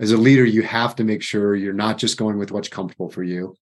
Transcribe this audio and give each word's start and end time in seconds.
as 0.00 0.12
a 0.12 0.16
leader, 0.16 0.44
you 0.44 0.62
have 0.62 0.96
to 0.96 1.04
make 1.04 1.22
sure 1.22 1.54
you're 1.54 1.72
not 1.72 1.98
just 1.98 2.16
going 2.16 2.38
with 2.38 2.50
what's 2.50 2.68
comfortable 2.68 3.10
for 3.10 3.22
you. 3.22 3.54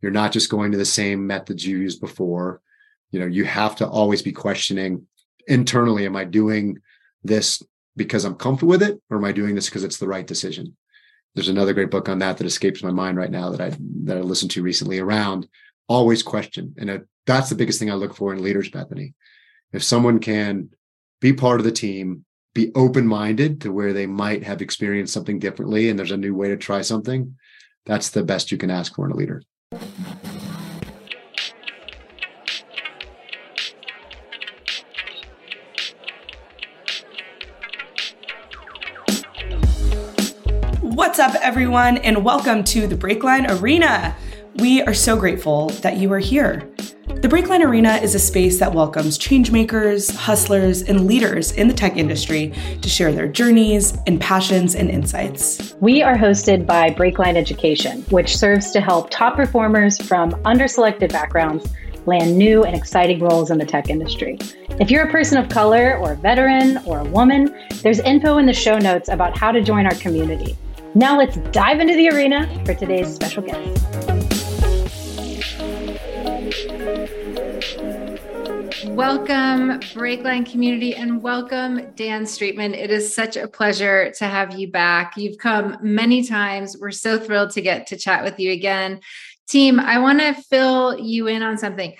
You're 0.00 0.12
not 0.12 0.32
just 0.32 0.48
going 0.48 0.72
to 0.72 0.78
the 0.78 0.84
same 0.84 1.26
methods 1.26 1.66
you 1.66 1.78
used 1.78 2.00
before. 2.00 2.62
You 3.10 3.20
know, 3.20 3.26
you 3.26 3.44
have 3.44 3.76
to 3.76 3.88
always 3.88 4.22
be 4.22 4.32
questioning 4.32 5.06
internally, 5.48 6.06
am 6.06 6.16
I 6.16 6.24
doing 6.24 6.78
this 7.24 7.60
because 7.96 8.24
I'm 8.24 8.36
comfortable 8.36 8.70
with 8.70 8.82
it, 8.82 9.02
or 9.10 9.18
am 9.18 9.24
I 9.24 9.32
doing 9.32 9.56
this 9.56 9.68
because 9.68 9.84
it's 9.84 9.98
the 9.98 10.08
right 10.08 10.26
decision? 10.26 10.76
There's 11.34 11.48
another 11.48 11.74
great 11.74 11.90
book 11.90 12.08
on 12.08 12.20
that 12.20 12.38
that 12.38 12.46
escapes 12.46 12.82
my 12.82 12.90
mind 12.90 13.16
right 13.16 13.30
now 13.30 13.50
that 13.50 13.60
I 13.60 13.76
that 14.04 14.16
I 14.16 14.20
listened 14.20 14.52
to 14.52 14.62
recently 14.62 15.00
around 15.00 15.48
always 15.88 16.22
question. 16.22 16.74
And 16.78 17.04
that's 17.26 17.48
the 17.48 17.56
biggest 17.56 17.78
thing 17.80 17.90
I 17.90 17.94
look 17.94 18.14
for 18.14 18.32
in 18.32 18.42
leaders, 18.42 18.70
Bethany. 18.70 19.14
If 19.72 19.82
someone 19.82 20.20
can 20.20 20.70
be 21.20 21.32
part 21.32 21.60
of 21.60 21.64
the 21.64 21.72
team, 21.72 22.24
be 22.52 22.72
open 22.74 23.06
minded 23.06 23.60
to 23.60 23.72
where 23.72 23.92
they 23.92 24.06
might 24.06 24.42
have 24.42 24.60
experienced 24.60 25.12
something 25.12 25.38
differently 25.38 25.88
and 25.88 25.98
there's 25.98 26.10
a 26.10 26.16
new 26.16 26.34
way 26.34 26.48
to 26.48 26.56
try 26.56 26.80
something, 26.82 27.36
that's 27.86 28.10
the 28.10 28.24
best 28.24 28.50
you 28.50 28.58
can 28.58 28.70
ask 28.70 28.94
for 28.94 29.06
in 29.06 29.12
a 29.12 29.16
leader. 29.16 29.42
What's 40.80 41.18
up, 41.18 41.34
everyone, 41.36 41.98
and 41.98 42.24
welcome 42.24 42.64
to 42.64 42.86
the 42.86 42.96
Breakline 42.96 43.48
Arena. 43.60 44.16
We 44.56 44.82
are 44.82 44.94
so 44.94 45.16
grateful 45.16 45.68
that 45.68 45.96
you 45.96 46.12
are 46.12 46.18
here. 46.18 46.69
The 47.20 47.28
Breakline 47.28 47.62
Arena 47.62 47.96
is 47.96 48.14
a 48.14 48.18
space 48.18 48.58
that 48.60 48.72
welcomes 48.72 49.18
changemakers, 49.18 50.10
hustlers, 50.16 50.80
and 50.80 51.06
leaders 51.06 51.52
in 51.52 51.68
the 51.68 51.74
tech 51.74 51.98
industry 51.98 52.54
to 52.80 52.88
share 52.88 53.12
their 53.12 53.28
journeys 53.28 53.92
and 54.06 54.18
passions 54.18 54.74
and 54.74 54.88
insights. 54.88 55.74
We 55.80 56.00
are 56.00 56.16
hosted 56.16 56.64
by 56.64 56.88
Breakline 56.92 57.36
Education, 57.36 58.06
which 58.08 58.38
serves 58.38 58.70
to 58.70 58.80
help 58.80 59.10
top 59.10 59.36
performers 59.36 59.98
from 60.00 60.30
underselected 60.44 61.12
backgrounds 61.12 61.70
land 62.06 62.38
new 62.38 62.64
and 62.64 62.74
exciting 62.74 63.20
roles 63.20 63.50
in 63.50 63.58
the 63.58 63.66
tech 63.66 63.90
industry. 63.90 64.38
If 64.80 64.90
you're 64.90 65.06
a 65.06 65.10
person 65.10 65.36
of 65.36 65.50
color 65.50 65.98
or 65.98 66.12
a 66.12 66.16
veteran 66.16 66.78
or 66.86 67.00
a 67.00 67.04
woman, 67.04 67.54
there's 67.82 68.00
info 68.00 68.38
in 68.38 68.46
the 68.46 68.54
show 68.54 68.78
notes 68.78 69.10
about 69.10 69.36
how 69.36 69.52
to 69.52 69.60
join 69.60 69.84
our 69.84 69.94
community. 69.96 70.56
Now 70.94 71.18
let's 71.18 71.36
dive 71.52 71.80
into 71.80 71.94
the 71.94 72.08
arena 72.08 72.48
for 72.64 72.72
today's 72.72 73.14
special 73.14 73.42
guest. 73.42 74.09
Welcome, 78.94 79.80
Breakline 79.80 80.50
community, 80.50 80.94
and 80.94 81.22
welcome, 81.22 81.92
Dan 81.94 82.24
Streetman. 82.24 82.76
It 82.76 82.90
is 82.90 83.14
such 83.14 83.36
a 83.36 83.48
pleasure 83.48 84.12
to 84.18 84.24
have 84.26 84.58
you 84.58 84.70
back. 84.70 85.16
You've 85.16 85.38
come 85.38 85.78
many 85.82 86.24
times. 86.24 86.76
We're 86.78 86.90
so 86.90 87.18
thrilled 87.18 87.50
to 87.50 87.60
get 87.60 87.86
to 87.88 87.96
chat 87.96 88.22
with 88.22 88.38
you 88.38 88.52
again. 88.52 89.00
Team, 89.48 89.80
I 89.80 89.98
want 89.98 90.20
to 90.20 90.34
fill 90.34 90.98
you 90.98 91.26
in 91.26 91.42
on 91.42 91.58
something. 91.58 91.94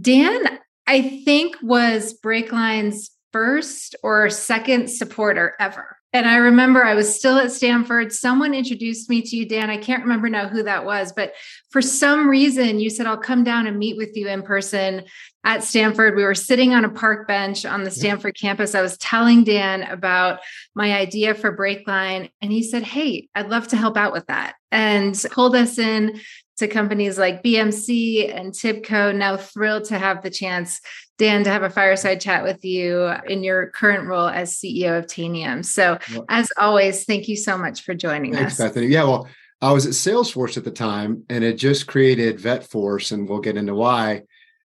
Dan, 0.00 0.58
I 0.86 1.22
think, 1.24 1.56
was 1.62 2.18
Breakline's 2.18 3.10
first 3.32 3.96
or 4.02 4.30
second 4.30 4.88
supporter 4.88 5.54
ever. 5.60 5.97
And 6.14 6.26
I 6.26 6.36
remember 6.36 6.82
I 6.82 6.94
was 6.94 7.14
still 7.14 7.36
at 7.36 7.52
Stanford. 7.52 8.12
Someone 8.12 8.54
introduced 8.54 9.10
me 9.10 9.20
to 9.20 9.36
you, 9.36 9.46
Dan. 9.46 9.68
I 9.68 9.76
can't 9.76 10.02
remember 10.02 10.30
now 10.30 10.48
who 10.48 10.62
that 10.62 10.86
was, 10.86 11.12
but 11.12 11.34
for 11.70 11.82
some 11.82 12.28
reason, 12.28 12.80
you 12.80 12.88
said, 12.88 13.06
I'll 13.06 13.18
come 13.18 13.44
down 13.44 13.66
and 13.66 13.78
meet 13.78 13.98
with 13.98 14.16
you 14.16 14.26
in 14.26 14.42
person 14.42 15.04
at 15.44 15.62
Stanford. 15.62 16.16
We 16.16 16.24
were 16.24 16.34
sitting 16.34 16.72
on 16.72 16.86
a 16.86 16.90
park 16.90 17.28
bench 17.28 17.66
on 17.66 17.84
the 17.84 17.90
Stanford 17.90 18.38
campus. 18.38 18.74
I 18.74 18.80
was 18.80 18.96
telling 18.96 19.44
Dan 19.44 19.82
about 19.82 20.40
my 20.74 20.96
idea 20.96 21.34
for 21.34 21.56
Breakline, 21.56 22.30
and 22.40 22.50
he 22.50 22.62
said, 22.62 22.84
Hey, 22.84 23.28
I'd 23.34 23.50
love 23.50 23.68
to 23.68 23.76
help 23.76 23.96
out 23.98 24.12
with 24.12 24.26
that. 24.26 24.54
And 24.70 25.14
pulled 25.30 25.54
us 25.54 25.78
in 25.78 26.20
to 26.58 26.68
companies 26.68 27.18
like 27.18 27.42
BMC 27.42 28.34
and 28.34 28.52
Tibco. 28.52 29.14
Now 29.14 29.36
thrilled 29.36 29.84
to 29.86 29.98
have 29.98 30.22
the 30.22 30.30
chance, 30.30 30.80
Dan, 31.18 31.42
to 31.44 31.50
have 31.50 31.64
a 31.64 31.70
fireside 31.70 32.20
chat 32.20 32.44
with 32.44 32.64
you 32.64 33.12
in 33.28 33.42
your 33.42 33.70
current 33.70 34.06
role 34.06 34.28
as 34.28 34.54
CEO 34.54 34.96
of 34.98 35.06
Tanium. 35.06 35.64
So, 35.64 35.98
well, 36.14 36.24
as 36.28 36.52
always, 36.56 37.04
thank 37.04 37.26
you 37.26 37.36
so 37.36 37.58
much 37.58 37.82
for 37.82 37.92
joining 37.92 38.32
thanks, 38.32 38.52
us. 38.52 38.68
Bethany. 38.68 38.86
Yeah, 38.86 39.02
well, 39.02 39.28
I 39.60 39.72
was 39.72 39.84
at 39.86 39.92
Salesforce 39.92 40.56
at 40.56 40.64
the 40.64 40.70
time, 40.70 41.24
and 41.28 41.42
it 41.42 41.54
just 41.54 41.88
created 41.88 42.38
VetForce, 42.38 43.10
and 43.10 43.28
we'll 43.28 43.40
get 43.40 43.56
into 43.56 43.74
why. 43.74 44.22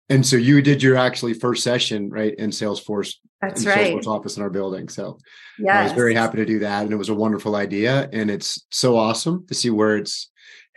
And 0.08 0.26
so 0.26 0.34
you 0.34 0.60
did 0.60 0.82
your 0.82 0.96
actually 0.96 1.34
first 1.34 1.62
session 1.62 2.10
right 2.10 2.34
in 2.34 2.50
Salesforce. 2.50 3.14
That's 3.40 3.62
in 3.62 3.68
right. 3.68 3.94
Salesforce 3.94 4.06
office 4.08 4.36
in 4.36 4.42
our 4.42 4.50
building. 4.50 4.88
So 4.88 5.18
yes. 5.56 5.76
I 5.76 5.82
was 5.84 5.92
very 5.92 6.14
happy 6.14 6.38
to 6.38 6.44
do 6.44 6.58
that, 6.58 6.82
and 6.82 6.92
it 6.92 6.96
was 6.96 7.10
a 7.10 7.14
wonderful 7.14 7.54
idea. 7.54 8.08
And 8.12 8.28
it's 8.28 8.66
so 8.70 8.96
awesome 8.96 9.46
to 9.46 9.54
see 9.54 9.70
where 9.70 9.96
it's 9.96 10.29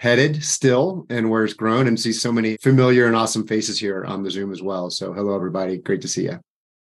headed 0.03 0.43
still 0.43 1.05
and 1.09 1.29
where 1.29 1.45
it's 1.45 1.53
grown 1.53 1.87
and 1.87 1.97
see 1.97 2.11
so 2.11 2.29
many 2.29 2.57
familiar 2.57 3.07
and 3.07 3.15
awesome 3.15 3.47
faces 3.47 3.79
here 3.79 4.03
on 4.03 4.21
the 4.21 4.29
Zoom 4.29 4.51
as 4.51 4.61
well. 4.61 4.89
So, 4.89 5.13
hello, 5.13 5.33
everybody. 5.33 5.77
Great 5.77 6.01
to 6.01 6.09
see 6.09 6.23
you. 6.23 6.39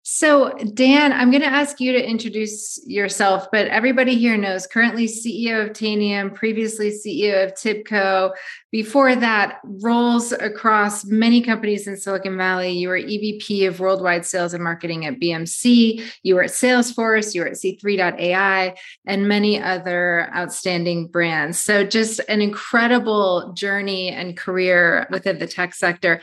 So, 0.09 0.53
Dan, 0.73 1.11
I'm 1.11 1.31
going 1.31 1.43
to 1.43 1.49
ask 1.49 1.81
you 1.81 1.91
to 1.91 2.01
introduce 2.01 2.79
yourself, 2.85 3.47
but 3.51 3.67
everybody 3.67 4.15
here 4.15 4.37
knows 4.37 4.65
currently 4.65 5.05
CEO 5.05 5.65
of 5.65 5.73
Tanium, 5.73 6.33
previously 6.33 6.91
CEO 6.91 7.45
of 7.45 7.55
Tibco. 7.55 8.31
Before 8.71 9.17
that, 9.17 9.59
roles 9.65 10.31
across 10.31 11.03
many 11.03 11.41
companies 11.41 11.87
in 11.87 11.97
Silicon 11.97 12.37
Valley. 12.37 12.71
You 12.71 12.87
were 12.87 12.97
EVP 12.97 13.67
of 13.67 13.81
Worldwide 13.81 14.25
Sales 14.25 14.53
and 14.53 14.63
Marketing 14.63 15.05
at 15.05 15.19
BMC. 15.19 16.01
You 16.23 16.35
were 16.35 16.43
at 16.43 16.51
Salesforce. 16.51 17.35
You 17.35 17.41
were 17.41 17.47
at 17.47 17.55
C3.ai 17.55 18.75
and 19.05 19.27
many 19.27 19.61
other 19.61 20.31
outstanding 20.33 21.07
brands. 21.07 21.59
So, 21.59 21.83
just 21.83 22.21
an 22.29 22.39
incredible 22.39 23.51
journey 23.51 24.11
and 24.11 24.37
career 24.37 25.05
within 25.11 25.39
the 25.39 25.47
tech 25.47 25.73
sector. 25.73 26.21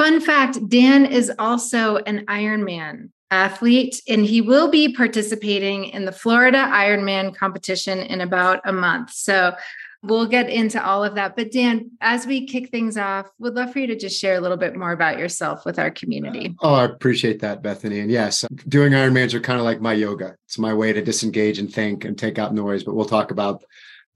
Fun 0.00 0.18
fact 0.18 0.66
Dan 0.70 1.04
is 1.04 1.30
also 1.38 1.98
an 1.98 2.24
Ironman 2.24 3.10
athlete, 3.30 4.00
and 4.08 4.24
he 4.24 4.40
will 4.40 4.70
be 4.70 4.94
participating 4.94 5.84
in 5.84 6.06
the 6.06 6.10
Florida 6.10 6.56
Ironman 6.56 7.36
competition 7.36 7.98
in 7.98 8.22
about 8.22 8.62
a 8.64 8.72
month. 8.72 9.12
So 9.12 9.54
we'll 10.02 10.24
get 10.24 10.48
into 10.48 10.82
all 10.82 11.04
of 11.04 11.16
that. 11.16 11.36
But 11.36 11.52
Dan, 11.52 11.90
as 12.00 12.26
we 12.26 12.46
kick 12.46 12.70
things 12.70 12.96
off, 12.96 13.26
would 13.40 13.52
love 13.52 13.74
for 13.74 13.80
you 13.80 13.88
to 13.88 13.94
just 13.94 14.18
share 14.18 14.36
a 14.36 14.40
little 14.40 14.56
bit 14.56 14.74
more 14.74 14.92
about 14.92 15.18
yourself 15.18 15.66
with 15.66 15.78
our 15.78 15.90
community. 15.90 16.56
Oh, 16.60 16.76
I 16.76 16.86
appreciate 16.86 17.40
that, 17.40 17.62
Bethany. 17.62 18.00
And 18.00 18.10
yes, 18.10 18.46
doing 18.68 18.94
Ironmans 18.94 19.34
are 19.34 19.40
kind 19.40 19.58
of 19.58 19.66
like 19.66 19.82
my 19.82 19.92
yoga. 19.92 20.34
It's 20.46 20.58
my 20.58 20.72
way 20.72 20.94
to 20.94 21.02
disengage 21.02 21.58
and 21.58 21.70
think 21.70 22.06
and 22.06 22.18
take 22.18 22.38
out 22.38 22.54
noise, 22.54 22.84
but 22.84 22.94
we'll 22.94 23.04
talk 23.04 23.32
about 23.32 23.64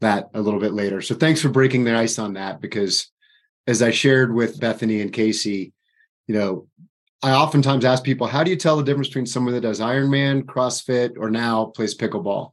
that 0.01 0.31
a 0.33 0.41
little 0.41 0.61
bit 0.61 0.73
later. 0.73 1.03
So 1.03 1.15
thanks 1.15 1.43
for 1.43 1.51
breaking 1.51 1.85
the 1.85 1.95
ice 1.95 2.19
on 2.19 2.33
that 2.33 2.63
because 2.63 3.13
as 3.67 3.83
I 3.83 3.91
shared 3.91 4.35
with 4.35 4.61
Bethany 4.61 5.01
and 5.01 5.13
Casey, 5.13 5.73
you 6.27 6.35
know, 6.35 6.69
I 7.23 7.33
oftentimes 7.33 7.85
ask 7.85 8.05
people, 8.05 8.27
how 8.27 8.45
do 8.45 8.51
you 8.51 8.57
tell 8.57 8.77
the 8.77 8.83
difference 8.83 9.09
between 9.09 9.27
someone 9.27 9.55
that 9.55 9.63
does 9.63 9.81
Ironman, 9.81 10.43
CrossFit, 10.43 11.13
or 11.19 11.31
now 11.31 11.67
plays 11.67 11.97
pickleball? 11.97 12.53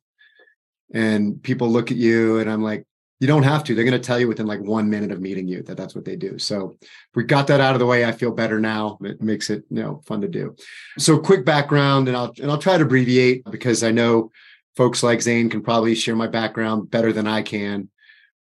And 0.93 1.41
people 1.43 1.69
look 1.69 1.91
at 1.91 1.97
you 1.97 2.39
and 2.39 2.49
I'm 2.49 2.63
like, 2.63 2.85
you 3.21 3.27
don't 3.27 3.43
have 3.43 3.63
to. 3.65 3.75
They're 3.75 3.85
going 3.85 4.01
to 4.01 4.05
tell 4.05 4.19
you 4.19 4.27
within 4.27 4.47
like 4.47 4.61
one 4.61 4.89
minute 4.89 5.11
of 5.11 5.21
meeting 5.21 5.47
you 5.47 5.61
that 5.63 5.77
that's 5.77 5.93
what 5.93 6.05
they 6.05 6.15
do. 6.15 6.39
So 6.39 6.75
we 7.13 7.23
got 7.23 7.45
that 7.47 7.61
out 7.61 7.75
of 7.75 7.79
the 7.79 7.85
way. 7.85 8.03
I 8.03 8.11
feel 8.11 8.31
better 8.31 8.59
now. 8.59 8.97
It 9.01 9.21
makes 9.21 9.51
it 9.51 9.63
you 9.69 9.83
know 9.83 10.01
fun 10.07 10.21
to 10.21 10.27
do. 10.27 10.55
So 10.97 11.19
quick 11.19 11.45
background, 11.45 12.07
and 12.07 12.17
I'll 12.17 12.33
and 12.41 12.49
I'll 12.49 12.57
try 12.57 12.77
to 12.77 12.83
abbreviate 12.83 13.43
because 13.51 13.83
I 13.83 13.91
know 13.91 14.31
folks 14.75 15.03
like 15.03 15.21
Zane 15.21 15.51
can 15.51 15.61
probably 15.61 15.93
share 15.93 16.15
my 16.15 16.25
background 16.25 16.89
better 16.89 17.13
than 17.13 17.27
I 17.27 17.43
can. 17.43 17.89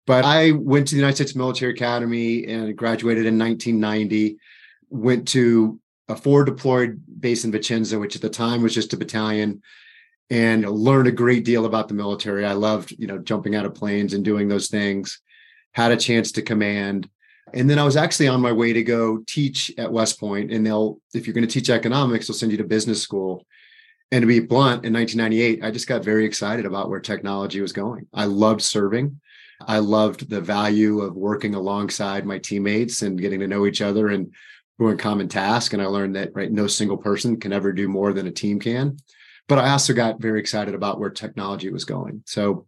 But 0.09 0.25
I 0.25 0.53
went 0.53 0.87
to 0.87 0.95
the 0.95 1.01
United 1.01 1.17
States 1.17 1.35
Military 1.35 1.71
Academy 1.71 2.43
and 2.47 2.75
graduated 2.75 3.27
in 3.27 3.37
1990 3.37 4.39
went 4.89 5.27
to 5.27 5.79
a 6.07 6.15
forward 6.15 6.45
deployed 6.45 6.99
base 7.19 7.45
in 7.45 7.51
Vicenza, 7.51 7.99
which 7.99 8.15
at 8.15 8.23
the 8.23 8.27
time 8.27 8.63
was 8.63 8.73
just 8.73 8.91
a 8.93 8.97
battalion, 8.97 9.61
and 10.31 10.67
learned 10.67 11.07
a 11.07 11.11
great 11.11 11.45
deal 11.45 11.65
about 11.65 11.89
the 11.89 11.93
military. 11.93 12.43
I 12.43 12.53
loved, 12.53 12.89
you 12.97 13.05
know, 13.05 13.19
jumping 13.19 13.53
out 13.53 13.67
of 13.67 13.75
planes 13.75 14.15
and 14.15 14.25
doing 14.25 14.47
those 14.47 14.67
things. 14.67 15.21
Had 15.73 15.91
a 15.91 15.95
chance 15.95 16.31
to 16.31 16.41
command. 16.41 17.07
And 17.53 17.69
then 17.69 17.77
I 17.77 17.83
was 17.83 17.95
actually 17.95 18.29
on 18.29 18.41
my 18.41 18.51
way 18.51 18.73
to 18.73 18.81
go 18.81 19.23
teach 19.27 19.71
at 19.77 19.93
West 19.93 20.19
Point. 20.19 20.51
And 20.51 20.65
they'll, 20.65 20.99
if 21.13 21.27
you're 21.27 21.35
going 21.35 21.47
to 21.47 21.53
teach 21.53 21.69
economics, 21.69 22.25
they'll 22.25 22.35
send 22.35 22.51
you 22.51 22.57
to 22.57 22.63
business 22.63 22.99
school. 22.99 23.45
And 24.11 24.23
to 24.23 24.27
be 24.27 24.39
blunt, 24.39 24.85
in 24.85 24.93
1998, 24.93 25.63
I 25.63 25.69
just 25.69 25.87
got 25.87 26.03
very 26.03 26.25
excited 26.25 26.65
about 26.65 26.89
where 26.89 26.99
technology 26.99 27.61
was 27.61 27.73
going. 27.73 28.07
I 28.11 28.25
loved 28.25 28.63
serving. 28.63 29.19
I 29.65 29.79
loved 29.79 30.29
the 30.29 30.41
value 30.41 31.01
of 31.01 31.15
working 31.15 31.55
alongside 31.55 32.25
my 32.25 32.37
teammates 32.37 33.01
and 33.01 33.19
getting 33.19 33.39
to 33.41 33.47
know 33.47 33.65
each 33.65 33.81
other 33.81 34.07
and 34.07 34.33
doing 34.79 34.97
common 34.97 35.27
task. 35.27 35.73
And 35.73 35.81
I 35.81 35.85
learned 35.85 36.15
that 36.15 36.33
right, 36.33 36.51
no 36.51 36.67
single 36.67 36.97
person 36.97 37.39
can 37.39 37.51
ever 37.51 37.73
do 37.73 37.87
more 37.87 38.13
than 38.13 38.27
a 38.27 38.31
team 38.31 38.59
can. 38.59 38.97
But 39.47 39.57
I 39.59 39.69
also 39.69 39.93
got 39.93 40.21
very 40.21 40.39
excited 40.39 40.75
about 40.75 40.99
where 40.99 41.09
technology 41.09 41.69
was 41.71 41.83
going. 41.83 42.23
So 42.25 42.67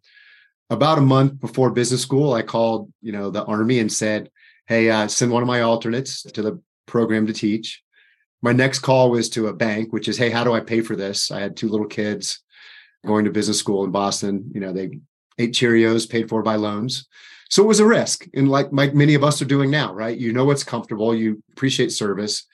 about 0.70 0.98
a 0.98 1.02
month 1.02 1.40
before 1.40 1.72
business 1.72 2.02
school, 2.02 2.34
I 2.34 2.42
called, 2.42 2.92
you 3.02 3.12
know, 3.12 3.30
the 3.30 3.46
army 3.46 3.80
and 3.80 3.92
said, 3.92 4.30
"Hey, 4.68 4.90
uh, 4.90 5.08
send 5.08 5.32
one 5.32 5.44
of 5.44 5.48
my 5.48 5.62
alternates 5.62 6.24
to 6.24 6.42
the 6.42 6.62
program 6.88 7.28
to 7.28 7.34
teach." 7.34 7.84
My 8.42 8.52
next 8.52 8.80
call 8.80 9.12
was 9.12 9.30
to 9.30 9.48
a 9.48 9.54
bank, 9.54 9.94
which 9.94 10.08
is, 10.08 10.18
"Hey, 10.18 10.30
how 10.30 10.44
do 10.44 10.54
I 10.54 10.60
pay 10.60 10.82
for 10.82 10.96
this?" 10.96 11.30
I 11.30 11.40
had 11.40 11.56
two 11.56 11.70
little 11.70 11.88
kids 11.88 12.40
going 13.06 13.26
to 13.26 13.32
business 13.32 13.60
school 13.60 13.84
in 13.84 13.92
Boston. 13.92 14.52
You 14.54 14.62
know, 14.62 14.74
they 14.74 15.00
ate 15.38 15.54
Cheerios, 15.54 16.10
paid 16.10 16.30
for 16.30 16.42
by 16.44 16.56
loans. 16.56 17.08
So 17.50 17.64
it 17.64 17.68
was 17.68 17.80
a 17.80 17.86
risk. 17.86 18.28
And 18.34 18.50
like, 18.50 18.70
like 18.72 18.94
many 18.94 19.14
of 19.14 19.24
us 19.24 19.42
are 19.42 19.46
doing 19.46 19.70
now, 19.70 19.94
right? 19.94 20.18
You 20.18 20.32
know 20.32 20.46
what's 20.46 20.64
comfortable, 20.64 21.14
you 21.14 21.44
appreciate 21.52 21.92
service, 21.92 22.46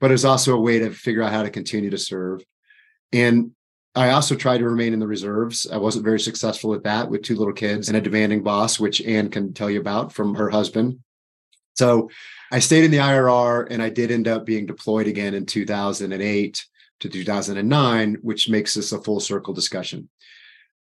but 0.00 0.10
it's 0.10 0.24
also 0.24 0.54
a 0.54 0.60
way 0.60 0.78
to 0.78 0.90
figure 0.90 1.22
out 1.22 1.32
how 1.32 1.42
to 1.42 1.50
continue 1.50 1.90
to 1.90 1.98
serve. 1.98 2.42
And 3.12 3.52
I 3.94 4.10
also 4.10 4.34
tried 4.34 4.58
to 4.58 4.68
remain 4.68 4.92
in 4.92 4.98
the 4.98 5.06
reserves. 5.06 5.66
I 5.70 5.78
wasn't 5.78 6.04
very 6.04 6.20
successful 6.20 6.74
at 6.74 6.84
that 6.84 7.10
with 7.10 7.22
two 7.22 7.34
little 7.34 7.54
kids 7.54 7.88
and 7.88 7.96
a 7.96 8.00
demanding 8.00 8.42
boss, 8.42 8.78
which 8.78 9.00
Anne 9.02 9.30
can 9.30 9.54
tell 9.54 9.70
you 9.70 9.80
about 9.80 10.12
from 10.12 10.34
her 10.34 10.50
husband. 10.50 11.00
So 11.76 12.10
I 12.52 12.58
stayed 12.58 12.84
in 12.84 12.90
the 12.90 12.98
IRR 12.98 13.68
and 13.70 13.82
I 13.82 13.88
did 13.88 14.10
end 14.10 14.28
up 14.28 14.46
being 14.46 14.66
deployed 14.66 15.06
again 15.06 15.34
in 15.34 15.46
2008 15.46 16.66
to 17.00 17.08
2009, 17.08 18.14
which 18.22 18.48
makes 18.48 18.74
this 18.74 18.92
a 18.92 19.00
full 19.00 19.20
circle 19.20 19.52
discussion. 19.52 20.08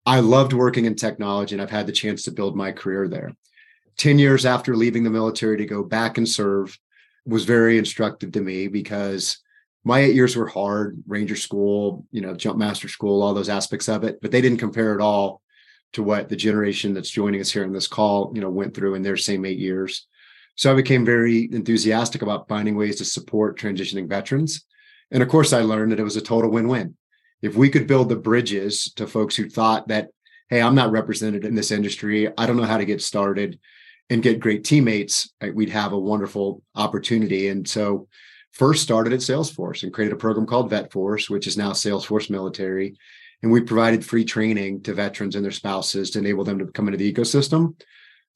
I 0.05 0.21
loved 0.21 0.53
working 0.53 0.85
in 0.85 0.95
technology 0.95 1.55
and 1.55 1.61
I've 1.61 1.69
had 1.69 1.87
the 1.87 1.91
chance 1.91 2.23
to 2.23 2.31
build 2.31 2.55
my 2.55 2.71
career 2.71 3.07
there. 3.07 3.33
10 3.97 4.17
years 4.17 4.45
after 4.45 4.75
leaving 4.75 5.03
the 5.03 5.09
military 5.09 5.57
to 5.57 5.65
go 5.65 5.83
back 5.83 6.17
and 6.17 6.27
serve 6.27 6.77
was 7.25 7.43
very 7.43 7.77
instructive 7.77 8.31
to 8.31 8.41
me 8.41 8.67
because 8.67 9.39
my 9.83 9.99
eight 9.99 10.15
years 10.15 10.35
were 10.35 10.47
hard 10.47 11.01
ranger 11.07 11.35
school 11.35 12.05
you 12.11 12.21
know 12.21 12.33
jump 12.33 12.57
master 12.57 12.87
school 12.87 13.21
all 13.21 13.33
those 13.33 13.49
aspects 13.49 13.87
of 13.87 14.03
it 14.03 14.19
but 14.21 14.31
they 14.31 14.41
didn't 14.41 14.57
compare 14.57 14.93
at 14.93 15.01
all 15.01 15.41
to 15.93 16.03
what 16.03 16.29
the 16.29 16.35
generation 16.35 16.93
that's 16.93 17.09
joining 17.09 17.41
us 17.41 17.51
here 17.51 17.63
in 17.63 17.73
this 17.73 17.87
call 17.87 18.31
you 18.33 18.41
know 18.41 18.49
went 18.49 18.73
through 18.73 18.95
in 18.95 19.01
their 19.01 19.17
same 19.17 19.45
eight 19.45 19.59
years. 19.59 20.07
So 20.55 20.71
i 20.71 20.75
became 20.75 21.05
very 21.05 21.49
enthusiastic 21.51 22.21
about 22.21 22.47
finding 22.49 22.75
ways 22.75 22.97
to 22.97 23.05
support 23.05 23.59
transitioning 23.59 24.07
veterans. 24.07 24.65
And 25.11 25.23
of 25.23 25.29
course 25.29 25.53
i 25.53 25.61
learned 25.61 25.91
that 25.91 25.99
it 25.99 26.03
was 26.03 26.17
a 26.17 26.21
total 26.21 26.51
win-win 26.51 26.95
if 27.41 27.55
we 27.55 27.69
could 27.69 27.87
build 27.87 28.09
the 28.09 28.15
bridges 28.15 28.91
to 28.95 29.07
folks 29.07 29.35
who 29.35 29.49
thought 29.49 29.87
that 29.87 30.09
hey 30.49 30.61
i'm 30.61 30.75
not 30.75 30.91
represented 30.91 31.45
in 31.45 31.55
this 31.55 31.71
industry 31.71 32.29
i 32.37 32.45
don't 32.45 32.57
know 32.57 32.63
how 32.63 32.77
to 32.77 32.85
get 32.85 33.01
started 33.01 33.59
and 34.09 34.23
get 34.23 34.39
great 34.39 34.63
teammates 34.63 35.33
we'd 35.53 35.69
have 35.69 35.93
a 35.93 35.99
wonderful 35.99 36.61
opportunity 36.75 37.47
and 37.49 37.67
so 37.67 38.07
first 38.51 38.83
started 38.83 39.13
at 39.13 39.19
Salesforce 39.19 39.83
and 39.83 39.93
created 39.93 40.13
a 40.13 40.17
program 40.17 40.45
called 40.45 40.71
VetForce, 40.71 41.29
which 41.29 41.47
is 41.47 41.57
now 41.57 41.71
Salesforce 41.71 42.29
Military. 42.29 42.95
And 43.41 43.51
we 43.51 43.61
provided 43.61 44.05
free 44.05 44.25
training 44.25 44.83
to 44.83 44.93
veterans 44.93 45.35
and 45.35 45.45
their 45.45 45.51
spouses 45.51 46.09
to 46.11 46.19
enable 46.19 46.43
them 46.43 46.59
to 46.59 46.65
come 46.65 46.87
into 46.87 46.97
the 46.97 47.11
ecosystem. 47.11 47.81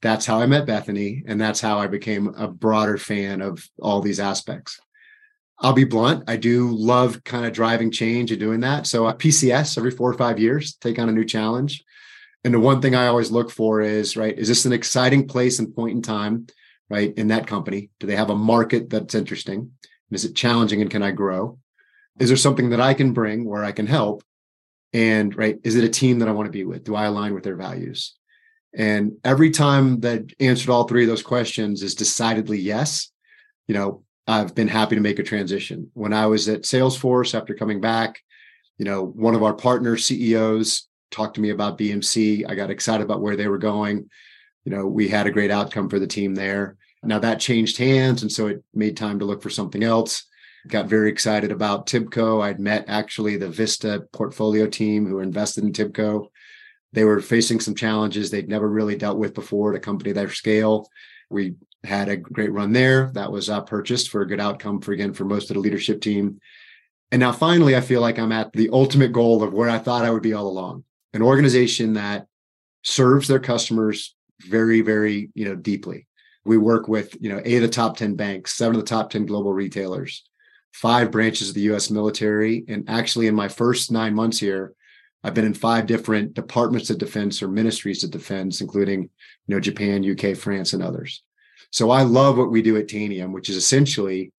That's 0.01 0.25
how 0.25 0.39
I 0.39 0.45
met 0.45 0.65
Bethany. 0.65 1.23
And 1.27 1.39
that's 1.39 1.59
how 1.59 1.79
I 1.79 1.87
became 1.87 2.33
a 2.35 2.47
broader 2.47 2.97
fan 2.97 3.41
of 3.41 3.67
all 3.81 4.01
these 4.01 4.19
aspects. 4.19 4.79
I'll 5.59 5.73
be 5.73 5.83
blunt. 5.83 6.23
I 6.27 6.35
do 6.35 6.71
love 6.71 7.23
kind 7.23 7.45
of 7.45 7.53
driving 7.53 7.91
change 7.91 8.31
and 8.31 8.39
doing 8.39 8.61
that. 8.61 8.87
So 8.87 9.05
uh, 9.05 9.11
at 9.11 9.19
PCS 9.19 9.77
every 9.77 9.91
four 9.91 10.09
or 10.09 10.17
five 10.17 10.39
years, 10.39 10.75
take 10.75 10.99
on 10.99 11.09
a 11.09 11.13
new 11.13 11.25
challenge. 11.25 11.83
And 12.43 12.53
the 12.53 12.59
one 12.59 12.81
thing 12.81 12.95
I 12.95 13.07
always 13.07 13.31
look 13.31 13.49
for 13.51 13.79
is, 13.79 14.17
right, 14.17 14.37
is 14.37 14.47
this 14.47 14.65
an 14.65 14.73
exciting 14.73 15.27
place 15.27 15.59
and 15.59 15.73
point 15.73 15.95
in 15.95 16.01
time, 16.01 16.47
right, 16.89 17.13
in 17.15 17.29
that 17.29 17.47
company? 17.47 17.89
Do 17.99 18.07
they 18.07 18.17
have 18.17 18.29
a 18.29 18.35
market 18.35 18.89
that's 18.89 19.15
interesting? 19.15 19.59
And 19.59 20.15
Is 20.15 20.25
it 20.25 20.35
challenging 20.35 20.81
and 20.81 20.91
can 20.91 21.03
I 21.03 21.11
grow? 21.11 21.59
Is 22.19 22.27
there 22.29 22.37
something 22.37 22.71
that 22.71 22.81
I 22.81 22.93
can 22.93 23.13
bring 23.13 23.45
where 23.45 23.63
I 23.63 23.71
can 23.71 23.87
help? 23.87 24.23
And 24.91 25.35
right, 25.35 25.57
is 25.63 25.75
it 25.75 25.83
a 25.83 25.89
team 25.89 26.19
that 26.19 26.27
I 26.27 26.33
want 26.33 26.47
to 26.47 26.51
be 26.51 26.65
with? 26.65 26.83
Do 26.83 26.95
I 26.95 27.05
align 27.05 27.33
with 27.33 27.43
their 27.43 27.55
values? 27.55 28.13
And 28.75 29.13
every 29.23 29.51
time 29.51 30.01
that 30.01 30.33
answered 30.39 30.69
all 30.69 30.83
three 30.83 31.03
of 31.03 31.09
those 31.09 31.23
questions 31.23 31.81
is 31.81 31.95
decidedly 31.95 32.59
yes, 32.59 33.11
you 33.67 33.73
know, 33.73 34.02
I've 34.27 34.55
been 34.55 34.67
happy 34.67 34.95
to 34.95 35.01
make 35.01 35.19
a 35.19 35.23
transition. 35.23 35.91
When 35.93 36.13
I 36.13 36.27
was 36.27 36.47
at 36.47 36.61
Salesforce 36.61 37.37
after 37.37 37.53
coming 37.53 37.81
back, 37.81 38.21
you 38.77 38.85
know, 38.85 39.03
one 39.05 39.35
of 39.35 39.43
our 39.43 39.53
partner 39.53 39.97
CEOs 39.97 40.87
talked 41.11 41.35
to 41.35 41.41
me 41.41 41.49
about 41.49 41.77
BMC. 41.77 42.49
I 42.49 42.55
got 42.55 42.71
excited 42.71 43.03
about 43.03 43.21
where 43.21 43.35
they 43.35 43.47
were 43.47 43.57
going. 43.57 44.09
You 44.65 44.71
know, 44.71 44.87
we 44.87 45.07
had 45.09 45.27
a 45.27 45.31
great 45.31 45.51
outcome 45.51 45.89
for 45.89 45.99
the 45.99 46.07
team 46.07 46.35
there. 46.35 46.77
Now 47.03 47.19
that 47.19 47.39
changed 47.39 47.77
hands. 47.77 48.21
And 48.21 48.31
so 48.31 48.47
it 48.47 48.63
made 48.73 48.95
time 48.95 49.19
to 49.19 49.25
look 49.25 49.43
for 49.43 49.49
something 49.49 49.83
else. 49.83 50.25
Got 50.67 50.87
very 50.87 51.09
excited 51.09 51.51
about 51.51 51.87
Tibco. 51.87 52.41
I'd 52.41 52.59
met 52.59 52.85
actually 52.87 53.35
the 53.35 53.49
Vista 53.49 54.07
portfolio 54.13 54.65
team 54.67 55.05
who 55.05 55.19
invested 55.19 55.65
in 55.65 55.73
Tibco. 55.73 56.27
They 56.93 57.03
were 57.03 57.19
facing 57.19 57.59
some 57.59 57.75
challenges 57.75 58.31
they'd 58.31 58.47
never 58.47 58.69
really 58.69 58.95
dealt 58.95 59.17
with 59.17 59.33
before 59.33 59.71
at 59.71 59.77
a 59.77 59.81
company 59.81 60.13
their 60.13 60.29
scale. 60.29 60.89
We 61.29 61.55
had 61.83 62.09
a 62.09 62.17
great 62.17 62.51
run 62.51 62.71
there. 62.71 63.11
That 63.13 63.31
was 63.31 63.49
uh, 63.49 63.61
purchased 63.61 64.09
for 64.09 64.21
a 64.21 64.27
good 64.27 64.39
outcome 64.39 64.81
for 64.81 64.93
again 64.93 65.13
for 65.13 65.25
most 65.25 65.49
of 65.49 65.55
the 65.55 65.59
leadership 65.59 66.01
team. 66.01 66.39
And 67.11 67.19
now 67.19 67.31
finally, 67.31 67.75
I 67.75 67.81
feel 67.81 68.01
like 68.01 68.17
I'm 68.17 68.31
at 68.31 68.53
the 68.53 68.69
ultimate 68.71 69.11
goal 69.11 69.43
of 69.43 69.53
where 69.53 69.69
I 69.69 69.77
thought 69.77 70.05
I 70.05 70.09
would 70.09 70.23
be 70.23 70.33
all 70.33 70.47
along. 70.47 70.83
An 71.13 71.21
organization 71.21 71.93
that 71.93 72.27
serves 72.83 73.27
their 73.27 73.39
customers 73.39 74.15
very, 74.41 74.81
very, 74.81 75.29
you 75.35 75.45
know, 75.45 75.55
deeply. 75.55 76.07
We 76.45 76.57
work 76.57 76.87
with, 76.87 77.15
you 77.21 77.29
know, 77.29 77.41
eight 77.45 77.57
of 77.57 77.61
the 77.61 77.67
top 77.67 77.97
10 77.97 78.15
banks, 78.15 78.55
seven 78.55 78.75
of 78.75 78.81
the 78.81 78.89
top 78.89 79.09
10 79.09 79.25
global 79.25 79.53
retailers, 79.53 80.23
five 80.73 81.11
branches 81.11 81.49
of 81.49 81.55
the 81.55 81.73
US 81.73 81.91
military. 81.91 82.65
And 82.67 82.89
actually, 82.89 83.27
in 83.27 83.35
my 83.35 83.47
first 83.47 83.91
nine 83.91 84.13
months 84.13 84.39
here, 84.39 84.73
I've 85.23 85.33
been 85.33 85.45
in 85.45 85.53
five 85.53 85.85
different 85.85 86.33
departments 86.33 86.89
of 86.89 86.97
defense 86.97 87.41
or 87.41 87.47
ministries 87.47 88.03
of 88.03 88.11
defense, 88.11 88.59
including, 88.59 89.03
you 89.03 89.55
know, 89.55 89.59
Japan, 89.59 90.03
UK, 90.09 90.35
France, 90.35 90.73
and 90.73 90.83
others. 90.83 91.23
So 91.73 91.89
I 91.89 92.03
love 92.03 92.37
what 92.37 92.51
we 92.51 92.61
do 92.61 92.77
at 92.77 92.85
Tanium, 92.85 93.31
which 93.31 93.49
is 93.49 93.55
essentially 93.55 94.31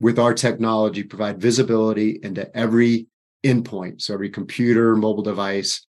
with 0.00 0.18
our 0.18 0.32
technology, 0.32 1.02
provide 1.02 1.38
visibility 1.38 2.18
into 2.22 2.50
every 2.56 3.08
endpoint. 3.44 4.00
So 4.00 4.14
every 4.14 4.30
computer, 4.30 4.96
mobile 4.96 5.22
device, 5.22 5.86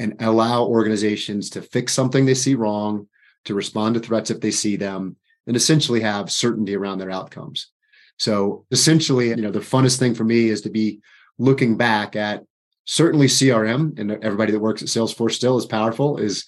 and 0.00 0.20
allow 0.20 0.64
organizations 0.64 1.48
to 1.50 1.62
fix 1.62 1.92
something 1.92 2.26
they 2.26 2.34
see 2.34 2.56
wrong, 2.56 3.06
to 3.44 3.54
respond 3.54 3.94
to 3.94 4.00
threats 4.00 4.32
if 4.32 4.40
they 4.40 4.50
see 4.50 4.74
them, 4.74 5.14
and 5.46 5.54
essentially 5.54 6.00
have 6.00 6.32
certainty 6.32 6.74
around 6.74 6.98
their 6.98 7.12
outcomes. 7.12 7.70
So 8.18 8.66
essentially, 8.72 9.28
you 9.28 9.36
know, 9.36 9.52
the 9.52 9.60
funnest 9.60 10.00
thing 10.00 10.16
for 10.16 10.24
me 10.24 10.48
is 10.48 10.62
to 10.62 10.70
be 10.70 10.98
looking 11.38 11.76
back 11.76 12.16
at 12.16 12.42
certainly 12.84 13.28
CRM 13.28 13.96
and 13.96 14.10
everybody 14.24 14.50
that 14.50 14.58
works 14.58 14.82
at 14.82 14.88
Salesforce 14.88 15.34
still 15.34 15.56
is 15.56 15.66
powerful, 15.66 16.16
is 16.16 16.44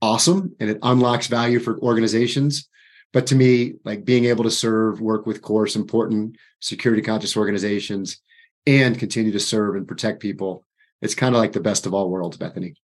awesome, 0.00 0.56
and 0.60 0.70
it 0.70 0.78
unlocks 0.82 1.26
value 1.26 1.60
for 1.60 1.78
organizations. 1.80 2.70
But 3.12 3.26
to 3.28 3.34
me, 3.34 3.74
like 3.84 4.04
being 4.04 4.26
able 4.26 4.44
to 4.44 4.50
serve, 4.50 5.00
work 5.00 5.26
with 5.26 5.42
course 5.42 5.76
important 5.76 6.36
security 6.60 7.02
conscious 7.02 7.36
organizations 7.36 8.20
and 8.66 8.98
continue 8.98 9.32
to 9.32 9.40
serve 9.40 9.76
and 9.76 9.88
protect 9.88 10.20
people, 10.20 10.64
it's 11.00 11.14
kind 11.14 11.34
of 11.34 11.40
like 11.40 11.52
the 11.52 11.60
best 11.60 11.86
of 11.86 11.94
all 11.94 12.10
worlds, 12.10 12.36
Bethany. 12.36 12.74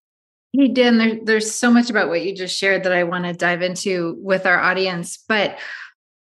Hey, 0.53 0.69
Dan, 0.69 0.99
there, 0.99 1.19
there's 1.23 1.53
so 1.53 1.71
much 1.71 1.91
about 1.91 2.09
what 2.09 2.23
you 2.25 2.35
just 2.35 2.57
shared 2.57 2.85
that 2.85 2.93
I 2.93 3.05
want 3.05 3.25
to 3.25 3.33
dive 3.33 3.61
into 3.61 4.17
with 4.21 4.47
our 4.47 4.59
audience. 4.59 5.19
But 5.29 5.59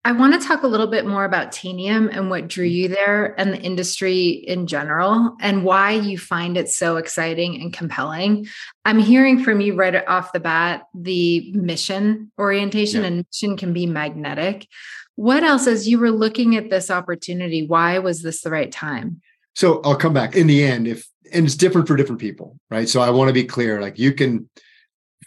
I 0.05 0.13
want 0.13 0.39
to 0.39 0.47
talk 0.47 0.63
a 0.63 0.67
little 0.67 0.87
bit 0.87 1.05
more 1.05 1.25
about 1.25 1.51
Tanium 1.51 2.09
and 2.15 2.29
what 2.29 2.47
drew 2.47 2.67
mm. 2.67 2.71
you 2.71 2.87
there 2.87 3.39
and 3.39 3.51
the 3.51 3.59
industry 3.59 4.29
in 4.29 4.65
general 4.65 5.35
and 5.41 5.63
why 5.63 5.91
you 5.91 6.17
find 6.17 6.57
it 6.57 6.69
so 6.69 6.95
exciting 6.97 7.61
and 7.61 7.73
compelling. 7.73 8.47
I'm 8.85 8.99
hearing 8.99 9.43
from 9.43 9.59
you 9.59 9.75
right 9.75 10.07
off 10.07 10.31
the 10.31 10.39
bat 10.39 10.83
the 10.95 11.51
mission 11.51 12.31
orientation, 12.39 13.01
yeah. 13.01 13.07
and 13.07 13.25
mission 13.27 13.57
can 13.57 13.73
be 13.73 13.85
magnetic. 13.85 14.67
What 15.15 15.43
else, 15.43 15.67
as 15.67 15.87
you 15.87 15.99
were 15.99 16.11
looking 16.11 16.55
at 16.55 16.69
this 16.69 16.89
opportunity, 16.89 17.67
why 17.67 17.99
was 17.99 18.21
this 18.21 18.41
the 18.41 18.49
right 18.49 18.71
time? 18.71 19.21
So 19.53 19.81
I'll 19.83 19.97
come 19.97 20.13
back 20.13 20.35
in 20.35 20.47
the 20.47 20.63
end. 20.63 20.87
If 20.87 21.05
and 21.33 21.45
it's 21.45 21.55
different 21.55 21.87
for 21.87 21.97
different 21.97 22.21
people, 22.21 22.57
right? 22.71 22.87
So 22.87 23.01
I 23.01 23.09
want 23.09 23.27
to 23.27 23.33
be 23.33 23.43
clear. 23.43 23.81
Like 23.81 23.99
you 23.99 24.13
can 24.13 24.49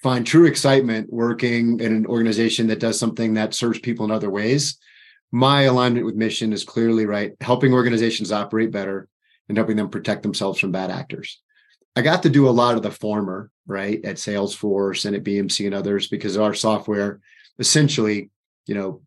find 0.03 0.27
true 0.27 0.47
excitement 0.47 1.13
working 1.13 1.79
in 1.81 1.95
an 1.95 2.07
organization 2.07 2.67
that 2.67 2.81
does 2.81 2.99
something 2.99 3.35
that 3.35 3.55
serves 3.55 3.79
people 3.79 4.05
in 4.05 4.11
other 4.11 4.31
ways. 4.31 4.79
My 5.31 5.63
alignment 5.63 6.05
with 6.05 6.17
mission 6.17 6.53
is 6.53 6.65
clearly 6.65 7.07
right, 7.07 7.33
helping 7.41 7.73
organizations 7.73 8.33
operate 8.33 8.73
better 8.73 9.09
and 9.49 9.57
helping 9.57 9.77
them 9.77 9.89
protect 9.89 10.23
themselves 10.23 10.59
from 10.59 10.73
bad 10.73 10.91
actors. 10.91 11.41
I 11.95 12.03
got 12.03 12.23
to 12.25 12.31
do 12.31 12.49
a 12.49 12.51
lot 12.51 12.77
of 12.77 12.83
the 12.83 12.91
former, 12.91 13.51
right, 13.67 14.05
at 14.05 14.17
Salesforce 14.17 15.05
and 15.05 15.15
at 15.15 15.25
BMC 15.25 15.67
and 15.67 15.75
others 15.75 16.09
because 16.09 16.37
our 16.37 16.55
software 16.55 17.21
essentially, 17.59 18.31
you 18.67 18.75
know, 18.75 19.03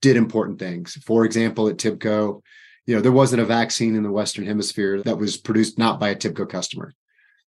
did 0.00 0.16
important 0.16 0.58
things. 0.58 0.94
For 1.04 1.24
example, 1.24 1.68
at 1.68 1.76
Tibco, 1.76 2.42
you 2.86 2.94
know, 2.94 3.02
there 3.02 3.12
wasn't 3.12 3.42
a 3.42 3.46
vaccine 3.46 3.94
in 3.94 4.02
the 4.02 4.10
Western 4.10 4.46
Hemisphere 4.46 5.02
that 5.02 5.18
was 5.18 5.36
produced 5.36 5.78
not 5.78 6.00
by 6.00 6.08
a 6.08 6.16
TIBCO 6.16 6.48
customer. 6.48 6.94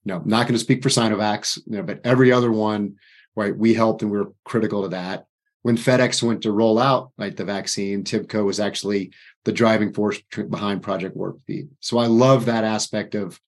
No, 0.04 0.16
I'm 0.16 0.28
not 0.28 0.46
going 0.46 0.54
to 0.54 0.58
speak 0.58 0.82
for 0.82 0.88
Sinovac, 0.88 1.58
you 1.66 1.76
know, 1.76 1.82
but 1.82 2.00
every 2.04 2.32
other 2.32 2.50
one, 2.50 2.96
right, 3.36 3.56
we 3.56 3.74
helped 3.74 4.02
and 4.02 4.10
we 4.10 4.18
were 4.18 4.32
critical 4.44 4.82
to 4.82 4.88
that. 4.88 5.26
When 5.62 5.76
FedEx 5.76 6.22
went 6.22 6.42
to 6.42 6.52
roll 6.52 6.78
out 6.78 7.12
like 7.16 7.36
the 7.36 7.44
vaccine, 7.44 8.02
TIBCO 8.02 8.44
was 8.44 8.58
actually 8.58 9.12
the 9.44 9.52
driving 9.52 9.92
force 9.92 10.20
behind 10.50 10.82
Project 10.82 11.16
Warp 11.16 11.38
Speed. 11.40 11.68
So 11.78 11.98
I 11.98 12.06
love 12.06 12.46
that 12.46 12.64
aspect 12.64 13.14
of 13.14 13.40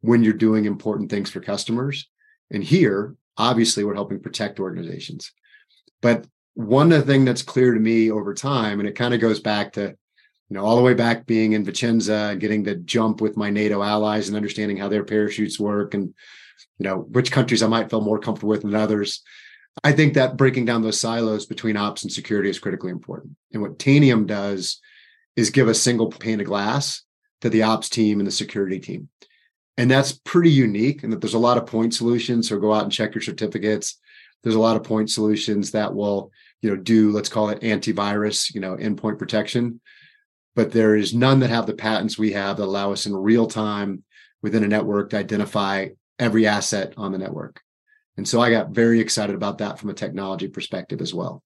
when 0.00 0.24
you're 0.24 0.32
doing 0.32 0.64
important 0.64 1.10
things 1.10 1.30
for 1.30 1.40
customers. 1.40 2.08
And 2.50 2.64
here, 2.64 3.16
obviously, 3.36 3.84
we're 3.84 3.94
helping 3.94 4.20
protect 4.20 4.60
organizations. 4.60 5.32
But 6.00 6.26
one 6.54 6.90
thing 7.02 7.24
that's 7.24 7.42
clear 7.42 7.74
to 7.74 7.80
me 7.80 8.10
over 8.10 8.32
time, 8.32 8.80
and 8.80 8.88
it 8.88 8.96
kind 8.96 9.12
of 9.12 9.20
goes 9.20 9.40
back 9.40 9.74
to 9.74 9.96
you 10.48 10.56
know, 10.56 10.64
all 10.64 10.76
the 10.76 10.82
way 10.82 10.94
back 10.94 11.26
being 11.26 11.52
in 11.52 11.64
Vicenza 11.64 12.38
getting 12.38 12.64
to 12.64 12.76
jump 12.76 13.20
with 13.20 13.36
my 13.36 13.50
NATO 13.50 13.82
allies 13.82 14.28
and 14.28 14.36
understanding 14.36 14.76
how 14.76 14.88
their 14.88 15.04
parachutes 15.04 15.60
work 15.60 15.94
and 15.94 16.14
you 16.78 16.84
know, 16.84 16.98
which 16.98 17.32
countries 17.32 17.62
I 17.62 17.66
might 17.66 17.90
feel 17.90 18.00
more 18.00 18.18
comfortable 18.18 18.50
with 18.50 18.62
than 18.62 18.74
others. 18.74 19.22
I 19.84 19.92
think 19.92 20.14
that 20.14 20.36
breaking 20.36 20.64
down 20.64 20.82
those 20.82 20.98
silos 20.98 21.46
between 21.46 21.76
ops 21.76 22.02
and 22.02 22.12
security 22.12 22.50
is 22.50 22.58
critically 22.58 22.90
important. 22.90 23.36
And 23.52 23.62
what 23.62 23.78
Tanium 23.78 24.26
does 24.26 24.80
is 25.36 25.50
give 25.50 25.68
a 25.68 25.74
single 25.74 26.08
pane 26.08 26.40
of 26.40 26.46
glass 26.46 27.02
to 27.42 27.50
the 27.50 27.62
ops 27.62 27.88
team 27.88 28.18
and 28.18 28.26
the 28.26 28.32
security 28.32 28.80
team. 28.80 29.08
And 29.76 29.88
that's 29.88 30.12
pretty 30.24 30.50
unique 30.50 31.04
and 31.04 31.12
that 31.12 31.20
there's 31.20 31.34
a 31.34 31.38
lot 31.38 31.58
of 31.58 31.66
point 31.66 31.94
solutions. 31.94 32.48
So 32.48 32.58
go 32.58 32.74
out 32.74 32.82
and 32.82 32.92
check 32.92 33.14
your 33.14 33.22
certificates. 33.22 33.98
There's 34.42 34.56
a 34.56 34.60
lot 34.60 34.76
of 34.76 34.82
point 34.82 35.10
solutions 35.10 35.70
that 35.72 35.94
will, 35.94 36.32
you 36.62 36.70
know, 36.70 36.76
do, 36.76 37.12
let's 37.12 37.28
call 37.28 37.50
it 37.50 37.60
antivirus, 37.60 38.52
you 38.52 38.60
know, 38.60 38.76
endpoint 38.76 39.18
protection. 39.18 39.80
But 40.58 40.72
there 40.72 40.96
is 40.96 41.14
none 41.14 41.38
that 41.38 41.50
have 41.50 41.66
the 41.68 41.72
patents 41.72 42.18
we 42.18 42.32
have 42.32 42.56
that 42.56 42.64
allow 42.64 42.90
us 42.90 43.06
in 43.06 43.14
real 43.14 43.46
time 43.46 44.02
within 44.42 44.64
a 44.64 44.66
network 44.66 45.10
to 45.10 45.16
identify 45.16 45.90
every 46.18 46.48
asset 46.48 46.94
on 46.96 47.12
the 47.12 47.18
network. 47.18 47.60
And 48.16 48.26
so 48.26 48.40
I 48.40 48.50
got 48.50 48.70
very 48.70 48.98
excited 48.98 49.36
about 49.36 49.58
that 49.58 49.78
from 49.78 49.88
a 49.88 49.94
technology 49.94 50.48
perspective 50.48 51.00
as 51.00 51.14
well. 51.14 51.44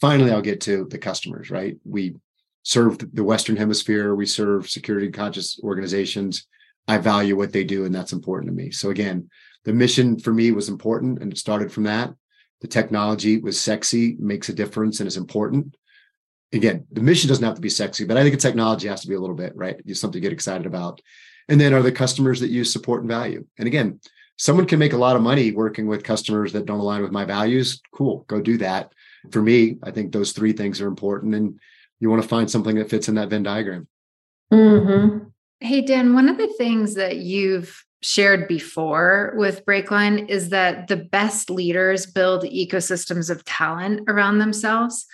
Finally, 0.00 0.30
I'll 0.30 0.40
get 0.40 0.60
to 0.60 0.86
the 0.88 0.98
customers, 0.98 1.50
right? 1.50 1.78
We 1.84 2.14
serve 2.62 2.98
the 3.12 3.24
Western 3.24 3.56
Hemisphere, 3.56 4.14
we 4.14 4.24
serve 4.24 4.70
security 4.70 5.10
conscious 5.10 5.58
organizations. 5.64 6.46
I 6.86 6.98
value 6.98 7.36
what 7.36 7.52
they 7.52 7.64
do, 7.64 7.86
and 7.86 7.92
that's 7.92 8.12
important 8.12 8.52
to 8.52 8.56
me. 8.56 8.70
So, 8.70 8.90
again, 8.90 9.30
the 9.64 9.72
mission 9.72 10.16
for 10.16 10.32
me 10.32 10.52
was 10.52 10.68
important, 10.68 11.20
and 11.20 11.32
it 11.32 11.38
started 11.38 11.72
from 11.72 11.82
that. 11.84 12.14
The 12.60 12.68
technology 12.68 13.38
was 13.38 13.60
sexy, 13.60 14.14
makes 14.20 14.48
a 14.48 14.54
difference, 14.54 15.00
and 15.00 15.08
is 15.08 15.16
important. 15.16 15.74
Again, 16.54 16.86
the 16.92 17.02
mission 17.02 17.28
doesn't 17.28 17.44
have 17.44 17.56
to 17.56 17.60
be 17.60 17.68
sexy, 17.68 18.04
but 18.04 18.16
I 18.16 18.22
think 18.22 18.34
the 18.34 18.40
technology 18.40 18.88
has 18.88 19.00
to 19.02 19.08
be 19.08 19.14
a 19.14 19.20
little 19.20 19.36
bit, 19.36 19.54
right? 19.56 19.76
It's 19.84 20.00
something 20.00 20.20
to 20.20 20.26
get 20.26 20.32
excited 20.32 20.66
about. 20.66 21.00
And 21.48 21.60
then 21.60 21.74
are 21.74 21.82
the 21.82 21.92
customers 21.92 22.40
that 22.40 22.50
you 22.50 22.64
support 22.64 23.00
and 23.00 23.10
value. 23.10 23.44
And 23.58 23.66
again, 23.66 24.00
someone 24.36 24.66
can 24.66 24.78
make 24.78 24.92
a 24.92 24.98
lot 24.98 25.16
of 25.16 25.22
money 25.22 25.50
working 25.50 25.88
with 25.88 26.04
customers 26.04 26.52
that 26.52 26.64
don't 26.64 26.80
align 26.80 27.02
with 27.02 27.10
my 27.10 27.24
values. 27.24 27.82
Cool, 27.92 28.24
go 28.28 28.40
do 28.40 28.56
that. 28.58 28.92
For 29.30 29.42
me, 29.42 29.78
I 29.82 29.90
think 29.90 30.12
those 30.12 30.32
three 30.32 30.52
things 30.52 30.80
are 30.80 30.86
important. 30.86 31.34
And 31.34 31.58
you 31.98 32.08
want 32.08 32.22
to 32.22 32.28
find 32.28 32.50
something 32.50 32.76
that 32.76 32.88
fits 32.88 33.08
in 33.08 33.16
that 33.16 33.30
Venn 33.30 33.42
diagram. 33.42 33.88
Mm-hmm. 34.52 35.28
Hey, 35.60 35.80
Dan, 35.80 36.14
one 36.14 36.28
of 36.28 36.38
the 36.38 36.52
things 36.56 36.94
that 36.94 37.16
you've 37.16 37.84
shared 38.02 38.46
before 38.46 39.32
with 39.36 39.64
Breakline 39.64 40.28
is 40.28 40.50
that 40.50 40.88
the 40.88 40.96
best 40.96 41.48
leaders 41.48 42.04
build 42.06 42.44
ecosystems 42.44 43.30
of 43.30 43.44
talent 43.44 44.02
around 44.08 44.38
themselves. 44.38 45.06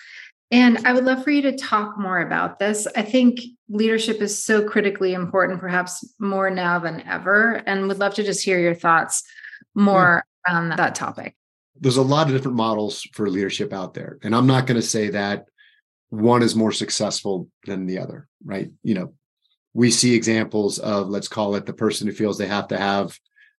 And 0.51 0.85
I 0.85 0.91
would 0.91 1.05
love 1.05 1.23
for 1.23 1.31
you 1.31 1.41
to 1.43 1.55
talk 1.55 1.97
more 1.97 2.19
about 2.19 2.59
this. 2.59 2.85
I 2.95 3.03
think 3.03 3.39
leadership 3.69 4.21
is 4.21 4.37
so 4.37 4.67
critically 4.67 5.13
important, 5.13 5.61
perhaps 5.61 6.05
more 6.19 6.49
now 6.49 6.77
than 6.77 7.01
ever, 7.07 7.63
and 7.65 7.87
would 7.87 7.99
love 7.99 8.13
to 8.15 8.23
just 8.23 8.43
hear 8.43 8.59
your 8.59 8.75
thoughts 8.75 9.23
more 9.75 10.25
around 10.47 10.69
that 10.69 10.95
topic. 10.95 11.35
There's 11.79 11.97
a 11.97 12.01
lot 12.01 12.27
of 12.27 12.33
different 12.33 12.57
models 12.57 13.07
for 13.13 13.29
leadership 13.29 13.71
out 13.71 13.93
there. 13.93 14.19
And 14.23 14.35
I'm 14.35 14.45
not 14.45 14.67
going 14.67 14.79
to 14.79 14.85
say 14.85 15.09
that 15.11 15.45
one 16.09 16.43
is 16.43 16.55
more 16.55 16.73
successful 16.73 17.47
than 17.65 17.85
the 17.85 17.99
other, 17.99 18.27
right? 18.43 18.69
You 18.83 18.95
know, 18.95 19.13
we 19.73 19.89
see 19.89 20.13
examples 20.13 20.79
of, 20.79 21.07
let's 21.07 21.29
call 21.29 21.55
it 21.55 21.65
the 21.65 21.73
person 21.73 22.07
who 22.07 22.13
feels 22.13 22.37
they 22.37 22.47
have 22.47 22.67
to 22.67 22.77
have 22.77 23.17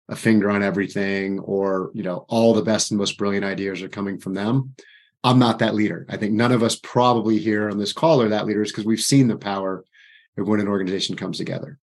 a 0.09 0.15
finger 0.17 0.51
on 0.51 0.61
everything 0.61 1.39
or, 1.39 1.89
you 1.93 2.03
know, 2.03 2.25
all 2.27 2.53
the 2.53 2.61
best 2.61 2.91
and 2.91 2.97
most 2.97 3.17
brilliant 3.17 3.45
ideas 3.45 3.81
are 3.81 3.87
coming 3.87 4.19
from 4.19 4.33
them 4.33 4.75
I'm 5.23 5.39
not 5.39 5.59
that 5.59 5.75
leader. 5.75 6.05
I 6.09 6.17
think 6.17 6.33
none 6.33 6.51
of 6.51 6.63
us 6.63 6.75
probably 6.75 7.37
here 7.37 7.69
on 7.69 7.77
this 7.77 7.93
call 7.93 8.21
are 8.21 8.29
that 8.29 8.45
leaders 8.45 8.71
because 8.71 8.85
we've 8.85 9.01
seen 9.01 9.27
the 9.27 9.37
power 9.37 9.85
of 10.37 10.47
when 10.47 10.59
an 10.59 10.67
organization 10.67 11.15
comes 11.15 11.37
together. 11.37 11.77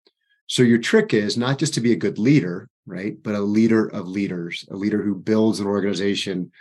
So 0.47 0.63
your 0.63 0.79
trick 0.79 1.13
is 1.13 1.37
not 1.37 1.59
just 1.59 1.75
to 1.75 1.81
be 1.81 1.93
a 1.93 1.97
good 1.97 2.19
leader, 2.19 2.69
right? 2.87 3.21
But 3.23 3.35
a 3.35 3.41
leader 3.41 3.89
of 3.89 4.09
leaders, 4.09 4.65
a 4.71 4.77
leader 4.77 5.03
who 5.03 5.15
builds 5.15 5.61
an 5.61 5.67
organization 5.67 6.53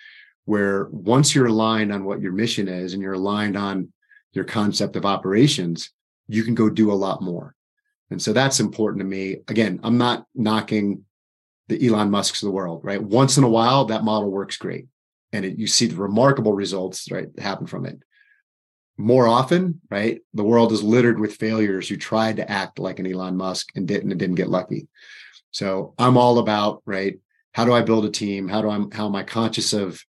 where 0.45 0.85
once 0.91 1.33
you're 1.33 1.47
aligned 1.47 1.93
on 1.93 2.03
what 2.03 2.21
your 2.21 2.31
mission 2.31 2.67
is 2.67 2.93
and 2.93 3.01
you're 3.01 3.13
aligned 3.13 3.55
on 3.55 3.91
your 4.33 4.43
concept 4.43 4.95
of 4.95 5.05
operations, 5.05 5.91
you 6.27 6.43
can 6.43 6.55
go 6.55 6.69
do 6.69 6.91
a 6.91 6.93
lot 6.93 7.21
more. 7.21 7.55
And 8.11 8.21
so 8.21 8.33
that's 8.33 8.59
important 8.59 8.99
to 8.99 9.05
me. 9.05 9.37
Again, 9.47 9.79
I'm 9.83 9.97
not 9.97 10.25
knocking 10.35 11.05
the 11.67 11.87
Elon 11.87 12.11
Musks 12.11 12.43
of 12.43 12.47
the 12.47 12.51
world, 12.53 12.81
right? 12.83 13.01
Once 13.01 13.37
in 13.37 13.43
a 13.43 13.49
while, 13.49 13.85
that 13.85 14.03
model 14.03 14.29
works 14.29 14.57
great 14.57 14.87
and 15.33 15.45
it, 15.45 15.57
you 15.57 15.67
see 15.67 15.87
the 15.87 15.95
remarkable 15.95 16.53
results 16.53 17.11
right 17.11 17.27
happen 17.39 17.67
from 17.67 17.85
it. 17.85 17.99
More 18.97 19.27
often 19.27 19.81
right 19.89 20.21
the 20.33 20.43
world 20.43 20.71
is 20.71 20.83
littered 20.83 21.19
with 21.19 21.35
failures 21.35 21.89
who 21.89 21.97
tried 21.97 22.37
to 22.37 22.49
act 22.49 22.79
like 22.79 22.99
an 22.99 23.11
elon 23.11 23.35
musk 23.35 23.69
and 23.75 23.87
didn't 23.87 24.11
and 24.11 24.19
didn't 24.19 24.35
get 24.35 24.49
lucky. 24.49 24.87
So 25.51 25.93
i'm 25.97 26.17
all 26.17 26.39
about 26.39 26.81
right 26.85 27.19
how 27.53 27.65
do 27.65 27.73
i 27.73 27.81
build 27.81 28.05
a 28.05 28.09
team? 28.09 28.47
How 28.47 28.61
do 28.61 28.69
i 28.69 28.79
how 28.93 29.07
am 29.07 29.15
i 29.15 29.23
conscious 29.23 29.73
of 29.73 30.01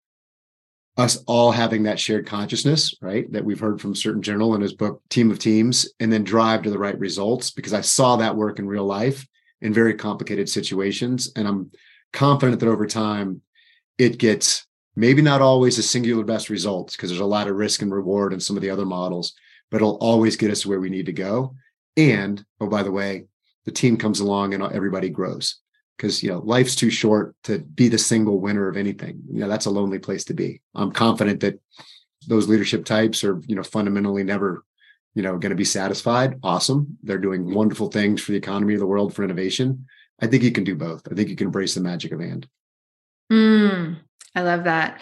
us 0.97 1.17
all 1.27 1.51
having 1.51 1.83
that 1.83 1.99
shared 1.99 2.25
consciousness 2.25 2.95
right 3.01 3.29
that 3.33 3.43
we've 3.43 3.59
heard 3.59 3.81
from 3.81 3.93
certain 3.93 4.21
general 4.21 4.55
in 4.55 4.61
his 4.61 4.73
book 4.73 5.01
team 5.09 5.29
of 5.29 5.39
teams 5.39 5.89
and 5.99 6.11
then 6.11 6.23
drive 6.23 6.61
to 6.63 6.69
the 6.69 6.79
right 6.79 6.97
results? 6.99 7.51
Because 7.51 7.73
i 7.73 7.81
saw 7.81 8.15
that 8.17 8.35
work 8.35 8.59
in 8.59 8.67
real 8.67 8.85
life 8.85 9.27
in 9.61 9.73
very 9.73 9.93
complicated 9.93 10.47
situations 10.47 11.31
and 11.35 11.47
i'm 11.47 11.71
confident 12.13 12.59
that 12.59 12.69
over 12.69 12.87
time 12.87 13.41
it 13.97 14.17
gets 14.17 14.65
maybe 14.95 15.21
not 15.21 15.41
always 15.41 15.77
a 15.77 15.83
singular 15.83 16.23
best 16.23 16.49
results 16.49 16.95
because 16.95 17.09
there's 17.09 17.19
a 17.19 17.25
lot 17.25 17.47
of 17.47 17.55
risk 17.55 17.81
and 17.81 17.93
reward 17.93 18.33
in 18.33 18.39
some 18.39 18.55
of 18.55 18.61
the 18.61 18.69
other 18.69 18.85
models, 18.85 19.33
but 19.69 19.77
it'll 19.77 19.97
always 19.97 20.35
get 20.35 20.51
us 20.51 20.61
to 20.61 20.69
where 20.69 20.79
we 20.79 20.89
need 20.89 21.05
to 21.07 21.13
go. 21.13 21.55
And 21.97 22.43
oh, 22.59 22.67
by 22.67 22.83
the 22.83 22.91
way, 22.91 23.25
the 23.65 23.71
team 23.71 23.97
comes 23.97 24.19
along 24.19 24.53
and 24.53 24.63
everybody 24.63 25.09
grows 25.09 25.57
because 25.97 26.21
you 26.21 26.29
know 26.29 26.39
life's 26.39 26.75
too 26.75 26.89
short 26.89 27.35
to 27.43 27.59
be 27.59 27.87
the 27.87 27.97
single 27.97 28.39
winner 28.39 28.67
of 28.67 28.77
anything. 28.77 29.21
You 29.31 29.41
know 29.41 29.47
that's 29.47 29.65
a 29.65 29.71
lonely 29.71 29.99
place 29.99 30.25
to 30.25 30.33
be. 30.33 30.61
I'm 30.73 30.91
confident 30.91 31.39
that 31.41 31.59
those 32.27 32.47
leadership 32.47 32.85
types 32.85 33.23
are 33.23 33.41
you 33.47 33.55
know 33.55 33.63
fundamentally 33.63 34.23
never 34.23 34.63
you 35.13 35.23
know 35.23 35.37
going 35.37 35.51
to 35.51 35.55
be 35.55 35.65
satisfied. 35.65 36.39
Awesome, 36.43 36.97
they're 37.03 37.17
doing 37.17 37.53
wonderful 37.53 37.89
things 37.89 38.21
for 38.21 38.31
the 38.31 38.37
economy 38.37 38.73
of 38.73 38.79
the 38.79 38.87
world 38.87 39.13
for 39.13 39.23
innovation. 39.23 39.85
I 40.21 40.27
think 40.27 40.43
you 40.43 40.51
can 40.51 40.63
do 40.63 40.75
both. 40.75 41.07
I 41.11 41.15
think 41.15 41.29
you 41.29 41.35
can 41.35 41.47
embrace 41.47 41.73
the 41.73 41.81
magic 41.81 42.11
of 42.11 42.19
and. 42.21 42.47
Mm, 43.31 43.97
I 44.35 44.41
love 44.41 44.65
that. 44.65 44.99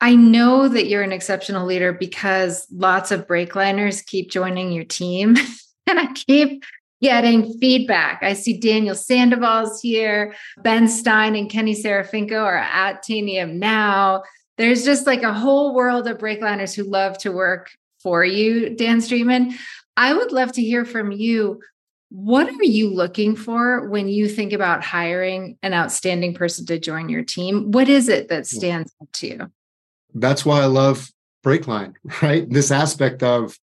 I 0.00 0.14
know 0.16 0.68
that 0.68 0.86
you're 0.86 1.02
an 1.02 1.12
exceptional 1.12 1.66
leader 1.66 1.92
because 1.92 2.66
lots 2.70 3.10
of 3.10 3.26
breakliners 3.26 4.04
keep 4.04 4.30
joining 4.30 4.70
your 4.70 4.84
team 4.84 5.36
and 5.86 5.98
I 5.98 6.12
keep 6.12 6.62
getting 7.00 7.58
feedback. 7.58 8.22
I 8.22 8.34
see 8.34 8.58
Daniel 8.58 8.94
Sandoval's 8.94 9.80
here, 9.80 10.34
Ben 10.62 10.88
Stein 10.88 11.36
and 11.36 11.50
Kenny 11.50 11.74
Serafinko 11.74 12.42
are 12.42 12.56
at 12.56 13.04
Tanium 13.04 13.54
now. 13.54 14.22
There's 14.56 14.84
just 14.84 15.06
like 15.06 15.22
a 15.22 15.34
whole 15.34 15.74
world 15.74 16.06
of 16.06 16.18
breakliners 16.18 16.74
who 16.74 16.84
love 16.84 17.18
to 17.18 17.32
work 17.32 17.70
for 17.98 18.24
you, 18.24 18.76
Dan 18.76 18.98
Streetman. 18.98 19.54
I 19.96 20.14
would 20.14 20.32
love 20.32 20.52
to 20.52 20.62
hear 20.62 20.84
from 20.84 21.12
you. 21.12 21.60
What 22.14 22.48
are 22.48 22.64
you 22.64 22.94
looking 22.94 23.34
for 23.34 23.88
when 23.88 24.06
you 24.06 24.28
think 24.28 24.52
about 24.52 24.84
hiring 24.84 25.58
an 25.64 25.74
outstanding 25.74 26.32
person 26.32 26.64
to 26.66 26.78
join 26.78 27.08
your 27.08 27.24
team? 27.24 27.72
What 27.72 27.88
is 27.88 28.08
it 28.08 28.28
that 28.28 28.46
hmm. 28.48 28.56
stands 28.56 28.94
out 29.02 29.12
to 29.14 29.26
you? 29.26 29.52
That's 30.14 30.46
why 30.46 30.60
I 30.60 30.66
love 30.66 31.10
Breakline, 31.44 31.94
right? 32.22 32.48
This 32.48 32.70
aspect 32.70 33.24
of 33.24 33.58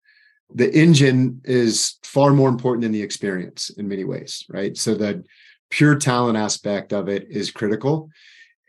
the 0.54 0.74
engine 0.74 1.42
is 1.44 1.98
far 2.02 2.32
more 2.32 2.48
important 2.48 2.84
than 2.84 2.92
the 2.92 3.02
experience 3.02 3.68
in 3.68 3.86
many 3.86 4.04
ways, 4.04 4.46
right? 4.48 4.74
So 4.78 4.94
the 4.94 5.24
pure 5.68 5.96
talent 5.96 6.38
aspect 6.38 6.94
of 6.94 7.10
it 7.10 7.26
is 7.28 7.50
critical. 7.50 8.08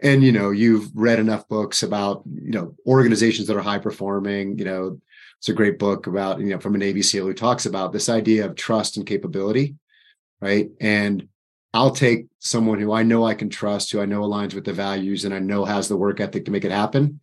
And 0.01 0.25
you 0.25 0.33
know, 0.33 0.49
you've 0.51 0.91
read 0.93 1.19
enough 1.19 1.47
books 1.47 1.83
about, 1.83 2.23
you 2.25 2.51
know, 2.51 2.75
organizations 2.85 3.47
that 3.47 3.55
are 3.55 3.61
high 3.61 3.79
performing, 3.79 4.57
you 4.57 4.65
know, 4.65 4.99
it's 5.39 5.49
a 5.49 5.53
great 5.53 5.79
book 5.79 6.07
about, 6.07 6.39
you 6.39 6.47
know, 6.47 6.59
from 6.59 6.75
a 6.75 6.77
Navy 6.77 7.01
SEAL 7.01 7.25
who 7.25 7.33
talks 7.33 7.65
about 7.65 7.93
this 7.93 8.09
idea 8.09 8.45
of 8.45 8.55
trust 8.55 8.97
and 8.97 9.05
capability, 9.05 9.75
right? 10.41 10.69
And 10.81 11.29
I'll 11.73 11.91
take 11.91 12.25
someone 12.39 12.79
who 12.79 12.91
I 12.91 13.03
know 13.03 13.25
I 13.25 13.35
can 13.35 13.49
trust, 13.49 13.91
who 13.91 14.01
I 14.01 14.05
know 14.05 14.21
aligns 14.21 14.53
with 14.53 14.65
the 14.65 14.73
values 14.73 15.23
and 15.23 15.33
I 15.33 15.39
know 15.39 15.63
has 15.63 15.87
the 15.87 15.95
work 15.95 16.19
ethic 16.19 16.45
to 16.45 16.51
make 16.51 16.65
it 16.65 16.71
happen. 16.71 17.21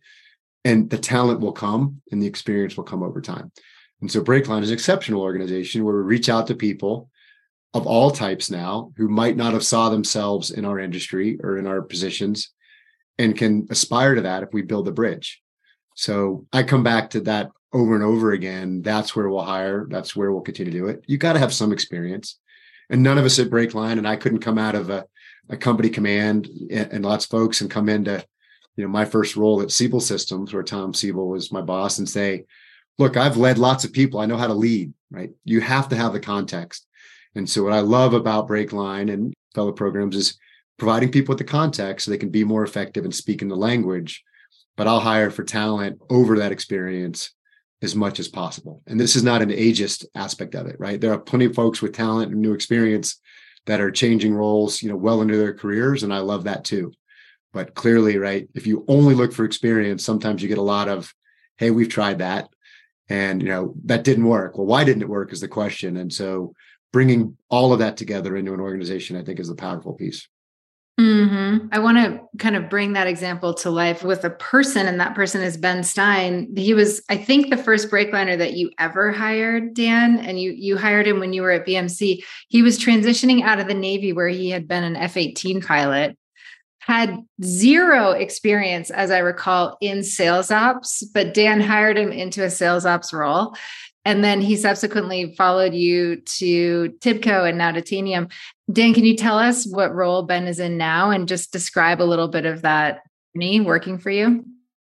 And 0.65 0.89
the 0.89 0.97
talent 0.97 1.41
will 1.41 1.51
come 1.51 2.01
and 2.11 2.21
the 2.21 2.27
experience 2.27 2.75
will 2.75 2.85
come 2.85 3.03
over 3.03 3.21
time. 3.21 3.51
And 4.01 4.11
so 4.11 4.23
Breakline 4.23 4.63
is 4.63 4.69
an 4.69 4.73
exceptional 4.73 5.21
organization 5.21 5.83
where 5.83 5.95
we 5.95 6.01
reach 6.01 6.27
out 6.27 6.47
to 6.47 6.55
people 6.55 7.09
of 7.75 7.85
all 7.85 8.09
types 8.09 8.49
now 8.49 8.93
who 8.97 9.07
might 9.07 9.37
not 9.37 9.53
have 9.53 9.63
saw 9.63 9.89
themselves 9.89 10.49
in 10.49 10.65
our 10.65 10.79
industry 10.79 11.37
or 11.43 11.57
in 11.57 11.67
our 11.67 11.83
positions 11.83 12.51
and 13.19 13.37
can 13.37 13.67
aspire 13.69 14.15
to 14.15 14.21
that 14.21 14.41
if 14.41 14.49
we 14.53 14.63
build 14.63 14.87
a 14.87 14.91
bridge. 14.91 15.41
So 15.95 16.47
I 16.51 16.63
come 16.63 16.83
back 16.83 17.11
to 17.11 17.21
that 17.21 17.51
over 17.73 17.95
and 17.95 18.03
over 18.03 18.31
again, 18.31 18.81
that's 18.81 19.15
where 19.15 19.29
we'll 19.29 19.41
hire. 19.41 19.87
That's 19.89 20.15
where 20.15 20.31
we'll 20.31 20.41
continue 20.41 20.71
to 20.71 20.77
do 20.77 20.87
it. 20.87 21.03
You 21.07 21.17
got 21.17 21.33
to 21.33 21.39
have 21.39 21.53
some 21.53 21.71
experience. 21.71 22.39
And 22.89 23.03
none 23.03 23.17
of 23.17 23.25
us 23.25 23.39
at 23.39 23.49
Breakline, 23.49 23.97
and 23.97 24.07
I 24.07 24.15
couldn't 24.15 24.39
come 24.39 24.57
out 24.57 24.75
of 24.75 24.89
a, 24.89 25.05
a 25.49 25.57
company 25.57 25.89
command 25.89 26.47
and, 26.71 26.91
and, 26.91 27.05
lots 27.05 27.25
of 27.25 27.31
folks 27.31 27.59
and 27.59 27.69
come 27.69 27.89
into, 27.89 28.23
you 28.77 28.83
know, 28.83 28.89
my 28.89 29.03
first 29.03 29.35
role 29.35 29.61
at 29.61 29.71
Siebel 29.71 29.99
Systems, 29.99 30.53
where 30.53 30.63
Tom 30.63 30.93
Siebel 30.93 31.27
was 31.27 31.51
my 31.51 31.61
boss, 31.61 31.97
and 31.97 32.07
say, 32.07 32.45
look, 32.97 33.17
I've 33.17 33.37
led 33.37 33.57
lots 33.57 33.83
of 33.83 33.91
people. 33.91 34.19
I 34.19 34.25
know 34.25 34.37
how 34.37 34.47
to 34.47 34.53
lead, 34.53 34.93
right? 35.11 35.31
You 35.43 35.59
have 35.59 35.89
to 35.89 35.95
have 35.95 36.13
the 36.13 36.19
context. 36.19 36.87
And 37.35 37.49
so 37.49 37.63
what 37.63 37.73
I 37.73 37.81
love 37.81 38.13
about 38.13 38.47
Breakline 38.47 39.11
and 39.11 39.33
fellow 39.53 39.73
programs 39.73 40.15
is 40.15 40.37
providing 40.77 41.11
people 41.11 41.33
with 41.33 41.39
the 41.39 41.43
context 41.43 42.05
so 42.05 42.11
they 42.11 42.17
can 42.17 42.29
be 42.29 42.43
more 42.43 42.63
effective 42.63 43.03
and 43.03 43.13
speak 43.13 43.41
in 43.41 43.49
the 43.49 43.55
language. 43.55 44.23
But 44.77 44.87
I'll 44.87 44.99
hire 44.99 45.31
for 45.31 45.43
talent 45.43 46.01
over 46.09 46.37
that 46.37 46.51
experience 46.51 47.31
as 47.81 47.95
much 47.95 48.19
as 48.19 48.27
possible. 48.27 48.81
And 48.87 48.99
this 48.99 49.15
is 49.15 49.23
not 49.23 49.41
an 49.41 49.49
ageist 49.49 50.05
aspect 50.15 50.55
of 50.55 50.67
it, 50.67 50.77
right? 50.79 50.99
There 50.99 51.13
are 51.13 51.19
plenty 51.19 51.45
of 51.45 51.55
folks 51.55 51.81
with 51.81 51.93
talent 51.93 52.31
and 52.31 52.41
new 52.41 52.53
experience 52.53 53.19
that 53.67 53.81
are 53.81 53.91
changing 53.91 54.33
roles, 54.33 54.81
you 54.81 54.89
know, 54.89 54.95
well 54.95 55.21
into 55.21 55.37
their 55.37 55.53
careers. 55.53 56.03
And 56.03 56.13
I 56.13 56.19
love 56.19 56.45
that 56.45 56.63
too. 56.63 56.91
But 57.53 57.75
clearly, 57.75 58.17
right, 58.17 58.47
if 58.55 58.65
you 58.65 58.83
only 58.87 59.13
look 59.13 59.33
for 59.33 59.45
experience, 59.45 60.03
sometimes 60.03 60.41
you 60.41 60.47
get 60.47 60.57
a 60.57 60.61
lot 60.61 60.89
of, 60.89 61.13
hey, 61.57 61.71
we've 61.71 61.89
tried 61.89 62.19
that. 62.19 62.49
And, 63.09 63.41
you 63.41 63.49
know, 63.49 63.73
that 63.85 64.03
didn't 64.03 64.25
work. 64.25 64.57
Well, 64.57 64.67
why 64.67 64.83
didn't 64.83 65.03
it 65.03 65.09
work 65.09 65.31
is 65.31 65.41
the 65.41 65.47
question. 65.47 65.97
And 65.97 66.11
so 66.11 66.53
bringing 66.91 67.37
all 67.49 67.73
of 67.73 67.79
that 67.79 67.97
together 67.97 68.35
into 68.35 68.53
an 68.53 68.59
organization, 68.59 69.17
I 69.17 69.23
think 69.23 69.39
is 69.39 69.47
the 69.47 69.55
powerful 69.55 69.93
piece. 69.93 70.27
Mm-hmm. 70.99 71.67
I 71.71 71.77
want 71.77 71.97
to 71.97 72.21
kind 72.39 72.55
of 72.55 72.71
bring 72.71 72.93
that 72.93 73.05
example 73.05 73.53
to 73.55 73.69
life 73.69 74.03
with 74.03 74.23
a 74.23 74.31
person, 74.31 74.87
and 74.87 74.99
that 74.99 75.13
person 75.13 75.43
is 75.43 75.55
Ben 75.55 75.83
Stein. 75.83 76.51
He 76.55 76.73
was, 76.73 77.03
I 77.07 77.17
think, 77.17 77.51
the 77.51 77.57
first 77.57 77.91
breakliner 77.91 78.35
that 78.35 78.53
you 78.53 78.71
ever 78.79 79.11
hired, 79.11 79.75
Dan, 79.75 80.17
and 80.17 80.41
you 80.41 80.53
you 80.53 80.75
hired 80.75 81.05
him 81.05 81.19
when 81.19 81.33
you 81.33 81.43
were 81.43 81.51
at 81.51 81.67
BMC. 81.67 82.23
He 82.47 82.61
was 82.63 82.79
transitioning 82.79 83.43
out 83.43 83.59
of 83.59 83.67
the 83.67 83.75
Navy, 83.75 84.11
where 84.11 84.27
he 84.27 84.49
had 84.49 84.67
been 84.67 84.83
an 84.83 84.95
F-18 84.95 85.63
pilot, 85.63 86.17
had 86.79 87.21
zero 87.43 88.11
experience, 88.11 88.89
as 88.89 89.11
I 89.11 89.19
recall, 89.19 89.77
in 89.81 90.03
sales 90.03 90.49
ops, 90.49 91.03
but 91.13 91.35
Dan 91.35 91.61
hired 91.61 91.97
him 91.97 92.11
into 92.11 92.43
a 92.43 92.49
sales 92.49 92.87
ops 92.87 93.13
role. 93.13 93.55
And 94.07 94.23
then 94.23 94.39
he 94.39 94.55
subsequently 94.55 95.35
followed 95.35 95.73
you 95.73 96.21
to 96.21 96.95
Tibco 96.99 97.45
and 97.49 97.57
now 97.57 97.73
to 97.73 97.81
Tanium. 97.81 98.31
Dan, 98.71 98.93
can 98.93 99.03
you 99.03 99.17
tell 99.17 99.37
us 99.37 99.67
what 99.67 99.93
role 99.93 100.23
Ben 100.23 100.47
is 100.47 100.61
in 100.61 100.77
now 100.77 101.11
and 101.11 101.27
just 101.27 101.51
describe 101.51 102.01
a 102.01 102.07
little 102.07 102.29
bit 102.29 102.45
of 102.45 102.61
that 102.61 103.01
journey 103.35 103.59
working 103.59 103.97
for 103.97 104.09
you? 104.09 104.45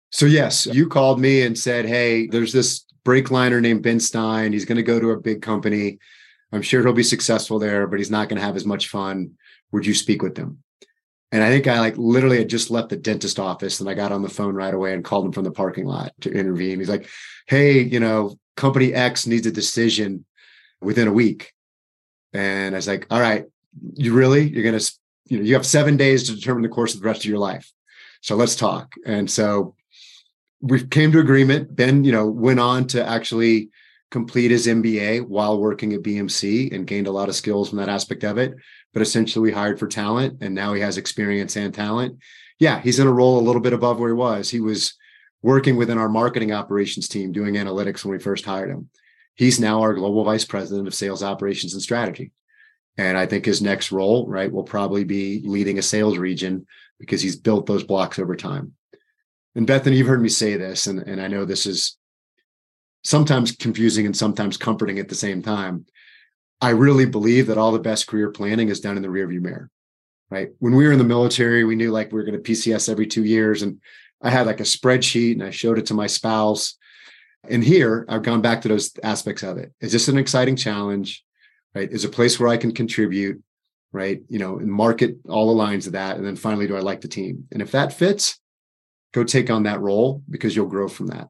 So, 0.10 0.26
yes, 0.26 0.68
you 0.68 0.88
called 0.88 1.20
me 1.20 1.42
and 1.42 1.58
said, 1.58 1.86
Hey, 1.86 2.28
there's 2.28 2.54
this 2.54 2.86
breakliner 3.04 3.62
named 3.62 3.84
Ben 3.84 4.00
Stein. 4.00 4.54
He's 4.54 4.64
going 4.64 4.78
to 4.78 4.84
go 4.84 5.02
to 5.02 5.12
a 5.12 5.20
big 5.20 5.42
company. 5.42 6.00
I'm 6.54 6.62
sure 6.62 6.82
he'll 6.82 6.94
be 6.94 7.04
successful 7.04 7.60
there, 7.60 7.88
but 7.88 8.00
he's 8.00 8.10
not 8.10 8.30
going 8.30 8.40
to 8.40 8.46
have 8.46 8.56
as 8.56 8.66
much 8.66 8.88
fun. 8.88 9.32
Would 9.74 9.86
you 9.86 9.96
speak 9.96 10.22
with 10.22 10.38
him? 10.38 10.64
And 11.34 11.44
I 11.44 11.50
think 11.50 11.68
I 11.68 11.82
like 11.82 11.98
literally 11.98 12.38
had 12.38 12.50
just 12.50 12.72
left 12.72 12.88
the 12.88 12.96
dentist 12.96 13.38
office 13.38 13.82
and 13.82 13.90
I 13.90 13.96
got 13.96 14.14
on 14.14 14.22
the 14.22 14.30
phone 14.30 14.56
right 14.56 14.74
away 14.74 14.94
and 14.94 15.04
called 15.04 15.26
him 15.26 15.34
from 15.34 15.44
the 15.44 15.52
parking 15.52 15.86
lot 15.86 16.14
to 16.22 16.32
intervene. 16.32 16.80
He's 16.80 16.90
like, 16.90 17.10
Hey, 17.48 17.82
you 17.82 18.00
know, 18.00 18.40
company 18.60 18.94
X 18.94 19.26
needs 19.26 19.48
a 19.48 19.52
decision 19.52 20.26
within 20.82 21.08
a 21.08 21.14
week. 21.14 21.54
And 22.34 22.76
I 22.76 22.78
was 22.78 22.88
like, 22.88 23.08
all 23.10 23.22
right, 23.22 23.46
you 23.96 24.14
really? 24.14 24.48
You're 24.50 24.64
going 24.64 24.78
to 24.78 24.92
you 25.26 25.38
know 25.38 25.44
you 25.44 25.54
have 25.54 25.66
seven 25.66 25.96
days 25.96 26.28
to 26.28 26.36
determine 26.36 26.64
the 26.64 26.70
course 26.70 26.94
of 26.94 27.02
the 27.02 27.08
rest 27.08 27.22
of 27.22 27.30
your 27.30 27.40
life. 27.40 27.72
So 28.22 28.36
let's 28.36 28.56
talk. 28.56 28.96
And 29.06 29.30
so 29.32 29.76
we 30.62 30.86
came 30.86 31.12
to 31.14 31.20
agreement. 31.20 31.76
Ben 31.76 32.04
you 32.04 32.12
know 32.12 32.28
went 32.28 32.60
on 32.60 32.86
to 32.88 33.06
actually 33.06 33.70
complete 34.12 34.50
his 34.50 34.66
mba 34.66 35.22
while 35.22 35.60
working 35.60 35.94
at 35.94 36.02
bmc 36.02 36.74
and 36.74 36.88
gained 36.88 37.06
a 37.06 37.12
lot 37.12 37.30
of 37.30 37.36
skills 37.36 37.70
from 37.70 37.78
that 37.78 37.90
aspect 37.90 38.24
of 38.24 38.38
it. 38.40 38.56
But 38.92 39.04
essentially 39.04 39.44
we 39.44 39.56
hired 39.56 39.80
for 39.80 39.88
talent 39.88 40.40
and 40.42 40.56
now 40.56 40.74
he 40.74 40.82
has 40.82 40.98
experience 40.98 41.56
and 41.56 41.74
talent. 41.74 42.18
Yeah 42.58 42.82
he's 42.82 43.00
in 43.00 43.08
a 43.08 43.14
role 43.14 43.40
a 43.40 43.48
little 43.48 43.62
bit 43.62 43.74
above 43.74 44.00
where 44.00 44.10
he 44.10 44.16
was. 44.16 44.50
He 44.50 44.60
was 44.60 44.98
working 45.42 45.78
within 45.78 45.98
our 45.98 46.10
marketing 46.10 46.52
operations 46.52 47.08
team 47.08 47.32
doing 47.32 47.56
analytics 47.56 48.04
when 48.04 48.12
we 48.12 48.20
first 48.20 48.46
hired 48.46 48.70
him 48.70 48.90
he's 49.36 49.60
now 49.60 49.82
our 49.82 49.94
global 49.94 50.24
vice 50.24 50.46
president 50.46 50.88
of 50.88 50.94
sales 50.94 51.24
operations 51.24 51.74
and 51.74 51.82
strategy 51.82 52.32
and 53.00 53.18
I 53.18 53.28
think 53.28 53.46
his 53.46 53.62
next 53.62 53.94
role, 53.94 54.28
right, 54.28 54.52
will 54.52 54.66
probably 54.66 55.06
be 55.06 55.42
leading 55.46 55.80
a 55.80 55.82
sales 55.82 56.18
region 56.18 56.68
because 57.00 57.22
he's 57.22 57.38
built 57.38 57.66
those 57.66 57.86
blocks 57.86 58.20
over 58.20 58.36
time. 58.36 58.74
And 59.56 59.66
Bethany, 59.66 59.96
you've 59.96 60.08
heard 60.08 60.22
me 60.22 60.28
say 60.28 60.58
this, 60.58 60.86
and, 60.86 61.00
and 61.00 61.22
I 61.22 61.30
know 61.30 61.46
this 61.46 61.66
is 61.66 61.98
sometimes 63.06 63.54
confusing 63.54 64.06
and 64.06 64.18
sometimes 64.18 64.58
comforting 64.58 65.00
at 65.00 65.08
the 65.08 65.16
same 65.16 65.42
time. 65.42 65.86
I 66.60 66.72
really 66.72 67.06
believe 67.06 67.48
that 67.48 67.58
all 67.58 67.72
the 67.72 67.80
best 67.80 68.06
career 68.06 68.32
planning 68.32 68.68
is 68.68 68.82
done 68.82 68.98
in 68.98 69.02
the 69.02 69.08
rearview 69.08 69.40
mirror, 69.40 69.70
right? 70.30 70.50
When 70.60 70.76
we 70.76 70.86
were 70.86 70.92
in 70.92 71.00
the 71.00 71.06
military, 71.06 71.64
we 71.64 71.78
knew 71.78 71.92
like 71.92 72.12
we 72.12 72.20
were 72.20 72.26
going 72.26 72.44
to 72.44 72.52
PCS 72.52 72.90
every 72.90 73.08
two 73.08 73.24
years. 73.24 73.62
And 73.62 73.80
I 74.22 74.30
had 74.30 74.46
like 74.46 74.60
a 74.60 74.64
spreadsheet 74.64 75.34
and 75.34 75.44
I 75.44 75.52
showed 75.52 75.80
it 75.80 75.86
to 75.88 75.94
my 75.94 76.08
spouse. 76.08 76.76
And 77.50 77.64
here 77.64 78.06
I've 78.10 78.24
gone 78.24 78.42
back 78.42 78.62
to 78.62 78.68
those 78.68 78.92
aspects 79.02 79.44
of 79.44 79.58
it. 79.58 79.72
Is 79.80 79.92
this 79.92 80.08
an 80.08 80.18
exciting 80.18 80.56
challenge? 80.56 81.24
right? 81.76 81.92
Is 81.92 82.06
a 82.06 82.10
place 82.10 82.40
where 82.40 82.50
I 82.50 82.58
can 82.58 82.74
contribute, 82.74 83.42
right? 83.92 84.22
You 84.28 84.40
know, 84.40 84.60
and 84.60 84.72
market 84.72 85.18
all 85.28 85.48
the 85.48 85.54
lines 85.54 85.88
of 85.88 85.94
that. 85.94 86.18
And 86.18 86.26
then 86.26 86.36
finally, 86.36 86.68
do 86.68 86.76
I 86.76 86.82
like 86.82 87.02
the 87.02 87.08
team? 87.08 87.48
And 87.52 87.62
if 87.62 87.72
that 87.72 87.94
fits, 87.94 88.40
go 89.14 89.24
take 89.24 89.50
on 89.50 89.64
that 89.64 89.82
role 89.82 90.24
because 90.30 90.56
you'll 90.56 90.68
grow 90.68 90.88
from 90.88 91.08
that. 91.08 91.30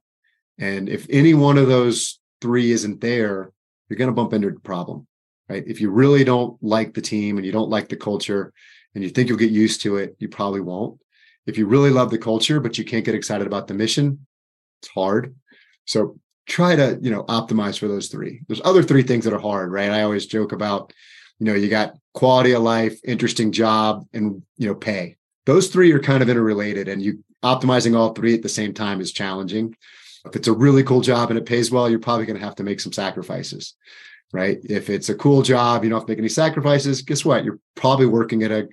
And 0.58 0.89
if 0.89 1.08
any 1.10 1.34
one 1.34 1.58
of 1.58 1.67
those 1.67 2.19
three 2.41 2.71
isn't 2.71 3.02
there, 3.02 3.52
you're 3.88 3.97
going 3.97 4.10
to 4.10 4.15
bump 4.15 4.34
into 4.34 4.49
a 4.49 4.60
problem, 4.60 5.08
right? 5.47 5.63
If 5.65 5.82
you 5.82 5.89
really 5.89 6.23
don't 6.23 6.62
like 6.62 6.93
the 6.93 7.02
team 7.02 7.38
and 7.38 7.45
you 7.45 7.52
don't 7.52 7.69
like 7.69 7.89
the 7.89 7.95
culture 7.95 8.54
and 8.93 9.04
you 9.04 9.10
think 9.10 9.30
you'll 9.30 9.38
get 9.38 9.52
used 9.52 9.82
to 9.82 9.97
it, 9.97 10.15
you 10.19 10.28
probably 10.28 10.62
won't. 10.62 10.99
If 11.45 11.58
you 11.58 11.65
really 11.65 11.89
love 11.89 12.12
the 12.12 12.17
culture, 12.17 12.60
but 12.60 12.78
you 12.78 12.86
can't 12.86 13.06
get 13.06 13.15
excited 13.15 13.47
about 13.47 13.67
the 13.67 13.73
mission, 13.73 14.25
it's 14.82 14.89
hard. 14.89 15.36
So 15.86 16.19
try 16.49 16.75
to 16.75 16.99
you 17.02 17.12
know 17.12 17.23
optimize 17.23 17.80
for 17.80 17.88
those 17.88 18.08
three. 18.08 18.41
There's 18.47 18.62
other 18.65 18.84
three 18.84 19.04
things 19.04 19.23
that 19.23 19.34
are 19.34 19.39
hard 19.39 19.71
right? 19.71 19.91
I 19.91 20.02
always 20.02 20.25
joke 20.25 20.52
about 20.52 20.91
you 21.39 21.45
know 21.45 21.54
you 21.54 21.69
got 21.69 21.95
quality 22.13 22.52
of 22.52 22.63
life 22.63 22.99
interesting 23.04 23.52
job 23.52 24.06
and 24.13 24.41
you 24.58 24.67
know 24.67 24.75
pay. 24.75 25.17
Those 25.45 25.69
three 25.69 25.91
are 25.93 25.99
kind 25.99 26.21
of 26.21 26.30
interrelated 26.30 26.88
and 26.88 27.02
you 27.02 27.23
optimizing 27.43 27.95
all 27.95 28.13
three 28.13 28.34
at 28.34 28.41
the 28.41 28.49
same 28.49 28.73
time 28.73 28.99
is 28.99 29.13
challenging. 29.13 29.75
If 30.25 30.36
it's 30.36 30.49
a 30.49 30.54
really 30.54 30.84
cool 30.84 31.02
job 31.02 31.30
and 31.30 31.39
it 31.39 31.45
pays 31.45 31.71
well 31.71 31.89
you're 31.89 31.99
probably 31.99 32.25
going 32.25 32.38
to 32.38 32.45
have 32.45 32.56
to 32.56 32.63
make 32.63 32.80
some 32.80 32.91
sacrifices 32.91 33.75
right? 34.32 34.60
If 34.63 34.91
it's 34.91 35.10
a 35.10 35.15
cool 35.15 35.41
job 35.41 35.84
you 35.84 35.89
don't 35.89 35.99
have 35.99 36.08
to 36.08 36.12
make 36.12 36.19
any 36.19 36.30
sacrifices 36.30 37.04
guess 37.04 37.23
what? 37.23 37.45
You're 37.45 37.60
probably 37.75 38.08
working 38.08 38.43
at 38.43 38.52
a 38.52 38.67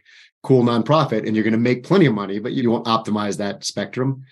cool 0.46 0.62
nonprofit 0.62 1.26
and 1.26 1.34
you're 1.34 1.44
going 1.44 1.52
to 1.52 1.58
make 1.58 1.82
plenty 1.82 2.06
of 2.06 2.14
money 2.14 2.38
but 2.38 2.52
you 2.52 2.70
won't 2.70 2.86
optimize 2.86 3.36
that 3.38 3.64
spectrum. 3.64 4.24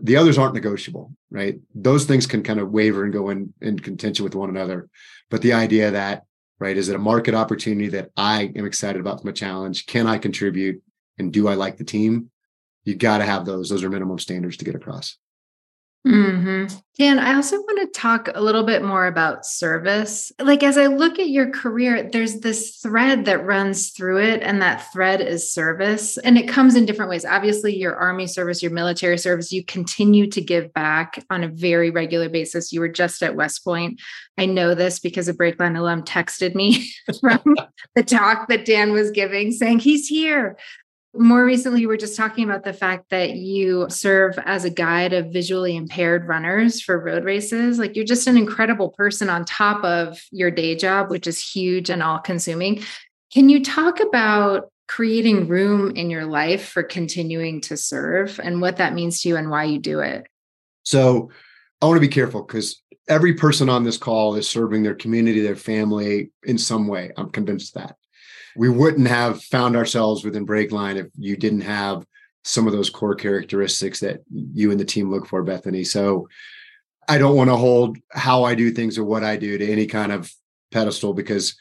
The 0.00 0.16
others 0.16 0.38
aren't 0.38 0.54
negotiable 0.54 1.12
right? 1.30 1.58
Those 1.74 2.04
things 2.04 2.26
can 2.26 2.42
kind 2.42 2.60
of 2.60 2.70
waver 2.70 3.04
and 3.04 3.12
go 3.12 3.30
in 3.30 3.52
in 3.60 3.78
contention 3.78 4.24
with 4.24 4.34
one 4.34 4.48
another. 4.48 4.88
But 5.30 5.42
the 5.42 5.52
idea 5.52 5.90
that 5.90 6.24
right 6.58 6.76
is 6.76 6.88
it 6.88 6.96
a 6.96 6.98
market 6.98 7.34
opportunity 7.34 7.88
that 7.88 8.10
i 8.16 8.50
am 8.56 8.66
excited 8.66 9.00
about 9.00 9.20
from 9.20 9.30
a 9.30 9.34
challenge? 9.34 9.86
Can 9.86 10.06
i 10.06 10.18
contribute? 10.18 10.82
And 11.18 11.32
do 11.32 11.48
i 11.48 11.54
like 11.54 11.76
the 11.76 11.84
team? 11.84 12.30
You 12.84 12.94
got 12.94 13.18
to 13.18 13.24
have 13.24 13.44
those. 13.44 13.68
Those 13.68 13.84
are 13.84 13.90
minimum 13.90 14.18
standards 14.18 14.56
to 14.58 14.64
get 14.64 14.74
across 14.74 15.18
Mm-hmm. 16.06 16.76
Dan, 16.96 17.18
I 17.18 17.34
also 17.34 17.56
want 17.56 17.80
to 17.80 18.00
talk 18.00 18.28
a 18.34 18.40
little 18.40 18.64
bit 18.64 18.82
more 18.82 19.06
about 19.06 19.44
service. 19.44 20.32
Like, 20.40 20.62
as 20.62 20.78
I 20.78 20.86
look 20.86 21.18
at 21.18 21.28
your 21.28 21.50
career, 21.50 22.08
there's 22.10 22.40
this 22.40 22.76
thread 22.76 23.24
that 23.26 23.44
runs 23.44 23.90
through 23.90 24.22
it, 24.22 24.42
and 24.42 24.62
that 24.62 24.92
thread 24.92 25.20
is 25.20 25.52
service. 25.52 26.16
And 26.18 26.38
it 26.38 26.48
comes 26.48 26.76
in 26.76 26.86
different 26.86 27.10
ways. 27.10 27.24
Obviously, 27.24 27.76
your 27.76 27.96
army 27.96 28.26
service, 28.26 28.62
your 28.62 28.72
military 28.72 29.18
service, 29.18 29.52
you 29.52 29.64
continue 29.64 30.28
to 30.30 30.40
give 30.40 30.72
back 30.72 31.24
on 31.30 31.44
a 31.44 31.48
very 31.48 31.90
regular 31.90 32.28
basis. 32.28 32.72
You 32.72 32.80
were 32.80 32.88
just 32.88 33.22
at 33.22 33.36
West 33.36 33.62
Point. 33.64 34.00
I 34.38 34.46
know 34.46 34.74
this 34.74 34.98
because 34.98 35.28
a 35.28 35.34
Breakline 35.34 35.78
alum 35.78 36.04
texted 36.04 36.54
me 36.54 36.90
from 37.20 37.56
the 37.94 38.02
talk 38.02 38.48
that 38.48 38.64
Dan 38.64 38.92
was 38.92 39.10
giving 39.10 39.52
saying 39.52 39.80
he's 39.80 40.08
here. 40.08 40.56
More 41.18 41.44
recently, 41.44 41.84
we 41.84 41.92
are 41.92 41.98
just 41.98 42.16
talking 42.16 42.44
about 42.44 42.62
the 42.62 42.72
fact 42.72 43.10
that 43.10 43.32
you 43.32 43.86
serve 43.90 44.38
as 44.46 44.64
a 44.64 44.70
guide 44.70 45.12
of 45.12 45.32
visually 45.32 45.74
impaired 45.74 46.28
runners 46.28 46.80
for 46.80 46.96
road 46.96 47.24
races. 47.24 47.76
Like 47.76 47.96
you're 47.96 48.04
just 48.04 48.28
an 48.28 48.36
incredible 48.36 48.90
person 48.90 49.28
on 49.28 49.44
top 49.44 49.82
of 49.82 50.20
your 50.30 50.52
day 50.52 50.76
job, 50.76 51.10
which 51.10 51.26
is 51.26 51.44
huge 51.44 51.90
and 51.90 52.04
all 52.04 52.20
consuming. 52.20 52.84
Can 53.32 53.48
you 53.48 53.64
talk 53.64 53.98
about 53.98 54.70
creating 54.86 55.48
room 55.48 55.90
in 55.96 56.08
your 56.08 56.24
life 56.24 56.68
for 56.68 56.84
continuing 56.84 57.62
to 57.62 57.76
serve 57.76 58.38
and 58.40 58.60
what 58.60 58.76
that 58.76 58.94
means 58.94 59.20
to 59.22 59.28
you 59.28 59.36
and 59.36 59.50
why 59.50 59.64
you 59.64 59.80
do 59.80 59.98
it? 59.98 60.24
So 60.84 61.30
I 61.82 61.86
want 61.86 61.96
to 61.96 62.00
be 62.00 62.06
careful 62.06 62.42
because 62.42 62.80
every 63.08 63.34
person 63.34 63.68
on 63.68 63.82
this 63.82 63.98
call 63.98 64.36
is 64.36 64.48
serving 64.48 64.84
their 64.84 64.94
community, 64.94 65.40
their 65.40 65.56
family 65.56 66.30
in 66.44 66.58
some 66.58 66.86
way. 66.86 67.10
I'm 67.16 67.30
convinced 67.30 67.74
that 67.74 67.96
we 68.58 68.68
wouldn't 68.68 69.06
have 69.06 69.40
found 69.44 69.76
ourselves 69.76 70.24
within 70.24 70.44
Breakline 70.44 70.96
if 70.96 71.06
you 71.16 71.36
didn't 71.36 71.60
have 71.60 72.04
some 72.42 72.66
of 72.66 72.72
those 72.72 72.90
core 72.90 73.14
characteristics 73.14 74.00
that 74.00 74.20
you 74.30 74.72
and 74.72 74.80
the 74.80 74.84
team 74.84 75.10
look 75.10 75.26
for, 75.26 75.44
Bethany. 75.44 75.84
So 75.84 76.28
I 77.08 77.18
don't 77.18 77.36
want 77.36 77.50
to 77.50 77.56
hold 77.56 77.98
how 78.10 78.42
I 78.42 78.56
do 78.56 78.72
things 78.72 78.98
or 78.98 79.04
what 79.04 79.22
I 79.22 79.36
do 79.36 79.58
to 79.58 79.72
any 79.72 79.86
kind 79.86 80.10
of 80.10 80.32
pedestal 80.72 81.14
because 81.14 81.56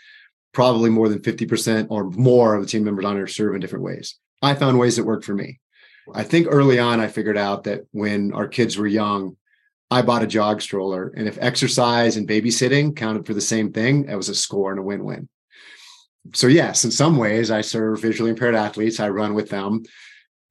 probably 0.53 0.89
more 0.89 1.07
than 1.07 1.19
50% 1.19 1.87
or 1.91 2.09
more 2.09 2.55
of 2.55 2.63
the 2.63 2.67
team 2.67 2.83
members 2.83 3.05
on 3.05 3.15
here 3.15 3.27
serve 3.27 3.53
in 3.53 3.61
different 3.61 3.85
ways. 3.85 4.15
I 4.41 4.55
found 4.55 4.79
ways 4.79 4.95
that 4.95 5.05
worked 5.05 5.25
for 5.25 5.35
me. 5.35 5.59
I 6.15 6.23
think 6.23 6.47
early 6.49 6.79
on, 6.79 6.99
I 6.99 7.07
figured 7.07 7.37
out 7.37 7.65
that 7.65 7.81
when 7.91 8.33
our 8.33 8.47
kids 8.47 8.75
were 8.75 8.87
young, 8.87 9.37
I 9.91 10.01
bought 10.01 10.23
a 10.23 10.27
jog 10.27 10.63
stroller. 10.63 11.13
And 11.15 11.27
if 11.27 11.37
exercise 11.39 12.17
and 12.17 12.27
babysitting 12.27 12.95
counted 12.95 13.27
for 13.27 13.35
the 13.35 13.41
same 13.41 13.71
thing, 13.71 14.09
it 14.09 14.15
was 14.15 14.29
a 14.29 14.35
score 14.35 14.71
and 14.71 14.79
a 14.79 14.83
win 14.83 15.03
win 15.03 15.29
so 16.33 16.47
yes, 16.47 16.85
in 16.85 16.91
some 16.91 17.17
ways, 17.17 17.51
I 17.51 17.61
serve 17.61 18.01
visually 18.01 18.31
impaired 18.31 18.55
athletes. 18.55 18.99
I 18.99 19.09
run 19.09 19.33
with 19.33 19.49
them. 19.49 19.83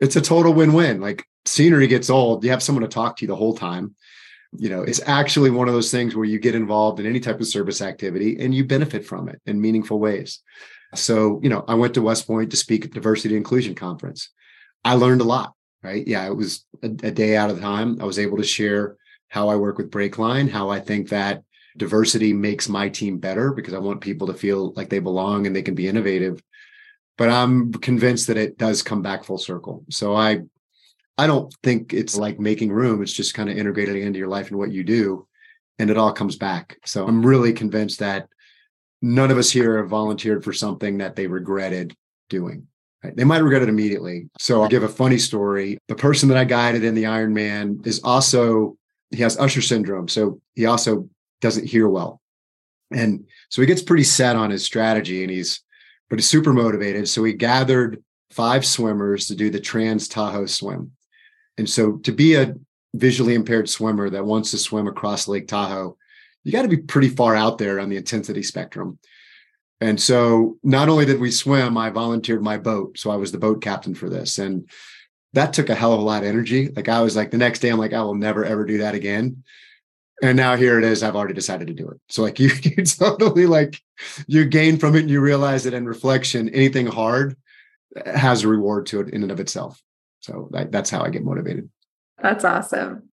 It's 0.00 0.16
a 0.16 0.20
total 0.20 0.52
win-win. 0.52 1.00
Like 1.00 1.24
scenery 1.44 1.86
gets 1.86 2.10
old, 2.10 2.44
you 2.44 2.50
have 2.50 2.62
someone 2.62 2.82
to 2.82 2.88
talk 2.88 3.16
to 3.16 3.26
the 3.26 3.36
whole 3.36 3.54
time. 3.54 3.94
You 4.56 4.68
know, 4.68 4.82
it's 4.82 5.00
actually 5.06 5.50
one 5.50 5.68
of 5.68 5.74
those 5.74 5.90
things 5.90 6.14
where 6.14 6.24
you 6.24 6.38
get 6.38 6.54
involved 6.54 7.00
in 7.00 7.06
any 7.06 7.20
type 7.20 7.40
of 7.40 7.46
service 7.46 7.82
activity 7.82 8.38
and 8.40 8.54
you 8.54 8.64
benefit 8.64 9.04
from 9.04 9.28
it 9.28 9.40
in 9.46 9.60
meaningful 9.60 9.98
ways. 9.98 10.40
So, 10.94 11.40
you 11.42 11.48
know, 11.48 11.64
I 11.68 11.74
went 11.74 11.94
to 11.94 12.02
West 12.02 12.26
Point 12.26 12.50
to 12.50 12.56
speak 12.56 12.84
at 12.84 12.92
diversity 12.92 13.36
inclusion 13.36 13.74
conference. 13.74 14.30
I 14.84 14.94
learned 14.94 15.20
a 15.20 15.24
lot, 15.24 15.52
right? 15.82 16.06
Yeah, 16.06 16.26
it 16.26 16.36
was 16.36 16.64
a, 16.82 16.86
a 16.86 17.10
day 17.10 17.36
out 17.36 17.50
of 17.50 17.60
time. 17.60 17.98
I 18.00 18.04
was 18.04 18.18
able 18.18 18.38
to 18.38 18.44
share 18.44 18.96
how 19.28 19.48
I 19.48 19.56
work 19.56 19.78
with 19.78 19.90
Breakline, 19.90 20.48
how 20.48 20.70
I 20.70 20.80
think 20.80 21.08
that 21.08 21.42
diversity 21.76 22.32
makes 22.32 22.68
my 22.68 22.88
team 22.88 23.18
better 23.18 23.52
because 23.52 23.74
I 23.74 23.78
want 23.78 24.00
people 24.00 24.26
to 24.28 24.34
feel 24.34 24.72
like 24.74 24.88
they 24.88 24.98
belong 24.98 25.46
and 25.46 25.54
they 25.54 25.62
can 25.62 25.74
be 25.74 25.88
innovative. 25.88 26.42
But 27.18 27.30
I'm 27.30 27.72
convinced 27.72 28.26
that 28.26 28.36
it 28.36 28.58
does 28.58 28.82
come 28.82 29.02
back 29.02 29.24
full 29.24 29.38
circle. 29.38 29.84
So 29.90 30.14
I 30.14 30.42
I 31.18 31.26
don't 31.26 31.54
think 31.62 31.94
it's 31.94 32.16
like 32.16 32.38
making 32.38 32.70
room. 32.70 33.02
It's 33.02 33.12
just 33.12 33.34
kind 33.34 33.48
of 33.48 33.56
integrating 33.56 34.02
into 34.02 34.18
your 34.18 34.28
life 34.28 34.50
and 34.50 34.58
what 34.58 34.72
you 34.72 34.84
do. 34.84 35.26
And 35.78 35.90
it 35.90 35.96
all 35.96 36.12
comes 36.12 36.36
back. 36.36 36.78
So 36.84 37.06
I'm 37.06 37.24
really 37.24 37.52
convinced 37.52 38.00
that 38.00 38.28
none 39.00 39.30
of 39.30 39.38
us 39.38 39.50
here 39.50 39.78
have 39.78 39.88
volunteered 39.88 40.44
for 40.44 40.52
something 40.52 40.98
that 40.98 41.16
they 41.16 41.26
regretted 41.26 41.94
doing. 42.28 42.66
Right? 43.02 43.16
They 43.16 43.24
might 43.24 43.42
regret 43.42 43.62
it 43.62 43.68
immediately. 43.68 44.28
So 44.38 44.62
I'll 44.62 44.68
give 44.68 44.82
a 44.82 44.88
funny 44.88 45.18
story. 45.18 45.78
The 45.88 45.94
person 45.94 46.28
that 46.28 46.38
I 46.38 46.44
guided 46.44 46.84
in 46.84 46.94
the 46.94 47.04
Ironman 47.04 47.86
is 47.86 48.00
also, 48.02 48.76
he 49.10 49.22
has 49.22 49.38
Usher 49.38 49.62
syndrome. 49.62 50.08
So 50.08 50.40
he 50.54 50.66
also 50.66 51.08
doesn't 51.40 51.66
hear 51.66 51.88
well. 51.88 52.20
And 52.92 53.26
so 53.48 53.60
he 53.60 53.66
gets 53.66 53.82
pretty 53.82 54.04
set 54.04 54.36
on 54.36 54.50
his 54.50 54.64
strategy 54.64 55.22
and 55.22 55.30
he's, 55.30 55.60
but 56.08 56.18
he's 56.18 56.28
super 56.28 56.52
motivated. 56.52 57.08
So 57.08 57.24
he 57.24 57.32
gathered 57.32 58.02
five 58.30 58.64
swimmers 58.64 59.26
to 59.26 59.34
do 59.34 59.50
the 59.50 59.60
Trans 59.60 60.08
Tahoe 60.08 60.46
swim. 60.46 60.92
And 61.58 61.68
so 61.68 61.96
to 61.98 62.12
be 62.12 62.34
a 62.34 62.54
visually 62.94 63.34
impaired 63.34 63.68
swimmer 63.68 64.10
that 64.10 64.24
wants 64.24 64.50
to 64.52 64.58
swim 64.58 64.86
across 64.86 65.28
Lake 65.28 65.48
Tahoe, 65.48 65.96
you 66.44 66.52
got 66.52 66.62
to 66.62 66.68
be 66.68 66.76
pretty 66.76 67.08
far 67.08 67.34
out 67.34 67.58
there 67.58 67.80
on 67.80 67.88
the 67.88 67.96
intensity 67.96 68.42
spectrum. 68.42 68.98
And 69.80 70.00
so 70.00 70.56
not 70.62 70.88
only 70.88 71.04
did 71.04 71.20
we 71.20 71.30
swim, 71.30 71.76
I 71.76 71.90
volunteered 71.90 72.42
my 72.42 72.56
boat. 72.56 72.98
So 72.98 73.10
I 73.10 73.16
was 73.16 73.32
the 73.32 73.38
boat 73.38 73.60
captain 73.60 73.94
for 73.94 74.08
this. 74.08 74.38
And 74.38 74.68
that 75.32 75.52
took 75.52 75.68
a 75.68 75.74
hell 75.74 75.92
of 75.92 75.98
a 75.98 76.02
lot 76.02 76.22
of 76.22 76.28
energy. 76.28 76.68
Like 76.68 76.88
I 76.88 77.00
was 77.00 77.16
like 77.16 77.30
the 77.30 77.36
next 77.36 77.58
day, 77.58 77.68
I'm 77.68 77.78
like, 77.78 77.92
I 77.92 78.02
will 78.02 78.14
never 78.14 78.44
ever 78.44 78.64
do 78.64 78.78
that 78.78 78.94
again. 78.94 79.42
And 80.22 80.36
now 80.36 80.56
here 80.56 80.78
it 80.78 80.84
is. 80.84 81.02
I've 81.02 81.16
already 81.16 81.34
decided 81.34 81.68
to 81.68 81.74
do 81.74 81.88
it. 81.88 82.00
So 82.08 82.22
like 82.22 82.38
you, 82.40 82.50
you 82.62 82.84
totally 82.84 83.46
like 83.46 83.80
you 84.26 84.44
gain 84.44 84.78
from 84.78 84.96
it 84.96 85.00
and 85.00 85.10
you 85.10 85.20
realize 85.20 85.64
that 85.64 85.74
in 85.74 85.86
reflection, 85.86 86.48
anything 86.50 86.86
hard 86.86 87.36
eh, 87.96 88.18
has 88.18 88.44
a 88.44 88.48
reward 88.48 88.86
to 88.86 89.00
it 89.00 89.10
in 89.10 89.22
and 89.22 89.32
of 89.32 89.40
itself. 89.40 89.80
So 90.20 90.48
that, 90.52 90.72
that's 90.72 90.90
how 90.90 91.02
I 91.02 91.10
get 91.10 91.24
motivated. 91.24 91.68
That's 92.20 92.44
awesome. 92.44 93.10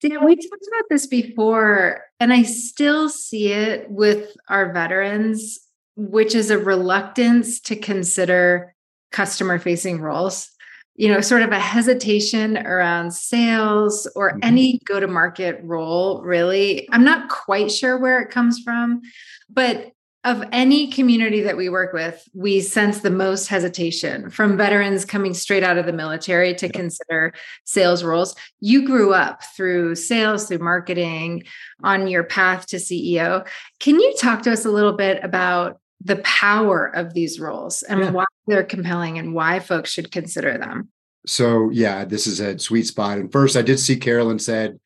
Dan, 0.00 0.24
we 0.24 0.36
talked 0.36 0.66
about 0.68 0.84
this 0.90 1.06
before, 1.06 2.02
and 2.20 2.32
I 2.32 2.44
still 2.44 3.08
see 3.08 3.52
it 3.52 3.90
with 3.90 4.30
our 4.48 4.72
veterans, 4.72 5.58
which 5.96 6.36
is 6.36 6.50
a 6.50 6.58
reluctance 6.58 7.58
to 7.62 7.74
consider 7.74 8.74
customer 9.10 9.58
facing 9.58 10.00
roles. 10.00 10.50
You 10.98 11.08
know, 11.08 11.20
sort 11.20 11.42
of 11.42 11.52
a 11.52 11.58
hesitation 11.58 12.58
around 12.58 13.12
sales 13.12 14.06
or 14.14 14.32
mm-hmm. 14.32 14.40
any 14.42 14.80
go 14.84 15.00
to 15.00 15.06
market 15.06 15.60
role, 15.62 16.20
really. 16.22 16.88
I'm 16.92 17.04
not 17.04 17.30
quite 17.30 17.70
sure 17.72 17.96
where 17.96 18.20
it 18.20 18.30
comes 18.30 18.60
from, 18.60 19.00
but 19.48 19.92
of 20.24 20.44
any 20.50 20.88
community 20.90 21.40
that 21.42 21.56
we 21.56 21.68
work 21.68 21.92
with, 21.92 22.28
we 22.34 22.60
sense 22.60 23.00
the 23.00 23.10
most 23.10 23.46
hesitation 23.46 24.28
from 24.30 24.56
veterans 24.56 25.04
coming 25.04 25.32
straight 25.32 25.62
out 25.62 25.78
of 25.78 25.86
the 25.86 25.92
military 25.92 26.54
to 26.54 26.68
consider 26.68 27.32
sales 27.64 28.02
roles. 28.02 28.34
You 28.60 28.84
grew 28.86 29.14
up 29.14 29.42
through 29.56 29.94
sales, 29.94 30.46
through 30.46 30.58
marketing, 30.58 31.44
on 31.82 32.08
your 32.08 32.24
path 32.24 32.66
to 32.66 32.76
CEO. 32.76 33.46
Can 33.78 34.00
you 34.00 34.14
talk 34.18 34.42
to 34.42 34.52
us 34.52 34.64
a 34.64 34.70
little 34.70 34.94
bit 34.94 35.22
about 35.22 35.80
the 36.02 36.16
power 36.16 36.86
of 36.86 37.14
these 37.14 37.40
roles 37.40 37.82
and 37.82 38.00
yeah. 38.00 38.10
why 38.10 38.24
they're 38.46 38.64
compelling 38.64 39.18
and 39.18 39.34
why 39.34 39.58
folks 39.58 39.90
should 39.90 40.12
consider 40.12 40.56
them? 40.58 40.88
So, 41.26 41.70
yeah, 41.70 42.04
this 42.04 42.26
is 42.26 42.40
a 42.40 42.58
sweet 42.58 42.86
spot. 42.86 43.18
And 43.18 43.30
first, 43.30 43.56
I 43.56 43.62
did 43.62 43.78
see 43.78 43.96
Carolyn 43.96 44.38
said 44.38 44.78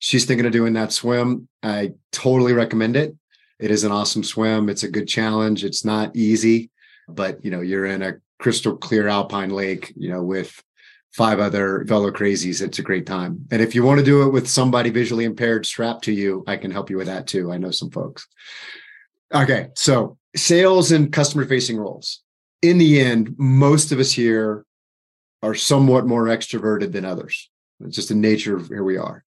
she's 0.00 0.24
thinking 0.24 0.46
of 0.46 0.52
doing 0.52 0.74
that 0.74 0.92
swim. 0.92 1.48
I 1.62 1.94
totally 2.12 2.52
recommend 2.52 2.96
it 2.96 3.16
it 3.58 3.70
is 3.70 3.84
an 3.84 3.92
awesome 3.92 4.22
swim. 4.22 4.68
It's 4.68 4.84
a 4.84 4.90
good 4.90 5.08
challenge. 5.08 5.64
It's 5.64 5.84
not 5.84 6.14
easy, 6.14 6.70
but 7.08 7.44
you 7.44 7.50
know, 7.50 7.60
you're 7.60 7.86
in 7.86 8.02
a 8.02 8.16
crystal 8.38 8.76
clear 8.76 9.08
alpine 9.08 9.50
lake, 9.50 9.92
you 9.96 10.10
know, 10.10 10.22
with 10.22 10.62
five 11.12 11.40
other 11.40 11.84
fellow 11.88 12.10
crazies. 12.12 12.62
It's 12.62 12.78
a 12.78 12.82
great 12.82 13.06
time. 13.06 13.46
And 13.50 13.60
if 13.60 13.74
you 13.74 13.82
want 13.82 13.98
to 13.98 14.04
do 14.04 14.22
it 14.22 14.30
with 14.30 14.48
somebody 14.48 14.90
visually 14.90 15.24
impaired 15.24 15.66
strapped 15.66 16.04
to 16.04 16.12
you, 16.12 16.44
I 16.46 16.56
can 16.56 16.70
help 16.70 16.90
you 16.90 16.96
with 16.96 17.08
that 17.08 17.26
too. 17.26 17.50
I 17.50 17.58
know 17.58 17.72
some 17.72 17.90
folks. 17.90 18.28
Okay. 19.34 19.68
So 19.74 20.17
sales 20.36 20.92
and 20.92 21.12
customer 21.12 21.44
facing 21.44 21.76
roles. 21.76 22.22
In 22.62 22.78
the 22.78 23.00
end, 23.00 23.34
most 23.38 23.92
of 23.92 23.98
us 23.98 24.12
here 24.12 24.64
are 25.42 25.54
somewhat 25.54 26.06
more 26.06 26.24
extroverted 26.24 26.92
than 26.92 27.04
others. 27.04 27.50
It's 27.80 27.96
just 27.96 28.08
the 28.08 28.14
nature 28.14 28.56
of 28.56 28.68
here 28.68 28.84
we 28.84 28.96
are. 28.96 29.24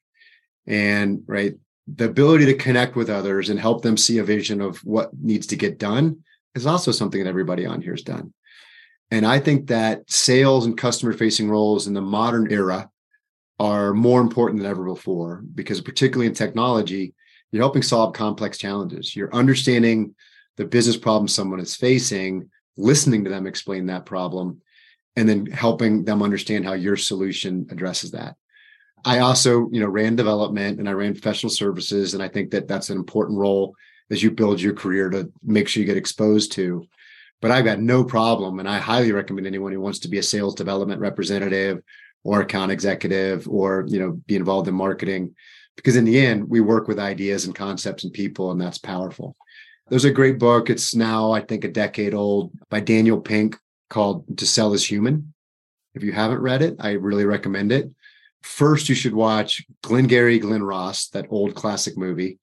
And 0.68 1.24
right, 1.26 1.54
the 1.88 2.06
ability 2.06 2.46
to 2.46 2.54
connect 2.54 2.96
with 2.96 3.10
others 3.10 3.50
and 3.50 3.60
help 3.60 3.82
them 3.82 3.98
see 3.98 4.18
a 4.18 4.24
vision 4.24 4.62
of 4.62 4.78
what 4.80 5.12
needs 5.20 5.48
to 5.48 5.56
get 5.56 5.80
done 5.80 6.24
is 6.56 6.66
also 6.66 6.92
something 6.92 7.24
that 7.24 7.30
everybody 7.30 7.66
on 7.66 7.82
here 7.82 7.94
has 7.94 8.04
done. 8.04 8.34
And 9.10 9.26
I 9.26 9.40
think 9.40 9.68
that 9.68 10.10
sales 10.10 10.66
and 10.66 10.78
customer 10.78 11.14
facing 11.14 11.50
roles 11.50 11.88
in 11.88 11.94
the 11.94 12.02
modern 12.02 12.52
era 12.52 12.90
are 13.60 13.94
more 13.94 14.22
important 14.22 14.62
than 14.62 14.70
ever 14.70 14.86
before 14.86 15.44
because, 15.54 15.82
particularly 15.82 16.28
in 16.28 16.34
technology, 16.34 17.14
you're 17.52 17.62
helping 17.62 17.84
solve 17.84 18.14
complex 18.14 18.58
challenges. 18.58 19.16
You're 19.16 19.34
understanding 19.36 20.16
the 20.58 20.66
business 20.66 20.98
problem 20.98 21.28
someone 21.28 21.60
is 21.60 21.76
facing, 21.76 22.50
listening 22.78 23.24
to 23.24 23.30
them 23.30 23.48
explain 23.48 23.86
that 23.88 24.06
problem, 24.06 24.62
and 25.16 25.28
then 25.28 25.46
helping 25.46 26.06
them 26.06 26.22
understand 26.22 26.66
how 26.66 26.74
your 26.74 26.98
solution 26.98 27.68
addresses 27.70 28.12
that. 28.12 28.36
I 29.04 29.20
also, 29.20 29.68
you 29.72 29.80
know, 29.80 29.88
ran 29.88 30.16
development 30.16 30.80
and 30.80 30.88
I 30.88 30.94
ran 30.94 31.14
professional 31.14 31.50
services, 31.50 32.14
and 32.14 32.22
I 32.22 32.28
think 32.28 32.52
that 32.52 32.68
that's 32.68 32.90
an 32.90 32.98
important 32.98 33.40
role 33.40 33.76
as 34.12 34.22
you 34.22 34.32
build 34.32 34.62
your 34.62 34.74
career 34.74 35.10
to 35.10 35.32
make 35.44 35.68
sure 35.68 35.82
you 35.82 35.88
get 35.88 35.98
exposed 35.98 36.52
to. 36.54 36.86
But 37.42 37.50
I've 37.50 37.66
got 37.66 37.80
no 37.80 38.04
problem, 38.04 38.60
and 38.60 38.70
I 38.70 38.78
highly 38.78 39.12
recommend 39.12 39.48
anyone 39.48 39.72
who 39.72 39.82
wants 39.82 40.00
to 40.00 40.08
be 40.08 40.20
a 40.20 40.24
sales 40.24 40.54
development 40.54 41.02
representative 41.02 41.82
or 42.24 42.42
account 42.42 42.72
executive 42.72 43.48
or 43.50 43.86
you 43.88 44.00
know 44.00 44.12
be 44.28 44.36
involved 44.36 44.68
in 44.68 44.76
marketing, 44.76 45.36
because 45.76 45.96
in 45.96 46.06
the 46.06 46.24
end 46.24 46.48
we 46.48 46.62
work 46.62 46.88
with 46.88 47.00
ideas 47.00 47.46
and 47.46 47.56
concepts 47.56 48.04
and 48.04 48.14
people, 48.14 48.52
and 48.52 48.62
that's 48.62 48.78
powerful. 48.78 49.36
There's 49.92 50.06
a 50.06 50.12
great 50.12 50.40
book. 50.40 50.72
It's 50.72 50.96
now 50.96 51.32
I 51.32 51.42
think 51.42 51.64
a 51.64 51.68
decade 51.68 52.16
old 52.16 52.52
by 52.70 52.80
Daniel 52.80 53.22
Pink 53.22 53.60
called 53.92 54.38
"To 54.40 54.48
Sell 54.48 54.74
Is 54.74 54.84
Human." 54.84 55.34
If 55.94 56.02
you 56.02 56.14
haven't 56.14 56.42
read 56.42 56.64
it, 56.64 56.78
I 56.80 56.94
really 56.94 57.26
recommend 57.26 57.72
it 57.72 57.92
first 58.42 58.90
you 58.90 58.96
should 58.96 59.14
watch 59.14 59.66
Glengarry 59.82 60.40
Glen 60.40 60.64
Ross, 60.64 61.08
that 61.10 61.28
old 61.30 61.56
classic 61.56 61.98
movie. 61.98 62.40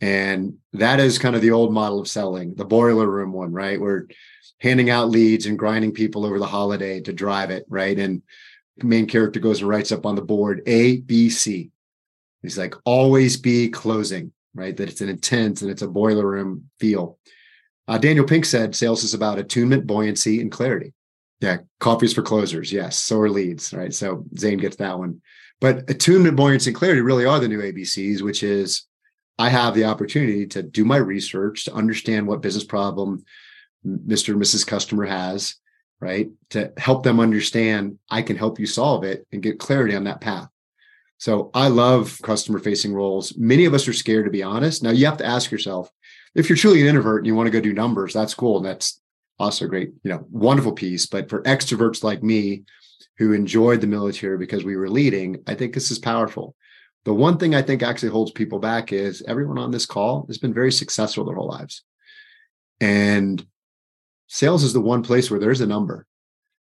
And 0.00 0.54
that 0.72 1.00
is 1.00 1.18
kind 1.18 1.34
of 1.34 1.42
the 1.42 1.50
old 1.50 1.72
model 1.72 2.00
of 2.00 2.08
selling, 2.08 2.54
the 2.54 2.64
boiler 2.64 3.10
room 3.10 3.32
one, 3.32 3.52
right? 3.52 3.80
We're 3.80 4.06
handing 4.60 4.90
out 4.90 5.10
leads 5.10 5.46
and 5.46 5.58
grinding 5.58 5.92
people 5.92 6.24
over 6.24 6.38
the 6.38 6.46
holiday 6.46 7.00
to 7.00 7.12
drive 7.12 7.50
it, 7.50 7.64
right? 7.68 7.98
And 7.98 8.22
main 8.82 9.06
character 9.06 9.40
goes 9.40 9.60
and 9.60 9.68
writes 9.68 9.92
up 9.92 10.04
on 10.04 10.14
the 10.14 10.22
board 10.22 10.62
A, 10.66 10.98
B, 10.98 11.30
C. 11.30 11.70
He's 12.42 12.58
like, 12.58 12.74
always 12.84 13.38
be 13.38 13.68
closing, 13.70 14.32
right? 14.56 14.76
That 14.76 14.88
it's 14.88 15.00
an 15.00 15.08
intense 15.08 15.62
and 15.62 15.70
it's 15.70 15.82
a 15.82 15.88
boiler 15.88 16.26
room 16.26 16.70
feel. 16.80 17.18
Uh, 17.86 17.98
Daniel 17.98 18.26
Pink 18.26 18.44
said 18.44 18.74
sales 18.74 19.04
is 19.04 19.14
about 19.14 19.38
attunement, 19.38 19.86
buoyancy, 19.86 20.40
and 20.40 20.50
clarity. 20.50 20.92
Yeah, 21.40 21.58
coffees 21.78 22.14
for 22.14 22.22
closers. 22.22 22.72
Yes, 22.72 22.98
so 22.98 23.20
are 23.20 23.28
leads. 23.28 23.72
Right. 23.72 23.94
So 23.94 24.24
Zane 24.36 24.58
gets 24.58 24.76
that 24.76 24.98
one. 24.98 25.20
But 25.60 25.88
attunement, 25.88 26.36
buoyancy, 26.36 26.70
and 26.70 26.76
clarity 26.76 27.02
really 27.02 27.26
are 27.26 27.38
the 27.38 27.48
new 27.48 27.60
ABCs, 27.60 28.22
which 28.22 28.42
is 28.42 28.86
I 29.38 29.50
have 29.50 29.74
the 29.74 29.84
opportunity 29.84 30.46
to 30.48 30.62
do 30.62 30.84
my 30.84 30.96
research 30.96 31.64
to 31.64 31.74
understand 31.74 32.26
what 32.26 32.40
business 32.40 32.64
problem 32.64 33.24
Mr. 33.86 34.30
and 34.30 34.42
Mrs. 34.42 34.66
Customer 34.66 35.04
has, 35.04 35.56
right? 36.00 36.30
To 36.50 36.72
help 36.78 37.02
them 37.04 37.20
understand 37.20 37.98
I 38.10 38.22
can 38.22 38.36
help 38.36 38.58
you 38.58 38.66
solve 38.66 39.04
it 39.04 39.26
and 39.32 39.42
get 39.42 39.60
clarity 39.60 39.94
on 39.94 40.04
that 40.04 40.20
path. 40.20 40.48
So 41.18 41.50
I 41.54 41.68
love 41.68 42.18
customer 42.22 42.58
facing 42.58 42.92
roles. 42.92 43.36
Many 43.36 43.64
of 43.64 43.74
us 43.74 43.88
are 43.88 43.92
scared 43.92 44.26
to 44.26 44.30
be 44.30 44.42
honest. 44.42 44.82
Now 44.82 44.90
you 44.90 45.06
have 45.06 45.16
to 45.18 45.26
ask 45.26 45.50
yourself 45.50 45.90
if 46.34 46.48
you're 46.48 46.56
truly 46.56 46.82
an 46.82 46.88
introvert 46.88 47.20
and 47.20 47.26
you 47.26 47.34
want 47.34 47.46
to 47.46 47.50
go 47.50 47.60
do 47.60 47.72
numbers, 47.72 48.12
that's 48.12 48.34
cool. 48.34 48.58
And 48.58 48.66
that's 48.66 49.00
also 49.38 49.64
a 49.64 49.68
great, 49.68 49.92
you 50.02 50.10
know, 50.10 50.26
wonderful 50.30 50.72
piece. 50.72 51.06
But 51.06 51.30
for 51.30 51.42
extroverts 51.42 52.04
like 52.04 52.22
me 52.22 52.64
who 53.18 53.32
enjoyed 53.32 53.80
the 53.80 53.86
military 53.86 54.36
because 54.36 54.62
we 54.62 54.76
were 54.76 54.90
leading, 54.90 55.42
I 55.46 55.54
think 55.54 55.72
this 55.72 55.90
is 55.90 55.98
powerful. 55.98 56.54
The 57.06 57.14
one 57.14 57.38
thing 57.38 57.54
I 57.54 57.62
think 57.62 57.82
actually 57.82 58.10
holds 58.10 58.32
people 58.32 58.58
back 58.58 58.92
is 58.92 59.22
everyone 59.26 59.58
on 59.58 59.70
this 59.70 59.86
call 59.86 60.26
has 60.26 60.38
been 60.38 60.52
very 60.52 60.72
successful 60.72 61.24
their 61.24 61.36
whole 61.36 61.48
lives. 61.48 61.82
And 62.80 63.44
sales 64.26 64.64
is 64.64 64.72
the 64.72 64.80
one 64.80 65.02
place 65.02 65.30
where 65.30 65.40
there's 65.40 65.62
a 65.62 65.66
number. 65.66 66.06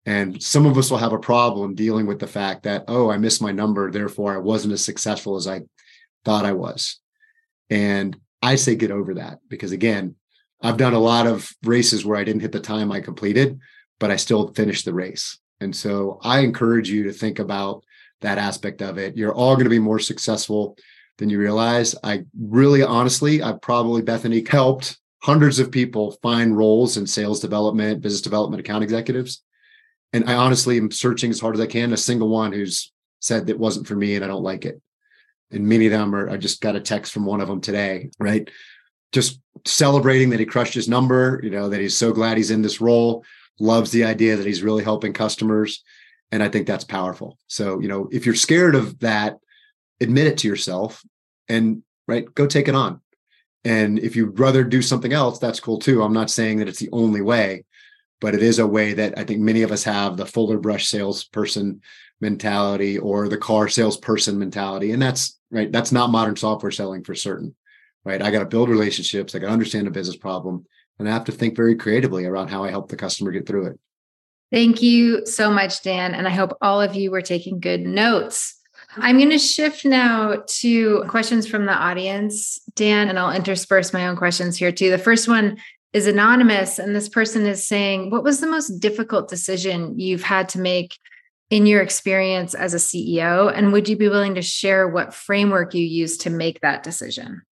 And 0.09 0.43
some 0.43 0.65
of 0.65 0.79
us 0.79 0.91
will 0.91 0.97
have 0.97 1.13
a 1.13 1.19
problem 1.19 1.75
dealing 1.75 2.07
with 2.07 2.19
the 2.19 2.27
fact 2.27 2.63
that, 2.63 2.85
oh, 2.89 3.11
I 3.11 3.19
missed 3.19 3.43
my 3.43 3.53
number. 3.53 3.91
Therefore, 3.91 4.33
I 4.33 4.39
wasn't 4.39 4.73
as 4.73 4.83
successful 4.83 5.37
as 5.37 5.47
I 5.47 5.61
thought 6.25 6.47
I 6.47 6.53
was. 6.53 6.99
And 7.69 8.19
I 8.41 8.55
say 8.55 8.75
get 8.75 8.91
over 8.91 9.13
that 9.15 9.41
because, 9.49 9.71
again, 9.71 10.15
I've 10.63 10.79
done 10.79 10.95
a 10.95 10.99
lot 10.99 11.27
of 11.27 11.53
races 11.63 12.07
where 12.07 12.17
I 12.17 12.25
didn't 12.25 12.41
hit 12.41 12.53
the 12.53 12.61
time 12.61 12.91
I 12.91 13.03
completed, 13.03 13.59
but 14.01 14.11
I 14.11 14.17
still 14.17 14.55
finished 14.55 14.87
the 14.87 14.95
race. 14.95 15.39
And 15.61 15.77
so 15.77 16.21
I 16.23 16.39
encourage 16.39 16.89
you 16.89 17.05
to 17.05 17.13
think 17.13 17.39
about 17.39 17.85
that 18.23 18.39
aspect 18.39 18.81
of 18.81 18.97
it. 18.97 19.15
You're 19.15 19.35
all 19.35 19.57
going 19.57 19.65
to 19.65 19.71
be 19.71 19.79
more 19.79 19.99
successful 19.99 20.79
than 21.19 21.29
you 21.29 21.39
realize. 21.39 21.95
I 22.03 22.25
really 22.41 22.83
honestly, 22.83 23.43
I've 23.43 23.61
probably 23.61 24.01
Bethany 24.01 24.43
helped 24.49 24.97
hundreds 25.23 25.59
of 25.59 25.71
people 25.71 26.17
find 26.23 26.57
roles 26.57 26.97
in 26.97 27.07
sales 27.07 27.41
development, 27.41 28.01
business 28.01 28.23
development, 28.23 28.61
account 28.61 28.85
executives. 28.85 29.43
And 30.13 30.29
I 30.29 30.35
honestly 30.35 30.79
am 30.79 30.91
searching 30.91 31.31
as 31.31 31.41
hard 31.41 31.55
as 31.55 31.61
I 31.61 31.67
can. 31.67 31.93
A 31.93 31.97
single 31.97 32.29
one 32.29 32.53
who's 32.53 32.93
said 33.21 33.47
that 33.47 33.59
wasn't 33.59 33.87
for 33.87 33.95
me 33.95 34.15
and 34.15 34.25
I 34.25 34.29
don't 34.29 34.43
like 34.43 34.65
it. 34.65 34.81
And 35.51 35.67
many 35.67 35.87
of 35.87 35.93
them 35.93 36.15
are, 36.15 36.29
I 36.29 36.37
just 36.37 36.61
got 36.61 36.77
a 36.77 36.81
text 36.81 37.13
from 37.13 37.25
one 37.25 37.41
of 37.41 37.49
them 37.49 37.61
today, 37.61 38.11
right? 38.19 38.49
Just 39.13 39.41
celebrating 39.67 40.31
that 40.31 40.41
he 40.41 40.47
crushed 40.47 40.75
his 40.75 40.89
number, 40.89 41.41
you 41.43 41.51
know, 41.51 41.69
that 41.69 41.81
he's 41.81 41.97
so 41.97 42.13
glad 42.13 42.37
he's 42.37 42.51
in 42.51 42.63
this 42.63 42.81
role, 42.81 43.25
loves 43.59 43.91
the 43.91 44.05
idea 44.05 44.37
that 44.37 44.47
he's 44.47 44.63
really 44.63 44.85
helping 44.85 45.13
customers. 45.13 45.83
And 46.31 46.43
I 46.43 46.49
think 46.49 46.67
that's 46.67 46.85
powerful. 46.85 47.39
So, 47.47 47.81
you 47.81 47.89
know, 47.89 48.09
if 48.13 48.27
you're 48.27 48.35
scared 48.35 48.75
of 48.75 48.99
that, 49.01 49.39
admit 50.01 50.27
it 50.27 50.39
to 50.39 50.49
yourself 50.49 51.03
and 51.49 51.83
right, 52.07 52.33
go 52.35 52.47
take 52.47 52.69
it 52.69 52.75
on. 52.75 53.01
And 53.65 53.99
if 53.99 54.15
you'd 54.17 54.39
rather 54.39 54.65
do 54.65 54.83
something 54.83 55.13
else, 55.13 55.39
that's 55.39 55.61
cool 55.61 55.79
too. 55.79 56.03
I'm 56.03 56.13
not 56.13 56.31
saying 56.31 56.59
that 56.59 56.69
it's 56.69 56.79
the 56.79 56.91
only 56.93 57.21
way, 57.21 57.65
but 58.21 58.35
it 58.35 58.43
is 58.43 58.59
a 58.59 58.67
way 58.67 58.93
that 58.95 59.19
I 59.19 59.25
think 59.25 59.41
many 59.41 59.63
of 59.63 59.73
us 59.73 59.85
have 59.85 60.17
the 60.17 60.27
fuller 60.27 60.59
brush 60.59 60.89
salesperson 60.89 61.81
mentality 62.21 62.99
or 62.99 63.29
the 63.29 63.37
car 63.37 63.69
salesperson 63.69 64.39
mentality. 64.39 64.91
And 64.91 65.01
that's 65.01 65.39
right. 65.51 65.71
That's 65.71 65.93
not 65.93 66.11
modern 66.11 66.37
software 66.37 66.73
selling 66.73 67.05
for 67.05 67.15
certain, 67.15 67.55
right? 68.05 68.21
I 68.21 68.31
got 68.31 68.41
to 68.41 68.47
build 68.47 68.69
relationships. 68.69 69.35
I 69.35 69.39
got 69.39 69.47
to 69.47 69.53
understand 69.53 69.87
a 69.87 69.93
business 69.93 70.17
problem 70.17 70.67
and 70.99 71.09
I 71.09 71.13
have 71.13 71.25
to 71.25 71.33
think 71.33 71.57
very 71.57 71.77
creatively 71.77 72.25
around 72.25 72.49
how 72.49 72.65
I 72.65 72.71
help 72.71 72.89
the 72.89 72.97
customer 72.97 73.31
get 73.31 73.47
through 73.47 73.67
it. 73.67 73.81
Thank 74.51 74.83
you 74.83 75.27
so 75.27 75.51
much, 75.51 75.83
Dan. 75.83 76.15
And 76.15 76.27
I 76.27 76.31
hope 76.31 76.57
all 76.61 76.81
of 76.81 76.95
you 76.95 77.11
were 77.11 77.23
taking 77.23 77.61
good 77.61 77.83
notes. 77.83 78.57
I'm 78.97 79.19
going 79.19 79.31
to 79.31 79.39
shift 79.39 79.85
now 79.85 80.43
to 80.47 81.05
questions 81.09 81.47
from 81.47 81.67
the 81.67 81.73
audience, 81.73 82.59
Dan, 82.75 83.09
and 83.09 83.19
I'll 83.19 83.31
intersperse 83.31 83.93
my 83.93 84.09
own 84.09 84.17
questions 84.17 84.57
here 84.57 84.73
too. 84.73 84.91
The 84.91 84.99
first 84.99 85.29
one 85.29 85.59
is 85.93 86.07
anonymous, 86.07 86.79
and 86.79 86.95
this 86.95 87.09
person 87.09 87.47
is 87.47 87.67
saying, 87.67 88.11
What 88.11 88.25
was 88.25 88.41
the 88.41 88.47
most 88.47 88.79
difficult 88.81 89.29
decision 89.29 89.99
you've 89.99 90.23
had 90.23 90.49
to 90.51 90.61
make 90.61 90.97
in 91.51 91.67
your 91.67 91.81
experience 91.81 92.55
as 92.55 92.75
a 92.75 92.79
CEO? 92.79 93.53
And 93.55 93.73
would 93.73 93.89
you 93.89 93.97
be 93.97 94.09
willing 94.09 94.35
to 94.35 94.43
share 94.43 94.89
what 94.89 95.15
framework 95.15 95.75
you 95.75 95.85
used 95.85 96.23
to 96.23 96.31
make 96.31 96.61
that 96.61 96.83
decision? 96.83 97.43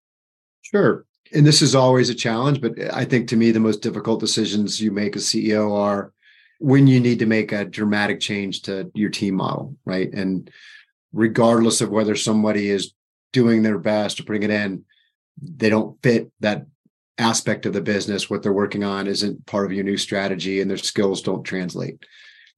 Sure. 0.63 1.07
And 1.33 1.47
this 1.47 1.63
is 1.63 1.75
always 1.75 2.11
a 2.11 2.15
challenge, 2.15 2.61
but 2.61 2.73
I 2.93 3.05
think 3.05 3.29
to 3.29 3.37
me, 3.37 3.51
the 3.51 3.61
most 3.61 3.83
difficult 3.83 4.21
decisions 4.21 4.81
you 4.81 4.93
make 4.93 5.17
as 5.17 5.25
CEO 5.25 5.77
are 5.77 6.13
when 6.59 6.87
you 6.87 7.01
need 7.01 7.19
to 7.19 7.27
make 7.27 7.53
a 7.53 7.65
dramatic 7.65 8.21
change 8.21 8.63
to 8.63 8.91
your 8.95 9.11
team 9.11 9.35
model, 9.35 9.77
right? 9.85 10.13
And 10.13 10.51
regardless 11.13 11.81
of 11.81 11.91
whether 11.91 12.15
somebody 12.15 12.71
is 12.71 12.93
doing 13.33 13.63
their 13.63 13.79
best 13.79 14.21
or 14.21 14.25
putting 14.25 14.45
it 14.45 14.51
in, 14.51 14.85
they 15.43 15.69
don't 15.69 16.01
fit 16.03 16.31
that 16.41 16.67
aspect 17.19 17.67
of 17.67 17.73
the 17.73 17.81
business. 17.81 18.29
What 18.29 18.43
they're 18.43 18.53
working 18.53 18.85
on 18.85 19.07
isn't 19.07 19.47
part 19.47 19.67
of 19.67 19.73
your 19.73 19.85
new 19.85 19.97
strategy 19.97 20.61
and 20.61 20.71
their 20.71 20.77
skills 20.77 21.23
don't 21.23 21.45
translate. 21.45 22.05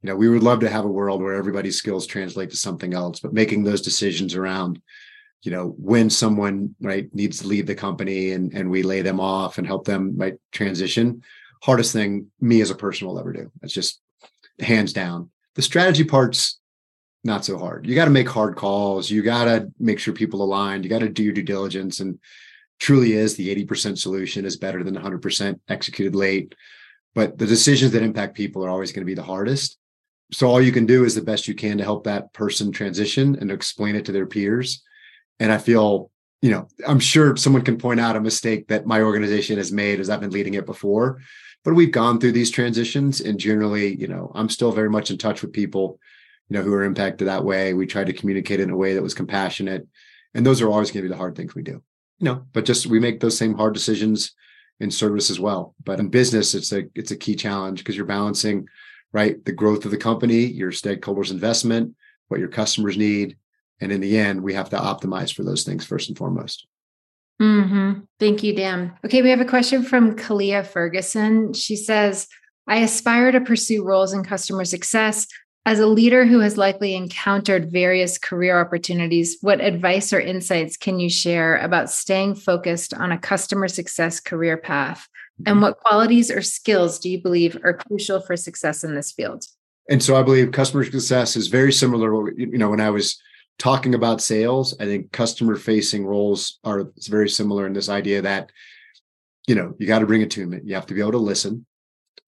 You 0.02 0.08
know, 0.08 0.16
we 0.16 0.28
would 0.28 0.42
love 0.42 0.60
to 0.60 0.70
have 0.70 0.84
a 0.84 0.88
world 0.88 1.22
where 1.22 1.34
everybody's 1.34 1.76
skills 1.76 2.06
translate 2.06 2.50
to 2.50 2.56
something 2.56 2.94
else, 2.94 3.20
but 3.20 3.32
making 3.32 3.64
those 3.64 3.82
decisions 3.82 4.34
around, 4.34 4.80
you 5.42 5.50
know, 5.50 5.74
when 5.78 6.08
someone 6.10 6.74
right 6.80 7.12
needs 7.14 7.40
to 7.40 7.46
leave 7.46 7.66
the 7.66 7.74
company 7.74 8.32
and 8.32 8.52
and 8.52 8.70
we 8.70 8.82
lay 8.82 9.02
them 9.02 9.20
off 9.20 9.58
and 9.58 9.66
help 9.66 9.84
them 9.84 10.16
right 10.16 10.36
transition, 10.52 11.22
hardest 11.62 11.92
thing 11.92 12.26
me 12.40 12.60
as 12.60 12.70
a 12.70 12.76
person 12.76 13.06
will 13.06 13.18
ever 13.18 13.32
do. 13.32 13.50
It's 13.62 13.74
just 13.74 14.00
hands 14.60 14.92
down. 14.92 15.30
The 15.54 15.62
strategy 15.62 16.04
part's 16.04 16.58
not 17.24 17.44
so 17.44 17.58
hard. 17.58 17.86
You 17.86 17.94
got 17.94 18.04
to 18.04 18.10
make 18.10 18.28
hard 18.28 18.56
calls. 18.56 19.10
You 19.10 19.22
got 19.22 19.44
to 19.44 19.72
make 19.78 19.98
sure 19.98 20.14
people 20.14 20.42
aligned. 20.42 20.84
You 20.84 20.90
got 20.90 21.00
to 21.00 21.08
do 21.08 21.24
your 21.24 21.32
due 21.32 21.42
diligence. 21.42 22.00
And 22.00 22.18
truly 22.78 23.12
is 23.12 23.34
the 23.34 23.54
80% 23.64 23.98
solution 23.98 24.44
is 24.44 24.56
better 24.56 24.84
than 24.84 24.96
100% 24.96 25.60
executed 25.68 26.14
late. 26.14 26.54
But 27.14 27.38
the 27.38 27.46
decisions 27.46 27.92
that 27.92 28.02
impact 28.02 28.36
people 28.36 28.64
are 28.64 28.70
always 28.70 28.92
going 28.92 29.02
to 29.02 29.10
be 29.10 29.14
the 29.14 29.22
hardest. 29.22 29.78
So 30.32 30.46
all 30.46 30.60
you 30.60 30.72
can 30.72 30.86
do 30.86 31.04
is 31.04 31.14
the 31.14 31.22
best 31.22 31.48
you 31.48 31.54
can 31.54 31.78
to 31.78 31.84
help 31.84 32.04
that 32.04 32.32
person 32.32 32.70
transition 32.70 33.36
and 33.40 33.50
explain 33.50 33.96
it 33.96 34.04
to 34.06 34.12
their 34.12 34.26
peers. 34.26 34.82
And 35.40 35.50
I 35.50 35.58
feel, 35.58 36.10
you 36.42 36.50
know, 36.50 36.68
I'm 36.86 37.00
sure 37.00 37.36
someone 37.36 37.62
can 37.62 37.78
point 37.78 38.00
out 38.00 38.16
a 38.16 38.20
mistake 38.20 38.68
that 38.68 38.86
my 38.86 39.00
organization 39.00 39.56
has 39.56 39.72
made 39.72 40.00
as 40.00 40.10
I've 40.10 40.20
been 40.20 40.30
leading 40.30 40.54
it 40.54 40.66
before. 40.66 41.20
But 41.64 41.74
we've 41.74 41.90
gone 41.90 42.20
through 42.20 42.32
these 42.32 42.50
transitions 42.50 43.20
and 43.20 43.38
generally, 43.38 43.96
you 43.96 44.06
know, 44.06 44.30
I'm 44.34 44.48
still 44.48 44.70
very 44.70 44.90
much 44.90 45.10
in 45.10 45.18
touch 45.18 45.42
with 45.42 45.52
people 45.52 45.98
you 46.48 46.56
know, 46.56 46.62
who 46.62 46.72
are 46.74 46.84
impacted 46.84 47.28
that 47.28 47.44
way. 47.44 47.74
We 47.74 47.86
tried 47.86 48.06
to 48.06 48.12
communicate 48.12 48.60
in 48.60 48.70
a 48.70 48.76
way 48.76 48.94
that 48.94 49.02
was 49.02 49.14
compassionate. 49.14 49.86
And 50.34 50.44
those 50.44 50.60
are 50.60 50.68
always 50.68 50.90
going 50.90 51.02
to 51.02 51.08
be 51.08 51.12
the 51.12 51.18
hard 51.18 51.36
things 51.36 51.54
we 51.54 51.62
do. 51.62 51.82
You 52.18 52.24
know, 52.24 52.46
but 52.52 52.64
just 52.64 52.86
we 52.86 52.98
make 52.98 53.20
those 53.20 53.38
same 53.38 53.54
hard 53.54 53.74
decisions 53.74 54.32
in 54.80 54.90
service 54.90 55.30
as 55.30 55.40
well. 55.40 55.74
But 55.84 56.00
in 56.00 56.08
business, 56.08 56.54
it's 56.54 56.72
a 56.72 56.84
it's 56.94 57.10
a 57.10 57.16
key 57.16 57.34
challenge 57.34 57.78
because 57.78 57.96
you're 57.96 58.06
balancing, 58.06 58.68
right, 59.12 59.44
the 59.44 59.52
growth 59.52 59.84
of 59.84 59.90
the 59.90 59.96
company, 59.96 60.46
your 60.46 60.72
stakeholders' 60.72 61.30
investment, 61.30 61.94
what 62.28 62.40
your 62.40 62.48
customers 62.48 62.96
need. 62.96 63.36
And 63.80 63.92
in 63.92 64.00
the 64.00 64.18
end, 64.18 64.42
we 64.42 64.54
have 64.54 64.70
to 64.70 64.76
optimize 64.76 65.32
for 65.32 65.44
those 65.44 65.62
things 65.62 65.84
first 65.84 66.08
and 66.08 66.18
foremost. 66.18 66.66
Mm-hmm. 67.40 68.00
Thank 68.18 68.42
you, 68.42 68.54
Dan. 68.54 68.94
Okay, 69.04 69.22
we 69.22 69.30
have 69.30 69.40
a 69.40 69.44
question 69.44 69.84
from 69.84 70.16
Kalia 70.16 70.66
Ferguson. 70.66 71.52
She 71.52 71.76
says, 71.76 72.26
I 72.66 72.78
aspire 72.78 73.30
to 73.30 73.40
pursue 73.40 73.84
roles 73.84 74.12
in 74.12 74.24
customer 74.24 74.64
success, 74.64 75.28
as 75.68 75.80
a 75.80 75.86
leader 75.86 76.24
who 76.24 76.40
has 76.40 76.56
likely 76.56 76.94
encountered 76.94 77.70
various 77.70 78.16
career 78.16 78.58
opportunities, 78.58 79.36
what 79.42 79.60
advice 79.60 80.14
or 80.14 80.18
insights 80.18 80.78
can 80.78 80.98
you 80.98 81.10
share 81.10 81.58
about 81.58 81.90
staying 81.90 82.34
focused 82.34 82.94
on 82.94 83.12
a 83.12 83.18
customer 83.18 83.68
success 83.68 84.18
career 84.18 84.56
path? 84.56 85.06
And 85.44 85.56
mm-hmm. 85.56 85.64
what 85.64 85.76
qualities 85.80 86.30
or 86.30 86.40
skills 86.40 86.98
do 86.98 87.10
you 87.10 87.20
believe 87.20 87.58
are 87.64 87.74
crucial 87.74 88.18
for 88.18 88.34
success 88.34 88.82
in 88.82 88.94
this 88.94 89.12
field? 89.12 89.44
And 89.90 90.02
so 90.02 90.16
I 90.16 90.22
believe 90.22 90.52
customer 90.52 90.84
success 90.84 91.36
is 91.36 91.48
very 91.48 91.74
similar. 91.74 92.32
You 92.32 92.56
know, 92.56 92.70
when 92.70 92.80
I 92.80 92.88
was 92.88 93.20
talking 93.58 93.94
about 93.94 94.22
sales, 94.22 94.74
I 94.80 94.86
think 94.86 95.12
customer 95.12 95.56
facing 95.56 96.06
roles 96.06 96.60
are 96.64 96.90
very 97.10 97.28
similar 97.28 97.66
in 97.66 97.74
this 97.74 97.90
idea 97.90 98.22
that, 98.22 98.50
you 99.46 99.54
know, 99.54 99.74
you 99.78 99.86
got 99.86 99.98
to 99.98 100.06
bring 100.06 100.22
attunement. 100.22 100.66
You 100.66 100.76
have 100.76 100.86
to 100.86 100.94
be 100.94 101.00
able 101.00 101.12
to 101.12 101.18
listen, 101.18 101.66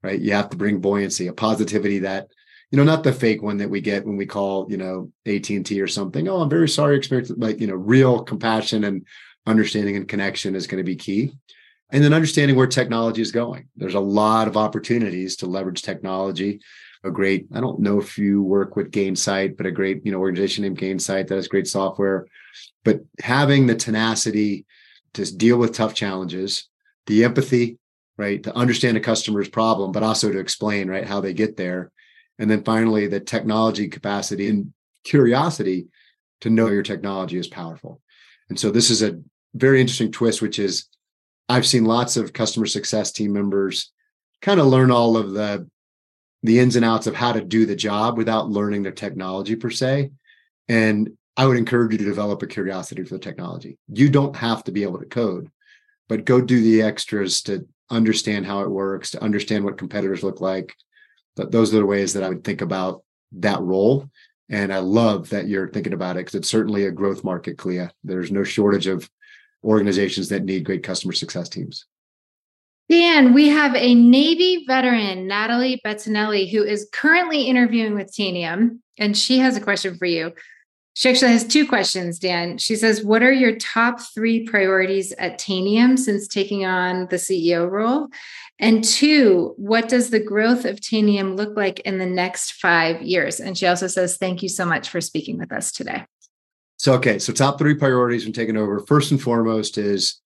right? 0.03 0.21
You 0.21 0.35
have 0.35 0.51
to 0.51 0.59
bring 0.59 0.83
buoyancy, 0.83 1.29
a 1.29 1.33
positivity 1.33 2.01
that 2.01 2.29
you 2.71 2.77
know, 2.77 2.85
not 2.85 3.03
the 3.03 3.13
fake 3.13 3.43
one 3.43 3.57
that 3.59 3.71
we 3.71 3.81
get 3.81 4.07
when 4.07 4.17
we 4.17 4.27
call, 4.27 4.67
you 4.71 4.77
know, 4.77 5.11
AT&T 5.27 5.81
or 5.81 5.89
something. 5.89 6.29
Oh, 6.29 6.41
I'm 6.41 6.51
very 6.51 6.69
sorry 6.69 6.97
experience. 6.97 7.33
Like, 7.37 7.61
you 7.61 7.67
know, 7.67 7.75
real 7.75 8.23
compassion 8.23 8.85
and 8.85 9.07
understanding 9.47 9.97
and 9.97 10.07
connection 10.07 10.55
is 10.55 10.67
going 10.67 10.79
to 10.79 10.85
be 10.85 10.97
key. 10.97 11.33
And 11.91 12.05
then 12.05 12.15
understanding 12.15 12.57
where 12.57 12.69
technology 12.69 13.21
is 13.21 13.33
going. 13.33 13.69
There's 13.77 13.95
a 13.95 14.01
lot 14.01 14.47
of 14.47 14.57
opportunities 14.57 15.37
to 15.37 15.47
leverage 15.47 15.83
technology. 15.83 16.61
A 17.03 17.11
great, 17.11 17.47
I 17.53 17.61
don't 17.61 17.81
know 17.81 17.99
if 17.99 18.17
you 18.17 18.43
work 18.43 18.77
with 18.77 18.93
Gainsight, 18.93 19.57
but 19.57 19.67
a 19.67 19.73
great, 19.73 20.05
you 20.05 20.13
know, 20.13 20.19
organization 20.19 20.63
named 20.63 20.79
Gainsight 20.79 21.27
that 21.27 21.35
has 21.35 21.49
great 21.49 21.67
software. 21.67 22.27
But 22.85 23.01
having 23.21 23.67
the 23.67 23.75
tenacity 23.75 24.67
to 25.15 25.37
deal 25.37 25.57
with 25.57 25.75
tough 25.75 25.95
challenges, 25.95 26.69
the 27.07 27.25
empathy, 27.25 27.79
right, 28.17 28.41
to 28.45 28.55
understand 28.55 28.97
a 28.97 29.01
customer's 29.01 29.49
problem, 29.49 29.91
but 29.91 30.05
also 30.05 30.31
to 30.31 30.39
explain, 30.39 30.89
right, 30.89 31.07
how 31.07 31.21
they 31.21 31.33
get 31.33 31.57
there 31.57 31.91
and 32.41 32.51
then 32.51 32.65
finally, 32.65 33.07
the 33.07 33.21
technology 33.21 33.87
capacity 33.87 34.49
and 34.49 34.73
curiosity 35.05 35.89
to 36.41 36.49
know 36.49 36.69
your 36.69 36.83
technology 36.83 37.37
is 37.37 37.47
powerful. 37.47 38.01
And 38.49 38.59
so 38.59 38.71
this 38.71 38.89
is 38.89 39.03
a 39.03 39.21
very 39.55 39.79
interesting 39.79 40.11
twist, 40.11 40.41
which 40.41 40.59
is 40.59 40.87
I've 41.51 41.67
seen 41.67 41.85
lots 41.85 42.17
of 42.17 42.33
customer 42.33 42.65
success 42.65 43.13
team 43.13 43.35
members 43.35 43.93
kind 44.41 44.59
of 44.59 44.67
learn 44.67 44.91
all 44.91 45.19
of 45.19 45.33
the 45.33 45.69
the 46.43 46.59
ins 46.59 46.77
and 46.77 46.85
outs 46.85 47.07
of 47.07 47.15
how 47.15 47.33
to 47.33 47.43
do 47.43 47.67
the 47.67 47.77
job 47.77 48.17
without 48.17 48.49
learning 48.49 48.85
the 48.85 48.91
technology 48.91 49.55
per 49.55 49.69
se. 49.69 50.11
And 50.67 51.11
I 51.37 51.47
would 51.47 51.59
encourage 51.59 51.93
you 51.93 51.99
to 51.99 52.05
develop 52.05 52.43
a 52.43 52.47
curiosity 52.47 53.05
for 53.05 53.15
the 53.15 53.21
technology. 53.21 53.77
You 53.93 54.09
don't 54.09 54.35
have 54.37 54.65
to 54.65 54.73
be 54.73 54.83
able 54.83 54.99
to 55.01 55.05
code, 55.05 55.51
but 56.09 56.25
go 56.25 56.41
do 56.41 56.63
the 56.63 56.81
extras 56.81 57.43
to 57.43 57.69
understand 57.91 58.47
how 58.47 58.63
it 58.63 58.71
works, 58.71 59.11
to 59.11 59.23
understand 59.23 59.65
what 59.65 59.77
competitors 59.77 60.23
look 60.23 60.41
like, 60.41 60.75
those 61.37 61.73
are 61.75 61.79
the 61.79 61.87
ways 61.87 62.13
that 62.15 62.23
I 62.23 62.29
would 62.29 62.45
think 62.45 62.61
about 62.61 63.03
that 63.33 63.61
role. 63.61 64.11
And 64.49 64.73
I 64.73 64.79
love 64.79 65.31
that 65.31 65.47
you're 65.47 65.71
thinking 65.71 65.93
about 65.93 66.17
it 66.17 66.21
because 66.21 66.35
it's 66.35 66.49
certainly 66.49 66.87
a 66.87 66.91
growth 66.91 67.23
market, 67.23 67.57
Clea. 67.57 67.89
There's 68.03 68.33
no 68.33 68.43
shortage 68.43 68.89
of 68.89 69.09
organizations 69.63 70.29
that 70.31 70.45
need 70.45 70.65
great 70.65 70.83
customer 70.83 71.13
success 71.13 71.49
teams. 71.49 71.87
Dan, 72.89 73.35
we 73.35 73.49
have 73.49 73.77
a 73.77 73.95
Navy 73.95 74.65
veteran, 74.67 75.29
Natalie 75.29 75.81
Bettinelli, 75.87 76.51
who 76.51 76.65
is 76.65 76.89
currently 76.93 77.43
interviewing 77.43 77.95
with 77.95 78.13
Tanium, 78.13 78.81
and 78.99 79.17
she 79.17 79.39
has 79.39 79.57
a 79.57 79.61
question 79.61 79.97
for 79.97 80.07
you. 80.07 80.33
She 81.01 81.09
actually 81.09 81.33
has 81.33 81.47
two 81.47 81.67
questions, 81.67 82.19
Dan. 82.19 82.59
She 82.59 82.77
says, 82.77 83.03
What 83.03 83.23
are 83.23 83.33
your 83.33 83.57
top 83.57 84.03
three 84.03 84.45
priorities 84.45 85.13
at 85.13 85.39
Tanium 85.39 85.99
since 85.99 86.29
taking 86.29 86.67
on 86.67 87.07
the 87.09 87.17
CEO 87.17 87.71
role? 87.71 88.09
And 88.59 88.85
two, 88.85 89.55
what 89.57 89.89
does 89.89 90.11
the 90.11 90.21
growth 90.21 90.67
of 90.67 90.77
Tanium 90.79 91.39
look 91.39 91.57
like 91.57 91.81
in 91.81 91.97
the 91.97 92.05
next 92.05 92.53
five 92.53 93.01
years? 93.01 93.41
And 93.41 93.57
she 93.57 93.67
also 93.67 93.87
says, 93.87 94.19
Thank 94.19 94.43
you 94.43 94.51
so 94.51 94.67
much 94.67 94.91
for 94.91 95.01
speaking 95.01 95.39
with 95.39 95.53
us 95.53 95.73
today. 95.73 96.05
So, 96.77 96.93
okay, 96.97 97.19
so 97.19 97.33
top 97.33 97.59
three 97.59 97.77
priorities 97.77 98.25
when 98.25 98.35
taking 98.35 98.59
over. 98.59 98.81
First 98.81 99.11
and 99.11 99.23
foremost 99.23 99.79
is 99.79 100.21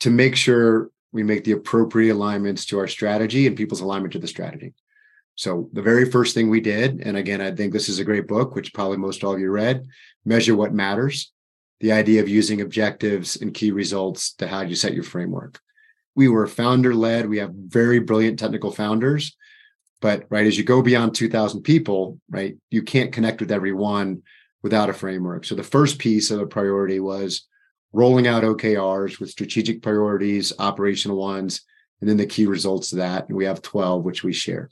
to 0.00 0.10
make 0.10 0.36
sure 0.36 0.90
we 1.10 1.22
make 1.22 1.44
the 1.44 1.52
appropriate 1.52 2.12
alignments 2.12 2.66
to 2.66 2.78
our 2.78 2.86
strategy 2.86 3.46
and 3.46 3.56
people's 3.56 3.80
alignment 3.80 4.12
to 4.12 4.18
the 4.18 4.28
strategy. 4.28 4.74
So 5.38 5.70
the 5.72 5.82
very 5.82 6.10
first 6.10 6.34
thing 6.34 6.50
we 6.50 6.60
did, 6.60 7.00
and 7.00 7.16
again, 7.16 7.40
I 7.40 7.52
think 7.52 7.72
this 7.72 7.88
is 7.88 8.00
a 8.00 8.04
great 8.04 8.26
book, 8.26 8.56
which 8.56 8.74
probably 8.74 8.96
most 8.96 9.22
all 9.22 9.34
of 9.34 9.38
you 9.38 9.52
read, 9.52 9.86
Measure 10.24 10.56
What 10.56 10.74
Matters, 10.74 11.32
the 11.78 11.92
idea 11.92 12.20
of 12.20 12.28
using 12.28 12.60
objectives 12.60 13.40
and 13.40 13.54
key 13.54 13.70
results 13.70 14.32
to 14.34 14.48
how 14.48 14.62
you 14.62 14.74
set 14.74 14.94
your 14.94 15.04
framework. 15.04 15.60
We 16.16 16.26
were 16.26 16.48
founder 16.48 16.92
led. 16.92 17.28
We 17.28 17.38
have 17.38 17.54
very 17.54 18.00
brilliant 18.00 18.40
technical 18.40 18.72
founders, 18.72 19.36
but 20.00 20.24
right 20.28 20.44
as 20.44 20.58
you 20.58 20.64
go 20.64 20.82
beyond 20.82 21.14
2000 21.14 21.62
people, 21.62 22.18
right, 22.28 22.56
you 22.70 22.82
can't 22.82 23.12
connect 23.12 23.40
with 23.40 23.52
everyone 23.52 24.22
without 24.64 24.90
a 24.90 24.92
framework. 24.92 25.44
So 25.44 25.54
the 25.54 25.62
first 25.62 26.00
piece 26.00 26.32
of 26.32 26.40
the 26.40 26.46
priority 26.46 26.98
was 26.98 27.46
rolling 27.92 28.26
out 28.26 28.42
OKRs 28.42 29.20
with 29.20 29.30
strategic 29.30 29.82
priorities, 29.82 30.52
operational 30.58 31.16
ones, 31.16 31.60
and 32.00 32.10
then 32.10 32.16
the 32.16 32.26
key 32.26 32.46
results 32.46 32.90
of 32.90 32.98
that. 32.98 33.28
And 33.28 33.36
we 33.36 33.44
have 33.44 33.62
12, 33.62 34.02
which 34.02 34.24
we 34.24 34.32
share. 34.32 34.68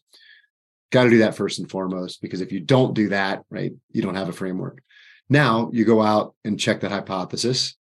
Got 0.93 1.05
to 1.05 1.11
do 1.11 1.19
that 1.19 1.35
first 1.35 1.59
and 1.59 1.71
foremost, 1.71 2.23
because 2.23 2.41
if 2.41 2.53
you 2.53 2.61
don't 2.61 2.95
do 2.95 3.09
that, 3.09 3.43
right, 3.51 3.73
you 3.91 4.03
don't 4.03 4.15
have 4.15 4.29
a 4.29 4.33
framework. 4.33 4.83
Now 5.29 5.71
you 5.73 5.85
go 5.85 6.01
out 6.03 6.35
and 6.45 6.61
check 6.61 6.81
that 6.81 6.93
hypothesis 6.93 7.75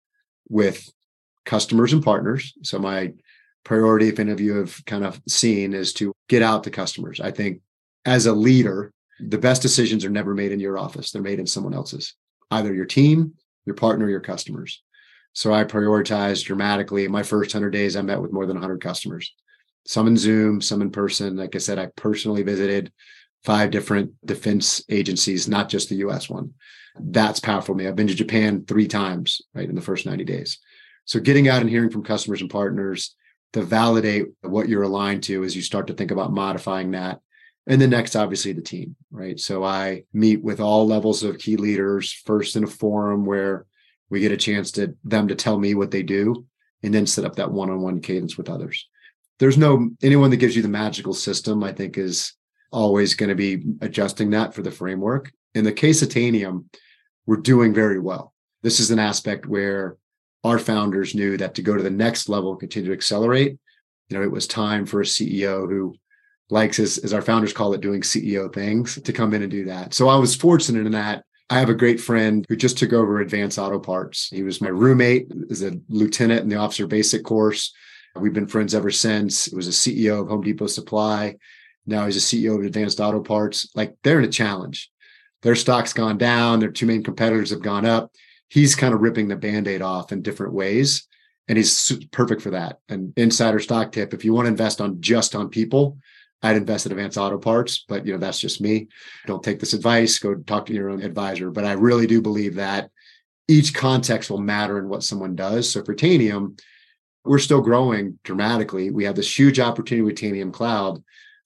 with 0.49 0.89
customers 1.45 1.93
and 1.93 2.05
partners. 2.05 2.55
So 2.63 2.79
my 2.79 3.13
priority, 3.65 4.09
if 4.09 4.21
any 4.21 4.31
of 4.31 4.41
you 4.41 4.55
have 4.55 4.85
kind 4.85 5.05
of 5.05 5.21
seen, 5.29 5.75
is 5.75 5.93
to 5.95 6.13
get 6.29 6.43
out 6.43 6.65
to 6.65 6.71
customers. 6.71 7.21
I 7.21 7.33
think 7.33 7.61
as 8.05 8.27
a 8.27 8.33
leader, 8.33 8.93
the 9.21 9.39
best 9.39 9.63
decisions 9.63 10.05
are 10.05 10.11
never 10.11 10.35
made 10.35 10.53
in 10.53 10.61
your 10.61 10.79
office. 10.79 11.11
They're 11.11 11.23
made 11.23 11.39
in 11.41 11.47
someone 11.47 11.75
else's, 11.75 12.15
either 12.51 12.73
your 12.75 12.87
team, 12.87 13.35
your 13.67 13.75
partner, 13.75 14.09
your 14.09 14.21
customers. 14.21 14.83
So 15.33 15.53
I 15.53 15.65
prioritized 15.65 16.45
dramatically. 16.45 17.05
In 17.05 17.13
my 17.13 17.23
first 17.23 17.55
100 17.55 17.71
days, 17.71 17.97
I 17.97 18.03
met 18.03 18.21
with 18.21 18.33
more 18.33 18.47
than 18.47 18.57
100 18.57 18.81
customers, 18.81 19.33
some 19.85 20.07
in 20.07 20.17
Zoom, 20.17 20.61
some 20.61 20.83
in 20.83 20.91
person. 20.91 21.37
Like 21.37 21.55
I 21.55 21.59
said, 21.59 21.79
I 21.79 21.87
personally 21.97 22.43
visited 22.43 22.93
five 23.45 23.71
different 23.71 24.13
defense 24.25 24.85
agencies, 24.89 25.49
not 25.49 25.69
just 25.69 25.89
the 25.89 25.97
US 25.97 26.29
one. 26.31 26.53
That's 26.99 27.41
powerful 27.41 27.75
me. 27.75 27.87
I've 27.87 27.97
been 27.97 28.07
to 28.07 28.15
Japan 28.15 28.65
three 28.67 28.87
times, 28.87 29.43
right, 29.55 29.69
in 29.69 29.75
the 29.75 29.81
first 29.81 30.07
90 30.07 30.25
days. 30.25 30.59
So 31.05 31.19
getting 31.19 31.49
out 31.49 31.61
and 31.61 31.71
hearing 31.71 31.91
from 31.91 32.05
customers 32.05 32.41
and 32.41 32.51
partners 32.51 33.17
to 33.55 33.63
validate 33.63 34.27
what 34.43 34.69
you're 34.69 34.83
aligned 34.83 35.25
to 35.25 35.43
as 35.45 35.57
you 35.57 35.63
start 35.63 35.89
to 35.89 35.95
think 35.95 36.11
about 36.11 36.33
modifying 36.33 36.93
that. 36.93 37.21
And 37.67 37.81
then 37.81 37.91
next, 37.91 38.17
obviously, 38.17 38.53
the 38.53 38.63
team, 38.63 38.97
right? 39.11 39.39
So 39.39 39.65
I 39.65 40.05
meet 40.13 40.43
with 40.43 40.61
all 40.61 40.87
levels 40.87 41.23
of 41.23 41.39
key 41.39 41.57
leaders, 41.57 42.13
first 42.13 42.57
in 42.57 42.65
a 42.65 42.69
forum 42.69 43.25
where 43.25 43.67
we 44.11 44.21
get 44.21 44.33
a 44.33 44.37
chance 44.37 44.73
to 44.73 44.97
them 45.05 45.29
to 45.29 45.35
tell 45.35 45.59
me 45.59 45.75
what 45.75 45.91
they 45.91 46.03
do 46.03 46.47
and 46.83 46.93
then 46.93 47.07
set 47.07 47.25
up 47.25 47.37
that 47.37 47.53
one-on-one 47.53 48.01
cadence 48.01 48.37
with 48.37 48.51
others 48.51 48.89
there's 49.43 49.59
no 49.59 49.91
anyone 50.05 50.31
that 50.31 50.37
gives 50.37 50.55
you 50.55 50.63
the 50.63 50.69
magical 50.69 51.13
system 51.13 51.65
i 51.65 51.73
think 51.73 51.99
is 51.99 52.35
always 52.71 53.15
going 53.15 53.29
to 53.29 53.35
be 53.35 53.65
adjusting 53.81 54.31
that 54.31 54.55
for 54.55 54.63
the 54.63 54.71
framework 54.71 55.33
in 55.57 55.65
the 55.65 55.73
case 55.73 56.01
of 56.01 56.09
tanium 56.09 56.65
we're 57.27 57.37
doing 57.37 57.75
very 57.75 57.99
well 57.99 58.33
this 58.63 58.79
is 58.79 58.93
an 58.93 59.01
aspect 59.01 59.45
where 59.45 59.97
our 60.45 60.61
founders 60.61 61.13
knew 61.13 61.37
that 61.37 61.57
to 61.57 61.63
go 61.63 61.77
to 61.77 61.83
the 61.83 61.91
next 61.91 62.29
level 62.29 62.55
continue 62.55 62.91
to 62.91 62.95
accelerate 62.95 63.59
you 64.09 64.17
know 64.17 64.23
it 64.23 64.31
was 64.31 64.47
time 64.47 64.87
for 64.87 65.01
a 65.01 65.05
ceo 65.05 65.69
who 65.69 65.93
likes 66.49 66.79
as, 66.79 66.99
as 66.99 67.13
our 67.13 67.23
founders 67.23 67.53
call 67.53 67.75
it 67.75 67.81
doing 67.81 68.01
ceo 68.01 68.53
things 68.55 69.01
to 69.03 69.13
come 69.13 69.35
in 69.35 69.43
and 69.43 69.51
do 69.51 69.65
that 69.65 69.93
so 69.93 70.09
i 70.09 70.17
was 70.17 70.37
fortunate 70.37 70.87
in 70.87 70.93
that 70.93 71.25
I 71.51 71.59
have 71.59 71.69
a 71.69 71.75
great 71.75 72.01
friend 72.01 72.47
who 72.49 72.57
just 72.57 72.79
took 72.79 72.95
over 72.95 73.21
Advanced 73.21 73.59
Auto 73.59 73.79
Parts. 73.79 74.29
He 74.31 74.43
was 74.43 74.63
my 74.63 74.71
roommate, 74.71 75.27
is 75.51 75.63
a 75.63 75.79
lieutenant 75.91 76.41
in 76.41 76.49
the 76.49 76.57
officer 76.57 76.87
basic 76.87 77.25
course. 77.25 77.75
We've 78.15 78.33
been 78.33 78.47
friends 78.47 78.75
ever 78.75 78.91
since. 78.91 79.47
He 79.47 79.57
was 79.57 79.69
a 79.69 79.71
CEO 79.71 80.21
of 80.21 80.29
Home 80.29 80.43
Depot 80.43 80.67
Supply. 80.67 81.37
Now 81.87 82.07
he's 82.07 82.17
a 82.17 82.21
CEO 82.21 82.59
of 82.59 82.65
Advanced 82.65 83.01
Auto 83.01 83.21
Parts. 83.21 83.69
Like 83.75 83.95
they're 84.03 84.19
in 84.19 84.25
a 84.25 84.33
challenge. 84.33 84.91
Their 85.43 85.57
stock's 85.57 85.93
gone 85.93 86.19
down. 86.19 86.61
Their 86.61 86.71
two 86.71 86.87
main 86.87 87.03
competitors 87.03 87.51
have 87.51 87.63
gone 87.63 87.87
up. 87.87 88.13
He's 88.49 88.75
kind 88.75 88.95
of 88.95 89.01
ripping 89.01 89.29
the 89.29 89.37
band-aid 89.37 89.83
off 89.83 90.13
in 90.13 90.23
different 90.23 90.53
ways. 90.53 91.09
And 91.49 91.57
he's 91.57 91.93
perfect 92.13 92.43
for 92.43 92.51
that. 92.51 92.79
And 92.89 93.13
insider 93.17 93.59
stock 93.59 93.93
tip, 93.93 94.15
if 94.15 94.25
you 94.25 94.33
want 94.33 94.47
to 94.47 94.51
invest 94.51 94.81
on 94.81 95.01
just 95.01 95.35
on 95.35 95.49
people, 95.49 95.99
I'd 96.43 96.57
invest 96.57 96.87
in 96.87 96.93
Advanced 96.93 97.19
Auto 97.19 97.39
Parts, 97.39 97.85
but 97.89 98.05
you 98.05 98.13
know 98.13 98.19
that's 98.19 98.41
just 98.41 98.61
me. 98.61 98.89
Don't 99.27 99.43
take 99.43 99.61
this 99.61 99.75
advice. 99.75 100.19
Go 100.19 100.35
talk 100.35 100.67
to 100.67 100.75
your 100.75 100.91
own 100.91 101.03
advisor. 101.03 101.51
But 101.51 101.65
I 101.65 101.73
really 101.73 102.07
do 102.07 102.21
believe 102.21 102.57
that 102.57 102.91
each 103.49 103.75
context 103.75 104.31
will 104.31 104.41
matter 104.41 104.79
in 104.79 104.89
what 104.89 105.03
someone 105.03 105.37
does. 105.37 105.71
So 105.71 105.85
for 105.85 105.95
Tanium, 105.95 106.61
we're 107.25 107.39
still 107.39 107.61
growing 107.61 108.19
dramatically. 108.25 108.91
We 108.91 109.05
have 109.05 109.15
this 109.15 109.39
huge 109.39 109.61
opportunity 109.61 110.03
with 110.03 110.17
Tanium 110.17 110.53
Cloud. 110.53 111.03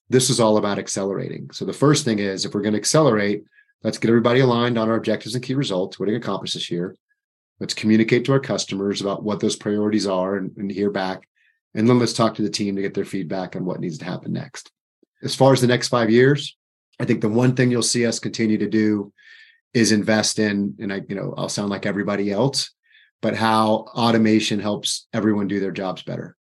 This 0.09 0.29
is 0.29 0.39
all 0.39 0.57
about 0.57 0.79
accelerating. 0.79 1.49
So 1.51 1.65
the 1.65 1.73
first 1.73 2.05
thing 2.05 2.19
is, 2.19 2.45
if 2.45 2.53
we're 2.53 2.61
going 2.61 2.73
to 2.73 2.79
accelerate, 2.79 3.43
let's 3.83 3.97
get 3.97 4.09
everybody 4.09 4.39
aligned 4.39 4.77
on 4.77 4.89
our 4.89 4.95
objectives 4.95 5.35
and 5.35 5.43
key 5.43 5.53
results. 5.53 5.99
What 5.99 6.05
are 6.05 6.11
going 6.11 6.21
to 6.21 6.25
accomplish 6.25 6.53
this 6.53 6.71
year? 6.71 6.95
Let's 7.59 7.73
communicate 7.73 8.25
to 8.25 8.31
our 8.33 8.39
customers 8.39 9.01
about 9.01 9.23
what 9.23 9.39
those 9.39 9.55
priorities 9.55 10.07
are 10.07 10.37
and, 10.37 10.55
and 10.57 10.71
hear 10.71 10.91
back. 10.91 11.27
And 11.73 11.87
then 11.87 11.99
let's 11.99 12.13
talk 12.13 12.35
to 12.35 12.41
the 12.41 12.49
team 12.49 12.75
to 12.75 12.81
get 12.81 12.93
their 12.93 13.05
feedback 13.05 13.55
on 13.55 13.65
what 13.65 13.79
needs 13.79 13.97
to 13.99 14.05
happen 14.05 14.33
next. 14.33 14.71
As 15.23 15.35
far 15.35 15.53
as 15.53 15.61
the 15.61 15.67
next 15.67 15.89
five 15.89 16.09
years, 16.09 16.55
I 16.99 17.05
think 17.05 17.21
the 17.21 17.29
one 17.29 17.55
thing 17.55 17.69
you'll 17.69 17.83
see 17.83 18.05
us 18.05 18.19
continue 18.19 18.57
to 18.59 18.69
do 18.69 19.11
is 19.73 19.91
invest 19.91 20.39
in, 20.39 20.75
and 20.79 20.91
I, 20.91 21.01
you 21.07 21.15
know, 21.15 21.33
I'll 21.37 21.49
sound 21.49 21.69
like 21.69 21.85
everybody 21.85 22.31
else, 22.31 22.71
but 23.21 23.35
how 23.35 23.85
automation 23.95 24.59
helps 24.59 25.07
everyone 25.13 25.47
do 25.47 25.59
their 25.59 25.71
jobs 25.71 26.03
better. 26.03 26.35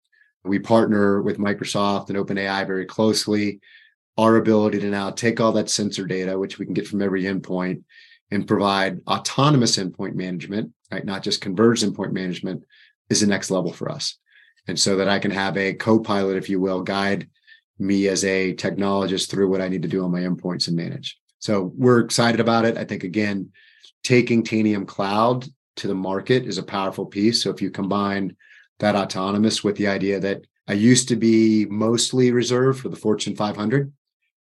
We 0.43 0.59
partner 0.59 1.21
with 1.21 1.37
Microsoft 1.37 2.09
and 2.09 2.17
OpenAI 2.17 2.65
very 2.67 2.85
closely. 2.85 3.59
Our 4.17 4.35
ability 4.35 4.79
to 4.79 4.89
now 4.89 5.11
take 5.11 5.39
all 5.39 5.53
that 5.53 5.69
sensor 5.69 6.05
data, 6.05 6.37
which 6.37 6.59
we 6.59 6.65
can 6.65 6.73
get 6.73 6.87
from 6.87 7.01
every 7.01 7.23
endpoint, 7.23 7.83
and 8.31 8.47
provide 8.47 8.99
autonomous 9.07 9.77
endpoint 9.77 10.15
management, 10.15 10.71
right? 10.91 11.05
Not 11.05 11.23
just 11.23 11.41
converged 11.41 11.83
endpoint 11.83 12.11
management, 12.11 12.63
is 13.09 13.21
the 13.21 13.27
next 13.27 13.51
level 13.51 13.71
for 13.71 13.89
us. 13.89 14.17
And 14.67 14.79
so 14.79 14.97
that 14.97 15.09
I 15.09 15.19
can 15.19 15.31
have 15.31 15.57
a 15.57 15.73
co-pilot, 15.73 16.37
if 16.37 16.49
you 16.49 16.59
will, 16.59 16.81
guide 16.81 17.29
me 17.79 18.07
as 18.07 18.23
a 18.23 18.55
technologist 18.55 19.29
through 19.29 19.49
what 19.49 19.61
I 19.61 19.67
need 19.67 19.81
to 19.81 19.87
do 19.87 20.03
on 20.03 20.11
my 20.11 20.21
endpoints 20.21 20.67
and 20.67 20.77
manage. 20.77 21.17
So 21.39 21.71
we're 21.75 21.99
excited 21.99 22.39
about 22.39 22.65
it. 22.65 22.77
I 22.77 22.85
think 22.85 23.03
again, 23.03 23.51
taking 24.03 24.43
Tanium 24.43 24.87
Cloud 24.87 25.45
to 25.77 25.87
the 25.87 25.95
market 25.95 26.45
is 26.45 26.57
a 26.57 26.63
powerful 26.63 27.05
piece. 27.05 27.43
So 27.43 27.49
if 27.49 27.61
you 27.61 27.71
combine 27.71 28.35
that 28.79 28.95
autonomous 28.95 29.63
with 29.63 29.75
the 29.77 29.87
idea 29.87 30.19
that 30.19 30.45
I 30.67 30.73
used 30.73 31.07
to 31.09 31.15
be 31.15 31.65
mostly 31.65 32.31
reserved 32.31 32.79
for 32.79 32.89
the 32.89 32.95
Fortune 32.95 33.35
500 33.35 33.91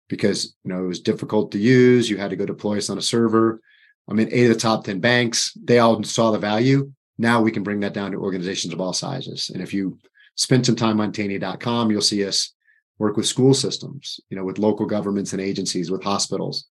because 0.09 0.55
you 0.63 0.71
know 0.71 0.83
it 0.83 0.87
was 0.87 0.99
difficult 0.99 1.51
to 1.51 1.59
use. 1.59 2.09
You 2.09 2.17
had 2.17 2.29
to 2.29 2.35
go 2.35 2.45
deploy 2.45 2.77
us 2.77 2.89
on 2.89 2.97
a 2.97 3.01
server. 3.01 3.61
I 4.09 4.13
mean, 4.13 4.29
eight 4.31 4.49
of 4.49 4.53
the 4.53 4.59
top 4.59 4.85
10 4.85 4.99
banks, 4.99 5.53
they 5.61 5.79
all 5.79 6.01
saw 6.03 6.31
the 6.31 6.39
value. 6.39 6.91
Now 7.17 7.41
we 7.41 7.51
can 7.51 7.63
bring 7.63 7.81
that 7.81 7.93
down 7.93 8.11
to 8.11 8.17
organizations 8.17 8.73
of 8.73 8.79
all 8.79 8.93
sizes. 8.93 9.49
And 9.53 9.61
if 9.61 9.73
you 9.73 9.97
spend 10.35 10.65
some 10.65 10.75
time 10.75 11.01
on 11.01 11.11
Tanium.com, 11.11 11.91
you'll 11.91 12.01
see 12.01 12.25
us 12.25 12.53
work 12.99 13.17
with 13.17 13.27
school 13.27 13.53
systems, 13.53 14.19
you 14.29 14.37
know, 14.37 14.45
with 14.45 14.59
local 14.59 14.85
governments 14.85 15.33
and 15.33 15.41
agencies, 15.41 15.91
with 15.91 16.03
hospitals, 16.03 16.67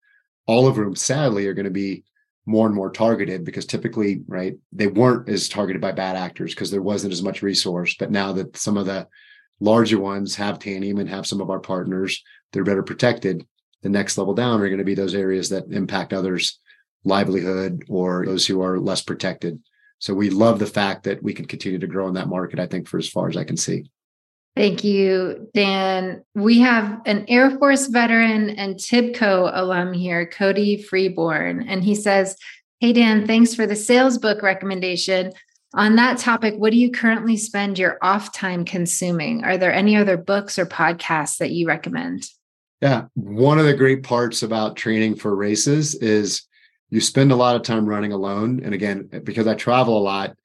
all 0.47 0.67
of 0.67 0.77
whom 0.77 0.97
sadly 0.97 1.47
are 1.47 1.55
going 1.55 1.65
to 1.65 1.71
be 1.71 2.05
more 2.47 2.67
and 2.67 2.75
more 2.75 2.91
targeted 2.91 3.45
because 3.45 3.67
typically, 3.67 4.23
right, 4.29 4.57
they 4.73 4.87
weren't 4.87 5.29
as 5.29 5.49
targeted 5.49 5.83
by 5.83 5.91
bad 5.91 6.17
actors 6.17 6.55
because 6.55 6.71
there 6.71 6.83
wasn't 6.83 7.13
as 7.13 7.23
much 7.23 7.43
resource. 7.43 7.97
But 7.99 8.13
now 8.13 8.33
that 8.33 8.57
some 8.57 8.77
of 8.77 8.87
the 8.87 9.09
larger 9.59 9.99
ones 9.99 10.37
have 10.37 10.61
Tanium 10.61 11.01
and 11.01 11.11
have 11.11 11.27
some 11.27 11.41
of 11.41 11.51
our 11.51 11.59
partners, 11.59 12.23
they're 12.53 12.65
better 12.65 12.85
protected. 12.85 13.45
The 13.83 13.89
next 13.89 14.17
level 14.17 14.35
down 14.35 14.61
are 14.61 14.69
going 14.69 14.79
to 14.79 14.85
be 14.85 14.95
those 14.95 15.15
areas 15.15 15.49
that 15.49 15.73
impact 15.73 16.13
others' 16.13 16.61
livelihood 17.05 17.85
or 17.89 18.25
those 18.25 18.47
who 18.47 18.63
are 18.63 18.79
less 18.79 19.03
protected. 19.03 19.61
So 19.99 20.15
we 20.15 20.31
love 20.31 20.59
the 20.59 20.67
fact 20.67 21.05
that 21.05 21.23
we 21.23 21.35
can 21.35 21.47
continue 21.47 21.79
to 21.79 21.87
grow 21.87 22.07
in 22.07 22.15
that 22.15 22.29
market, 22.29 22.61
I 22.61 22.67
think, 22.67 22.87
for 22.87 22.99
as 22.99 23.09
far 23.09 23.29
as 23.29 23.37
I 23.37 23.45
can 23.45 23.57
see. 23.57 23.91
Thank 24.57 24.85
you, 24.85 25.51
Dan. 25.53 26.25
We 26.35 26.61
have 26.61 27.03
an 27.05 27.27
Air 27.29 27.51
Force 27.59 27.89
veteran 27.89 28.49
and 28.51 28.77
TIBCO 28.77 29.51
alum 29.53 29.93
here, 29.93 30.27
Cody 30.27 30.83
Freeborn. 30.83 31.69
And 31.69 31.85
he 31.85 31.95
says, 31.95 32.37
Hey, 32.81 32.95
Dan, 32.95 33.27
thanks 33.27 33.55
for 33.55 33.67
the 33.67 33.77
sales 33.77 34.17
book 34.17 34.43
recommendation. 34.43 35.33
On 35.75 35.97
that 35.97 36.17
topic, 36.17 36.55
what 36.57 36.73
do 36.73 36.79
you 36.79 36.91
currently 36.91 37.37
spend 37.37 37.79
your 37.79 37.99
off 38.01 38.33
time 38.33 38.65
consuming? 38.65 39.45
Are 39.45 39.59
there 39.59 39.73
any 39.73 39.95
other 39.95 40.17
books 40.17 40.59
or 40.59 40.65
podcasts 40.65 41.37
that 41.37 41.51
you 41.51 41.69
recommend? 41.69 42.27
Yeah. 42.81 43.07
One 43.15 43.59
of 43.59 43.67
the 43.67 43.75
great 43.75 44.03
parts 44.03 44.43
about 44.43 44.77
training 44.77 45.17
for 45.17 45.37
races 45.37 45.95
is 45.97 46.43
you 46.89 47.01
spend 47.03 47.31
a 47.31 47.37
lot 47.37 47.57
of 47.57 47.63
time 47.63 47.87
running 47.87 48.13
alone. 48.13 48.63
And 48.65 48.73
again, 48.73 49.11
because 49.25 49.47
I 49.47 49.55
travel 49.55 49.99
a 49.99 50.01
lot, 50.01 50.37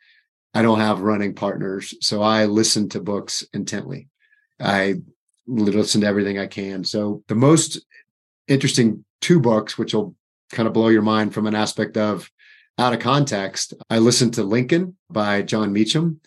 I 0.53 0.61
don't 0.61 0.79
have 0.79 1.01
running 1.01 1.33
partners. 1.33 1.93
So 2.01 2.21
I 2.21 2.45
listen 2.45 2.89
to 2.89 2.99
books 2.99 3.45
intently. 3.53 4.09
I 4.59 4.95
listen 5.47 6.01
to 6.01 6.07
everything 6.07 6.37
I 6.39 6.47
can. 6.47 6.83
So 6.83 7.23
the 7.27 7.35
most 7.35 7.85
interesting 8.47 9.05
two 9.21 9.39
books, 9.39 9.77
which 9.77 9.93
will 9.93 10.15
kind 10.51 10.67
of 10.67 10.73
blow 10.73 10.89
your 10.89 11.01
mind 11.01 11.33
from 11.33 11.47
an 11.47 11.55
aspect 11.55 11.97
of 11.97 12.29
out 12.77 12.93
of 12.93 12.99
context, 12.99 13.73
I 13.89 13.99
listened 13.99 14.33
to 14.35 14.43
Lincoln 14.43 14.97
by 15.09 15.41
Jon 15.41 15.71
Meacham. 15.71 16.19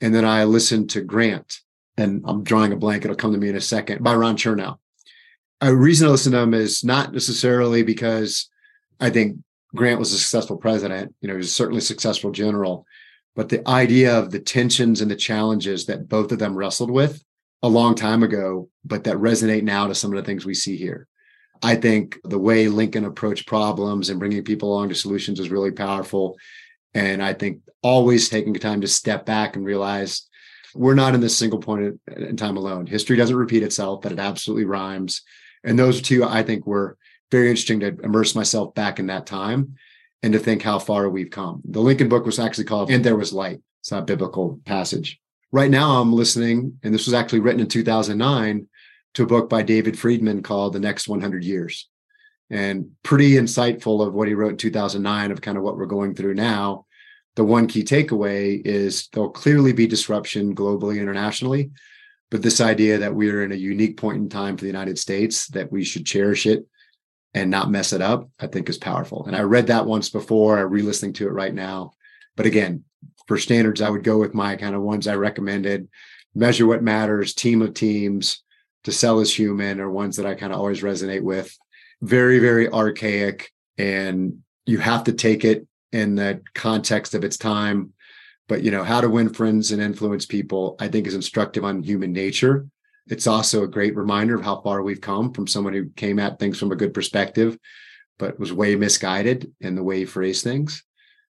And 0.00 0.12
then 0.12 0.24
I 0.24 0.42
listened 0.44 0.90
to 0.90 1.00
Grant, 1.00 1.60
and 1.96 2.22
I'm 2.24 2.42
drawing 2.42 2.72
a 2.72 2.76
blank. 2.76 3.04
It'll 3.04 3.14
come 3.14 3.32
to 3.32 3.38
me 3.38 3.48
in 3.48 3.54
a 3.54 3.60
second 3.60 4.02
by 4.02 4.16
Ron 4.16 4.36
Chernow. 4.36 4.78
A 5.60 5.72
reason 5.72 6.08
I 6.08 6.10
listen 6.10 6.32
to 6.32 6.38
them 6.38 6.54
is 6.54 6.82
not 6.82 7.12
necessarily 7.12 7.84
because 7.84 8.50
I 8.98 9.10
think 9.10 9.36
Grant 9.76 10.00
was 10.00 10.12
a 10.12 10.18
successful 10.18 10.56
president. 10.56 11.14
You 11.20 11.28
know, 11.28 11.34
he 11.34 11.38
was 11.38 11.54
certainly 11.54 11.78
a 11.78 11.82
successful 11.82 12.32
general, 12.32 12.84
but 13.34 13.48
the 13.48 13.66
idea 13.68 14.16
of 14.18 14.30
the 14.30 14.40
tensions 14.40 15.00
and 15.00 15.10
the 15.10 15.16
challenges 15.16 15.86
that 15.86 16.08
both 16.08 16.32
of 16.32 16.38
them 16.38 16.54
wrestled 16.54 16.90
with 16.90 17.22
a 17.62 17.68
long 17.68 17.94
time 17.94 18.22
ago, 18.22 18.68
but 18.84 19.04
that 19.04 19.16
resonate 19.16 19.62
now 19.62 19.86
to 19.86 19.94
some 19.94 20.12
of 20.12 20.16
the 20.16 20.26
things 20.26 20.44
we 20.44 20.54
see 20.54 20.76
here. 20.76 21.06
I 21.62 21.76
think 21.76 22.18
the 22.24 22.38
way 22.38 22.68
Lincoln 22.68 23.04
approached 23.04 23.46
problems 23.46 24.10
and 24.10 24.18
bringing 24.18 24.42
people 24.42 24.72
along 24.72 24.88
to 24.88 24.94
solutions 24.94 25.38
is 25.38 25.50
really 25.50 25.70
powerful. 25.70 26.36
And 26.92 27.22
I 27.22 27.32
think 27.34 27.60
always 27.82 28.28
taking 28.28 28.52
time 28.54 28.80
to 28.80 28.88
step 28.88 29.24
back 29.24 29.54
and 29.54 29.64
realize 29.64 30.28
we're 30.74 30.94
not 30.94 31.14
in 31.14 31.20
this 31.20 31.36
single 31.36 31.60
point 31.60 32.00
in 32.16 32.36
time 32.36 32.56
alone. 32.56 32.86
History 32.86 33.16
doesn't 33.16 33.36
repeat 33.36 33.62
itself, 33.62 34.02
but 34.02 34.12
it 34.12 34.18
absolutely 34.18 34.64
rhymes. 34.64 35.22
And 35.62 35.78
those 35.78 36.02
two, 36.02 36.24
I 36.24 36.42
think, 36.42 36.66
were 36.66 36.96
very 37.30 37.48
interesting 37.48 37.80
to 37.80 37.96
immerse 38.02 38.34
myself 38.34 38.74
back 38.74 38.98
in 38.98 39.06
that 39.06 39.26
time 39.26 39.76
and 40.22 40.32
to 40.32 40.38
think 40.38 40.62
how 40.62 40.78
far 40.78 41.08
we've 41.08 41.30
come. 41.30 41.60
The 41.64 41.80
Lincoln 41.80 42.08
book 42.08 42.24
was 42.24 42.38
actually 42.38 42.64
called 42.64 42.90
And 42.90 43.04
There 43.04 43.16
Was 43.16 43.32
Light. 43.32 43.60
It's 43.80 43.90
not 43.90 44.06
biblical 44.06 44.60
passage. 44.64 45.20
Right 45.50 45.70
now, 45.70 46.00
I'm 46.00 46.12
listening, 46.12 46.78
and 46.82 46.94
this 46.94 47.06
was 47.06 47.14
actually 47.14 47.40
written 47.40 47.60
in 47.60 47.68
2009 47.68 48.68
to 49.14 49.22
a 49.22 49.26
book 49.26 49.50
by 49.50 49.62
David 49.62 49.98
Friedman 49.98 50.42
called 50.42 50.72
The 50.72 50.80
Next 50.80 51.08
100 51.08 51.44
Years. 51.44 51.88
And 52.48 52.92
pretty 53.02 53.32
insightful 53.32 54.06
of 54.06 54.14
what 54.14 54.28
he 54.28 54.34
wrote 54.34 54.52
in 54.52 54.56
2009 54.56 55.30
of 55.30 55.40
kind 55.40 55.58
of 55.58 55.64
what 55.64 55.76
we're 55.76 55.86
going 55.86 56.14
through 56.14 56.34
now. 56.34 56.86
The 57.34 57.44
one 57.44 57.66
key 57.66 57.82
takeaway 57.82 58.60
is 58.64 59.08
there'll 59.08 59.30
clearly 59.30 59.72
be 59.72 59.86
disruption 59.86 60.54
globally, 60.54 61.00
internationally. 61.00 61.70
But 62.30 62.42
this 62.42 62.60
idea 62.60 62.98
that 62.98 63.14
we're 63.14 63.42
in 63.42 63.52
a 63.52 63.56
unique 63.56 63.96
point 63.96 64.18
in 64.18 64.28
time 64.28 64.56
for 64.56 64.62
the 64.62 64.68
United 64.68 64.98
States, 64.98 65.48
that 65.48 65.72
we 65.72 65.82
should 65.84 66.06
cherish 66.06 66.46
it 66.46 66.66
and 67.34 67.50
not 67.50 67.70
mess 67.70 67.92
it 67.92 68.02
up, 68.02 68.28
I 68.38 68.46
think 68.46 68.68
is 68.68 68.78
powerful. 68.78 69.24
And 69.26 69.34
I 69.34 69.40
read 69.40 69.68
that 69.68 69.86
once 69.86 70.10
before, 70.10 70.58
I'm 70.58 70.70
re 70.70 70.82
listening 70.82 71.14
to 71.14 71.26
it 71.26 71.32
right 71.32 71.54
now. 71.54 71.92
But 72.36 72.46
again, 72.46 72.84
for 73.26 73.38
standards, 73.38 73.80
I 73.80 73.90
would 73.90 74.04
go 74.04 74.18
with 74.18 74.34
my 74.34 74.56
kind 74.56 74.74
of 74.74 74.82
ones 74.82 75.06
I 75.06 75.14
recommended 75.14 75.88
measure 76.34 76.66
what 76.66 76.82
matters, 76.82 77.34
team 77.34 77.62
of 77.62 77.74
teams, 77.74 78.42
to 78.84 78.92
sell 78.92 79.20
is 79.20 79.34
human 79.34 79.80
are 79.80 79.90
ones 79.90 80.16
that 80.16 80.26
I 80.26 80.34
kind 80.34 80.52
of 80.52 80.58
always 80.58 80.82
resonate 80.82 81.22
with. 81.22 81.56
Very, 82.00 82.38
very 82.38 82.68
archaic. 82.68 83.52
And 83.78 84.38
you 84.66 84.78
have 84.78 85.04
to 85.04 85.12
take 85.12 85.44
it 85.44 85.66
in 85.92 86.14
the 86.14 86.42
context 86.54 87.14
of 87.14 87.24
its 87.24 87.36
time. 87.36 87.92
But, 88.48 88.62
you 88.62 88.70
know, 88.70 88.82
how 88.82 89.00
to 89.00 89.08
win 89.08 89.32
friends 89.32 89.70
and 89.70 89.80
influence 89.80 90.26
people, 90.26 90.76
I 90.80 90.88
think 90.88 91.06
is 91.06 91.14
instructive 91.14 91.64
on 91.64 91.82
human 91.82 92.12
nature. 92.12 92.66
It's 93.08 93.26
also 93.26 93.62
a 93.62 93.68
great 93.68 93.96
reminder 93.96 94.34
of 94.34 94.44
how 94.44 94.60
far 94.60 94.82
we've 94.82 95.00
come 95.00 95.32
from 95.32 95.46
someone 95.46 95.72
who 95.72 95.90
came 95.90 96.18
at 96.18 96.38
things 96.38 96.58
from 96.58 96.72
a 96.72 96.76
good 96.76 96.94
perspective, 96.94 97.58
but 98.18 98.38
was 98.38 98.52
way 98.52 98.76
misguided 98.76 99.52
in 99.60 99.74
the 99.74 99.82
way 99.82 100.00
he 100.00 100.04
phrased 100.04 100.44
things. 100.44 100.84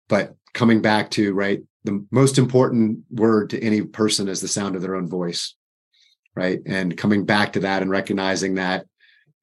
But 0.09 0.35
coming 0.55 0.81
back 0.81 1.11
to, 1.13 1.35
right, 1.35 1.61
the 1.85 2.05
most 2.11 2.39
important 2.39 3.01
word 3.11 3.51
to 3.51 3.63
any 3.63 3.83
person 3.83 4.29
is 4.29 4.41
the 4.41 4.49
sound 4.49 4.77
of 4.77 4.83
their 4.83 4.97
own 4.97 5.09
voice 5.09 5.55
right? 6.39 6.61
And 6.67 6.97
coming 6.97 7.25
back 7.25 7.55
to 7.55 7.61
that 7.61 7.83
and 7.83 7.91
recognizing 7.91 8.55
that 8.55 8.87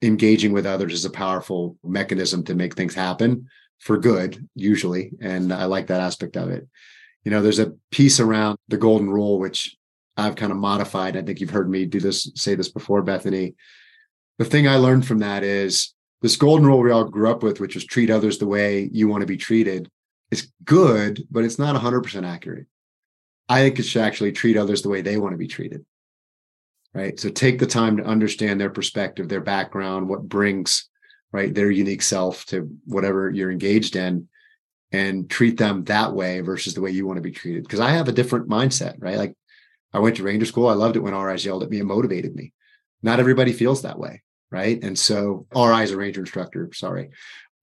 engaging 0.00 0.52
with 0.52 0.64
others 0.64 0.94
is 0.94 1.04
a 1.04 1.10
powerful 1.10 1.76
mechanism 1.84 2.42
to 2.44 2.54
make 2.54 2.74
things 2.74 2.94
happen 2.94 3.48
for 3.80 3.98
good, 3.98 4.48
usually. 4.54 5.12
And 5.20 5.52
I 5.52 5.66
like 5.66 5.88
that 5.88 6.00
aspect 6.00 6.38
of 6.38 6.48
it. 6.48 6.66
You 7.22 7.30
know, 7.30 7.42
there's 7.42 7.58
a 7.58 7.74
piece 7.90 8.18
around 8.18 8.56
the 8.68 8.78
golden 8.78 9.10
rule, 9.10 9.38
which 9.38 9.75
I've 10.16 10.36
kind 10.36 10.52
of 10.52 10.58
modified. 10.58 11.16
I 11.16 11.22
think 11.22 11.40
you've 11.40 11.50
heard 11.50 11.68
me 11.68 11.84
do 11.86 12.00
this, 12.00 12.30
say 12.34 12.54
this 12.54 12.68
before, 12.68 13.02
Bethany. 13.02 13.54
The 14.38 14.44
thing 14.44 14.66
I 14.66 14.76
learned 14.76 15.06
from 15.06 15.18
that 15.18 15.42
is 15.42 15.94
this 16.22 16.36
golden 16.36 16.66
rule 16.66 16.80
we 16.80 16.90
all 16.90 17.04
grew 17.04 17.30
up 17.30 17.42
with, 17.42 17.60
which 17.60 17.76
is 17.76 17.84
treat 17.84 18.10
others 18.10 18.38
the 18.38 18.46
way 18.46 18.88
you 18.92 19.08
want 19.08 19.22
to 19.22 19.26
be 19.26 19.36
treated, 19.36 19.90
is 20.30 20.50
good, 20.64 21.22
but 21.30 21.44
it's 21.44 21.58
not 21.58 21.80
100% 21.80 22.26
accurate. 22.26 22.66
I 23.48 23.60
think 23.62 23.78
it 23.78 23.84
should 23.84 24.02
actually 24.02 24.32
treat 24.32 24.56
others 24.56 24.82
the 24.82 24.88
way 24.88 25.02
they 25.02 25.18
want 25.18 25.32
to 25.32 25.38
be 25.38 25.46
treated 25.46 25.84
right 26.96 27.20
so 27.20 27.28
take 27.28 27.58
the 27.58 27.66
time 27.66 27.96
to 27.96 28.04
understand 28.04 28.60
their 28.60 28.70
perspective 28.70 29.28
their 29.28 29.40
background 29.40 30.08
what 30.08 30.28
brings 30.28 30.88
right 31.30 31.54
their 31.54 31.70
unique 31.70 32.02
self 32.02 32.46
to 32.46 32.70
whatever 32.86 33.30
you're 33.30 33.52
engaged 33.52 33.96
in 33.96 34.26
and 34.92 35.28
treat 35.28 35.58
them 35.58 35.84
that 35.84 36.14
way 36.14 36.40
versus 36.40 36.74
the 36.74 36.80
way 36.80 36.90
you 36.90 37.06
want 37.06 37.18
to 37.18 37.22
be 37.22 37.30
treated 37.30 37.62
because 37.62 37.80
i 37.80 37.90
have 37.90 38.08
a 38.08 38.12
different 38.12 38.48
mindset 38.48 38.94
right 38.98 39.18
like 39.18 39.34
i 39.96 40.00
went 40.00 40.16
to 40.16 40.22
ranger 40.22 40.46
school. 40.46 40.68
I 40.68 40.74
loved 40.74 40.96
it 40.96 41.00
when 41.00 41.14
RIs 41.14 41.44
yelled 41.44 41.62
at 41.62 41.70
me 41.70 41.78
and 41.78 41.88
motivated 41.88 42.34
me. 42.34 42.52
Not 43.02 43.20
everybody 43.20 43.52
feels 43.52 43.82
that 43.82 43.98
way 43.98 44.22
right? 44.50 44.82
And 44.82 44.98
so 44.98 45.46
RI 45.54 45.82
is 45.82 45.90
a 45.90 45.96
ranger 45.96 46.20
instructor 46.20 46.70
sorry. 46.72 47.10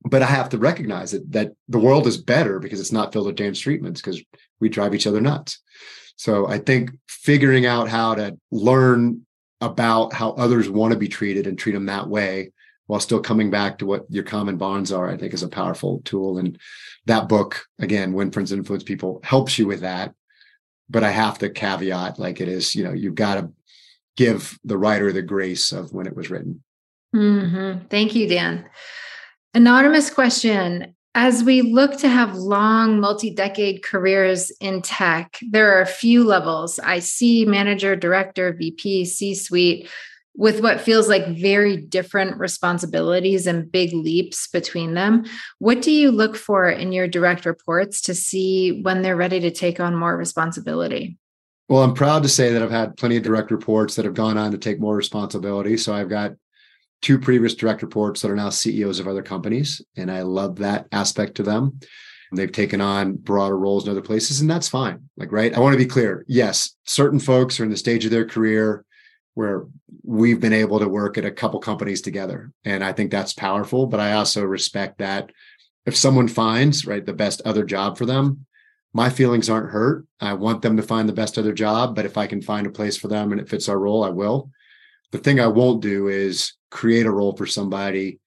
But 0.06 0.22
i 0.22 0.26
have 0.26 0.50
to 0.50 0.58
recognize 0.58 1.12
that 1.12 1.32
that 1.32 1.54
the 1.70 1.80
world 1.80 2.08
is 2.08 2.18
better 2.18 2.60
because 2.60 2.80
it's 2.80 2.92
not 2.92 3.14
filled 3.14 3.28
with 3.28 3.38
Dan 3.38 3.54
Streetmans 3.54 3.96
because 3.96 4.22
we 4.60 4.70
drive 4.70 4.94
each 4.94 5.08
other 5.08 5.22
nuts. 5.22 5.60
So 6.18 6.48
I 6.48 6.58
think 6.58 6.92
figuring 7.08 7.66
out 7.66 7.88
how 7.88 8.16
to 8.16 8.38
learn 8.52 9.26
about 9.62 10.14
how 10.14 10.32
others 10.32 10.70
want 10.70 10.92
to 10.92 11.00
be 11.00 11.08
treated 11.08 11.48
and 11.48 11.58
treat 11.58 11.72
them 11.72 11.86
that 11.86 12.10
way 12.10 12.52
while 12.88 13.00
still 13.00 13.22
coming 13.22 13.50
back 13.50 13.78
to 13.78 13.86
what 13.86 14.04
your 14.10 14.26
common 14.26 14.58
bonds 14.58 14.92
are, 14.92 15.10
I 15.10 15.16
think 15.16 15.34
is 15.34 15.42
a 15.42 15.48
powerful 15.48 16.02
tool. 16.04 16.38
And 16.38 16.60
that 17.06 17.30
book, 17.30 17.66
again, 17.80 18.12
Win 18.12 18.30
Friends 18.30 18.52
Influence 18.52 18.84
People, 18.84 19.22
helps 19.24 19.58
you 19.58 19.66
with 19.66 19.80
that. 19.80 20.14
But 20.90 21.04
I 21.04 21.12
have 21.12 21.40
to 21.40 21.50
caveat 21.50 22.20
like 22.20 22.42
it 22.42 22.48
is, 22.48 22.76
you 22.76 22.84
know, 22.84 22.94
you've 22.94 23.16
got 23.16 23.36
to 23.36 23.52
give 24.18 24.60
the 24.64 24.78
writer 24.78 25.12
the 25.12 25.22
grace 25.22 25.72
of 25.72 25.94
when 25.94 26.08
it 26.08 26.16
was 26.16 26.30
written. 26.30 26.64
Mm-hmm. 27.16 27.88
Thank 27.88 28.16
you, 28.16 28.28
Dan. 28.28 28.66
Anonymous 29.54 30.10
question 30.10 30.96
as 31.16 31.44
we 31.44 31.62
look 31.62 31.98
to 31.98 32.10
have 32.10 32.36
long, 32.36 33.00
multi 33.00 33.30
decade 33.30 33.84
careers 33.84 34.52
in 34.60 34.82
tech, 34.82 35.38
there 35.52 35.78
are 35.78 35.82
a 35.82 35.88
few 35.88 36.24
levels 36.24 36.80
IC, 36.80 37.48
manager, 37.48 37.96
director, 37.96 38.52
VP, 38.54 39.06
C 39.06 39.36
suite, 39.36 39.88
with 40.36 40.62
what 40.62 40.82
feels 40.82 41.08
like 41.08 41.28
very 41.28 41.78
different 41.78 42.38
responsibilities 42.38 43.46
and 43.46 43.72
big 43.72 43.94
leaps 43.94 44.48
between 44.48 44.94
them. 44.94 45.26
What 45.60 45.82
do 45.82 45.92
you 45.92 46.12
look 46.12 46.36
for 46.36 46.70
in 46.70 46.92
your 46.92 47.08
direct 47.08 47.46
reports 47.46 48.02
to 48.02 48.16
see 48.16 48.82
when 48.82 49.02
they're 49.02 49.16
ready 49.16 49.40
to 49.42 49.52
take 49.52 49.80
on 49.80 49.96
more 49.96 50.18
responsibility? 50.18 51.18
Well, 51.70 51.84
I'm 51.84 51.94
proud 51.94 52.24
to 52.24 52.30
say 52.30 52.52
that 52.52 52.62
I've 52.62 52.72
had 52.72 52.98
plenty 52.98 53.18
of 53.18 53.24
direct 53.24 53.52
reports 53.52 53.96
that 53.96 54.06
have 54.06 54.16
gone 54.16 54.38
on 54.38 54.52
to 54.52 54.58
take 54.58 54.80
more 54.80 54.96
responsibility. 54.96 55.78
So 55.78 55.94
I've 55.94 56.10
got 56.10 56.34
two 57.02 57.20
previous 57.20 57.54
direct 57.54 57.82
reports 57.82 58.22
that 58.22 58.32
are 58.32 58.36
now 58.36 58.50
CEOs 58.50 59.00
of 59.00 59.08
other 59.08 59.24
companies. 59.24 59.82
And 59.96 60.12
I 60.12 60.24
love 60.24 60.58
that 60.58 60.88
aspect 60.92 61.36
to 61.36 61.44
them. 61.44 61.80
They've 62.36 62.52
taken 62.52 62.82
on 62.82 63.16
broader 63.16 63.58
roles 63.58 63.86
in 63.86 63.92
other 63.92 64.02
places, 64.02 64.42
and 64.42 64.50
that's 64.50 64.68
fine. 64.68 65.08
Like, 65.18 65.32
right? 65.32 65.54
I 65.54 65.60
want 65.60 65.74
to 65.74 65.78
be 65.78 65.86
clear. 65.86 66.26
Yes, 66.28 66.76
certain 66.84 67.20
folks 67.20 67.60
are 67.60 67.64
in 67.64 67.70
the 67.70 67.78
stage 67.78 68.06
of 68.06 68.12
their 68.12 68.26
career 68.26 68.86
where 69.34 69.66
we've 70.04 70.40
been 70.40 70.54
able 70.54 70.80
to 70.80 70.88
work 70.88 71.18
at 71.18 71.26
a 71.26 71.32
couple 71.32 71.60
companies 71.60 72.02
together. 72.02 72.52
And 72.66 72.84
I 72.84 72.94
think 72.94 73.12
that's 73.12 73.34
powerful. 73.34 73.88
But 73.88 74.00
I 74.00 74.14
also 74.14 74.44
respect 74.44 75.00
that 75.00 75.32
if 75.86 75.96
someone 75.96 76.28
finds, 76.28 76.86
right, 76.86 77.06
the 77.06 77.14
best 77.14 77.42
other 77.44 77.66
job 77.66 77.98
for 77.98 78.06
them, 78.06 78.46
my 78.94 79.10
feelings 79.10 79.50
aren't 79.50 79.72
hurt. 79.72 80.06
I 80.20 80.34
want 80.34 80.62
them 80.62 80.78
to 80.78 80.84
find 80.84 81.10
the 81.10 81.14
best 81.14 81.38
other 81.38 81.54
job. 81.54 81.96
But 81.96 82.06
if 82.06 82.18
I 82.18 82.28
can 82.28 82.42
find 82.42 82.68
a 82.68 82.72
place 82.72 82.96
for 82.96 83.08
them 83.08 83.32
and 83.32 83.42
it 83.42 83.50
fits 83.50 83.68
our 83.68 83.80
role, 83.80 84.04
I 84.04 84.10
will. 84.10 84.52
The 85.12 85.18
thing 85.18 85.40
I 85.40 85.48
won't 85.48 85.82
do 85.82 86.08
is 86.08 86.54
create 86.70 87.06
a 87.06 87.12
role 87.12 87.36
for 87.36 87.46
somebody 87.46 88.20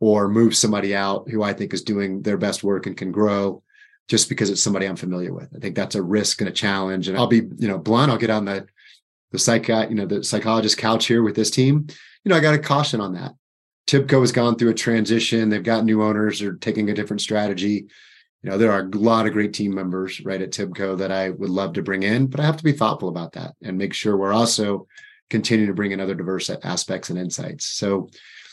or 0.00 0.28
move 0.28 0.56
somebody 0.56 0.94
out 0.94 1.28
who 1.28 1.42
I 1.42 1.52
think 1.52 1.74
is 1.74 1.82
doing 1.82 2.22
their 2.22 2.36
best 2.36 2.64
work 2.64 2.86
and 2.86 2.96
can 2.96 3.12
grow 3.12 3.62
just 4.08 4.28
because 4.28 4.50
it's 4.50 4.62
somebody 4.62 4.86
I'm 4.86 4.96
familiar 4.96 5.32
with. 5.32 5.48
I 5.54 5.58
think 5.58 5.76
that's 5.76 5.94
a 5.94 6.02
risk 6.02 6.40
and 6.40 6.48
a 6.48 6.52
challenge. 6.52 7.08
And 7.08 7.16
I'll 7.16 7.28
be, 7.28 7.42
you 7.58 7.68
know, 7.68 7.78
blunt. 7.78 8.10
I'll 8.10 8.18
get 8.18 8.30
on 8.30 8.44
the 8.44 8.66
the 9.32 9.38
psych, 9.38 9.68
uh, 9.68 9.86
you 9.88 9.96
know, 9.96 10.06
the 10.06 10.22
psychologist 10.22 10.78
couch 10.78 11.06
here 11.06 11.22
with 11.22 11.34
this 11.34 11.50
team. 11.50 11.86
You 12.24 12.28
know, 12.28 12.36
I 12.36 12.40
got 12.40 12.54
a 12.54 12.58
caution 12.58 13.00
on 13.00 13.14
that. 13.14 13.32
TIBCO 13.88 14.20
has 14.20 14.32
gone 14.32 14.56
through 14.56 14.70
a 14.70 14.74
transition. 14.74 15.48
They've 15.48 15.62
got 15.62 15.84
new 15.84 16.02
owners. 16.02 16.38
They're 16.38 16.54
taking 16.54 16.88
a 16.88 16.94
different 16.94 17.20
strategy. 17.20 17.86
You 18.42 18.50
know, 18.50 18.58
there 18.58 18.72
are 18.72 18.82
a 18.82 18.96
lot 18.96 19.26
of 19.26 19.32
great 19.32 19.52
team 19.52 19.74
members 19.74 20.24
right 20.24 20.40
at 20.40 20.52
Tibco 20.52 20.98
that 20.98 21.12
I 21.12 21.30
would 21.30 21.50
love 21.50 21.74
to 21.74 21.82
bring 21.82 22.02
in, 22.02 22.26
but 22.26 22.40
I 22.40 22.44
have 22.44 22.56
to 22.56 22.64
be 22.64 22.72
thoughtful 22.72 23.08
about 23.08 23.32
that 23.32 23.54
and 23.62 23.78
make 23.78 23.94
sure 23.94 24.16
we're 24.16 24.32
also 24.32 24.86
continuing 25.30 25.68
to 25.68 25.74
bring 25.74 25.92
in 25.92 26.00
other 26.00 26.14
diverse 26.14 26.50
aspects 26.62 27.10
and 27.10 27.18
insights. 27.18 27.66
So 27.66 28.08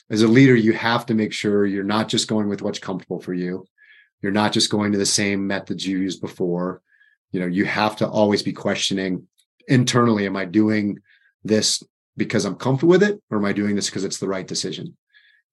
as 0.09 0.21
a 0.21 0.27
leader, 0.27 0.55
you 0.55 0.73
have 0.73 1.05
to 1.07 1.13
make 1.13 1.33
sure 1.33 1.65
you're 1.65 1.83
not 1.83 2.07
just 2.07 2.27
going 2.27 2.47
with 2.47 2.61
what's 2.61 2.79
comfortable 2.79 3.19
for 3.19 3.33
you. 3.33 3.65
You're 4.21 4.31
not 4.31 4.53
just 4.53 4.69
going 4.69 4.91
to 4.91 4.97
the 4.97 5.05
same 5.05 5.45
methods 5.45 5.85
you 5.85 5.99
used 5.99 6.21
before. 6.21 6.81
You 7.31 7.39
know, 7.39 7.47
you 7.47 7.65
have 7.65 7.95
to 7.97 8.07
always 8.07 8.43
be 8.43 8.53
questioning 8.53 9.27
internally, 9.69 10.25
am 10.25 10.35
I 10.35 10.45
doing 10.45 10.99
this 11.43 11.81
because 12.17 12.43
I'm 12.45 12.55
comfortable 12.55 12.91
with 12.91 13.03
it, 13.03 13.21
or 13.29 13.37
am 13.37 13.45
I 13.45 13.53
doing 13.53 13.75
this 13.75 13.89
because 13.89 14.03
it's 14.03 14.17
the 14.17 14.27
right 14.27 14.45
decision? 14.45 14.97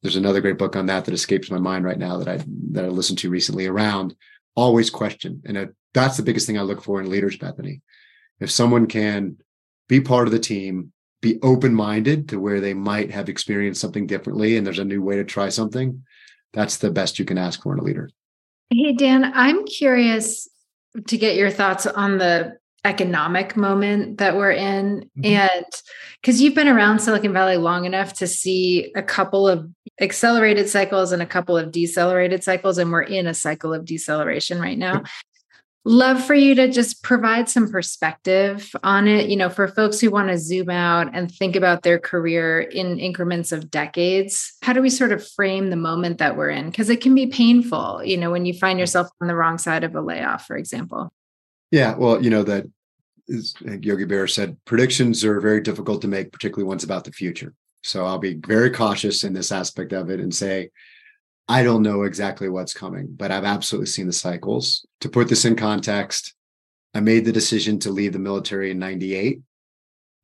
There's 0.03 0.17
another 0.17 0.41
great 0.41 0.59
book 0.59 0.77
on 0.77 0.87
that 0.87 1.05
that 1.05 1.15
escapes 1.15 1.51
my 1.51 1.59
mind 1.59 1.85
right 1.85 1.99
now 1.99 2.19
that 2.19 2.29
I 2.29 2.45
that 2.73 2.85
I 2.85 2.89
listened 2.89 3.19
to 3.19 3.31
recently 3.31 3.67
around 3.67 4.15
always 4.55 4.91
question. 4.91 5.43
And 5.45 5.57
uh, 5.57 5.67
that's 5.95 6.17
the 6.17 6.23
biggest 6.23 6.47
thing 6.47 6.59
I 6.59 6.63
look 6.63 6.83
for 6.83 7.01
in 7.01 7.11
leaders, 7.11 7.37
Bethany. 7.37 7.83
If 8.41 8.51
someone 8.51 8.87
can 8.87 9.37
be 9.89 10.01
part 10.01 10.27
of 10.27 10.33
the 10.33 10.39
team, 10.39 10.93
be 11.23 11.39
open 11.43 11.75
minded 11.75 12.29
to 12.31 12.41
where 12.41 12.61
they 12.61 12.75
might 12.75 13.11
have 13.11 13.29
experienced 13.29 13.81
something 13.81 14.07
differently 14.07 14.57
and 14.57 14.67
there's 14.67 14.79
a 14.79 14.85
new 14.85 15.03
way 15.03 15.17
to 15.17 15.25
try 15.25 15.49
something, 15.49 16.03
that's 16.53 16.79
the 16.79 16.91
best 16.91 17.19
you 17.19 17.25
can 17.25 17.39
ask 17.39 17.63
for 17.63 17.73
in 17.73 17.79
a 17.79 17.83
leader. 17.83 18.11
Hey, 18.71 18.95
Dan, 18.95 19.33
I'm 19.35 19.65
curious 19.65 20.49
to 21.07 21.17
get 21.17 21.37
your 21.37 21.51
thoughts 21.51 21.87
on 21.87 22.19
the 22.19 22.59
economic 22.87 23.57
moment 23.57 24.19
that 24.19 24.37
we're 24.37 24.53
in. 24.53 25.11
Mm-hmm. 25.19 25.25
And 25.25 25.67
because 26.23 26.41
you've 26.41 26.55
been 26.55 26.69
around 26.69 27.01
Silicon 27.01 27.33
Valley 27.33 27.57
long 27.57 27.85
enough 27.85 28.15
to 28.15 28.27
see 28.27 28.93
a 28.95 29.03
couple 29.03 29.47
of 29.49 29.69
accelerated 30.01 30.69
cycles 30.69 31.13
and 31.13 31.21
a 31.21 31.27
couple 31.27 31.57
of 31.59 31.73
decelerated 31.73 32.45
cycles, 32.45 32.79
and 32.79 32.93
we're 32.93 33.03
in 33.03 33.27
a 33.27 33.35
cycle 33.35 33.75
of 33.75 33.85
deceleration 33.85 34.61
right 34.61 34.79
now. 34.79 35.03
Love 35.89 36.25
for 36.25 36.35
you 36.35 36.57
to 36.57 36.69
just 36.69 37.05
provide 37.05 37.49
some 37.49 37.71
perspective 37.71 38.73
on 38.83 39.07
it, 39.07 39.31
you 39.31 39.37
know, 39.37 39.49
for 39.49 39.69
folks 39.69 40.01
who 40.01 40.11
want 40.11 40.29
to 40.29 40.37
zoom 40.37 40.69
out 40.69 41.15
and 41.15 41.31
think 41.31 41.55
about 41.55 41.83
their 41.83 41.97
career 41.97 42.61
in 42.61 42.99
increments 42.99 43.53
of 43.53 43.71
decades. 43.71 44.55
How 44.63 44.73
do 44.73 44.83
we 44.83 44.91
sort 44.91 45.13
of 45.13 45.25
frame 45.25 45.71
the 45.71 45.77
moment 45.77 46.19
that 46.19 46.37
we're 46.37 46.51
in? 46.51 46.71
Because 46.71 46.91
it 46.91 47.01
can 47.01 47.15
be 47.15 47.29
painful, 47.29 48.03
you 48.05 48.17
know, 48.17 48.33
when 48.33 48.47
you 48.47 48.53
find 48.53 48.81
yourself 48.81 49.09
on 49.21 49.29
the 49.29 49.37
wrong 49.37 49.59
side 49.59 49.85
of 49.85 49.95
a 49.95 50.01
layoff, 50.01 50.45
for 50.45 50.57
example. 50.57 51.13
Yeah, 51.71 51.97
well, 51.97 52.21
you 52.21 52.31
know 52.31 52.43
that 52.43 52.67
Yogi 53.29 54.05
Berra 54.05 54.31
said 54.31 54.57
predictions 54.65 55.25
are 55.25 55.41
very 55.41 55.61
difficult 55.61 56.03
to 56.03 56.09
make, 56.09 56.33
particularly 56.33 56.69
ones 56.69 56.85
about 56.85 57.05
the 57.05 57.13
future. 57.13 57.55
So 57.83 58.05
I'll 58.05 58.19
be 58.19 58.35
very 58.35 58.71
cautious 58.71 59.25
in 59.25 59.33
this 59.33 59.53
aspect 59.53 59.93
of 59.93 60.11
it 60.11 60.21
and 60.21 60.35
say 60.35 60.71
I 61.49 61.63
don't 61.63 61.83
know 61.83 62.03
exactly 62.03 62.49
what's 62.49 62.75
coming, 62.75 63.07
but 63.11 63.31
I've 63.31 63.45
absolutely 63.45 63.87
seen 63.87 64.09
the 64.09 64.13
cycles. 64.13 64.85
To 65.01 65.09
put 65.09 65.29
this 65.29 65.45
in 65.45 65.55
context, 65.55 66.35
I 66.93 67.01
made 67.01 67.25
the 67.25 67.33
decision 67.33 67.79
to 67.81 67.91
leave 67.91 68.13
the 68.13 68.19
military 68.19 68.71
in 68.73 68.79
98. 68.81 69.41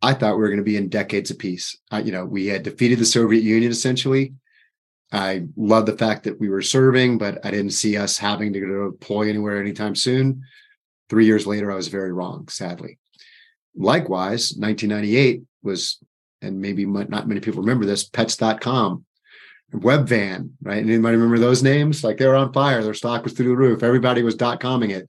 I 0.00 0.14
thought 0.14 0.34
we 0.34 0.40
were 0.40 0.48
going 0.48 0.57
to 0.59 0.64
be 0.64 0.76
in 0.76 0.88
decades 0.88 1.30
of 1.30 1.38
peace. 1.38 1.78
You 1.92 2.11
know, 2.11 2.24
we 2.24 2.46
had 2.46 2.64
defeated 2.64 2.98
the 2.98 3.05
Soviet 3.05 3.44
Union 3.44 3.70
essentially. 3.70 4.34
I 5.12 5.44
love 5.57 5.86
the 5.86 5.96
fact 5.96 6.24
that 6.24 6.40
we 6.40 6.48
were 6.48 6.62
serving, 6.62 7.18
but 7.18 7.44
I 7.44 7.50
didn't 7.53 7.70
see 7.70 7.96
us 7.96 8.18
having 8.18 8.53
to 8.53 8.61
go 8.61 8.66
to 8.66 8.90
deploy 8.90 9.28
anywhere 9.28 9.61
anytime 9.61 9.94
soon. 9.94 10.42
Three 11.12 11.26
years 11.26 11.46
later, 11.46 11.70
I 11.70 11.74
was 11.74 11.88
very 11.88 12.10
wrong, 12.10 12.48
sadly. 12.48 12.98
Likewise, 13.76 14.54
1998 14.56 15.42
was, 15.62 15.98
and 16.40 16.58
maybe 16.58 16.86
not 16.86 17.28
many 17.28 17.38
people 17.38 17.60
remember 17.60 17.84
this, 17.84 18.02
pets.com 18.02 19.04
Webvan, 19.74 20.52
right? 20.62 20.78
Anybody 20.78 21.18
remember 21.18 21.38
those 21.38 21.62
names? 21.62 22.02
Like 22.02 22.16
they 22.16 22.26
were 22.26 22.34
on 22.34 22.54
fire. 22.54 22.82
Their 22.82 22.94
stock 22.94 23.24
was 23.24 23.34
through 23.34 23.50
the 23.50 23.56
roof. 23.56 23.82
Everybody 23.82 24.22
was 24.22 24.36
dot 24.36 24.58
comming 24.58 24.88
it. 24.88 25.06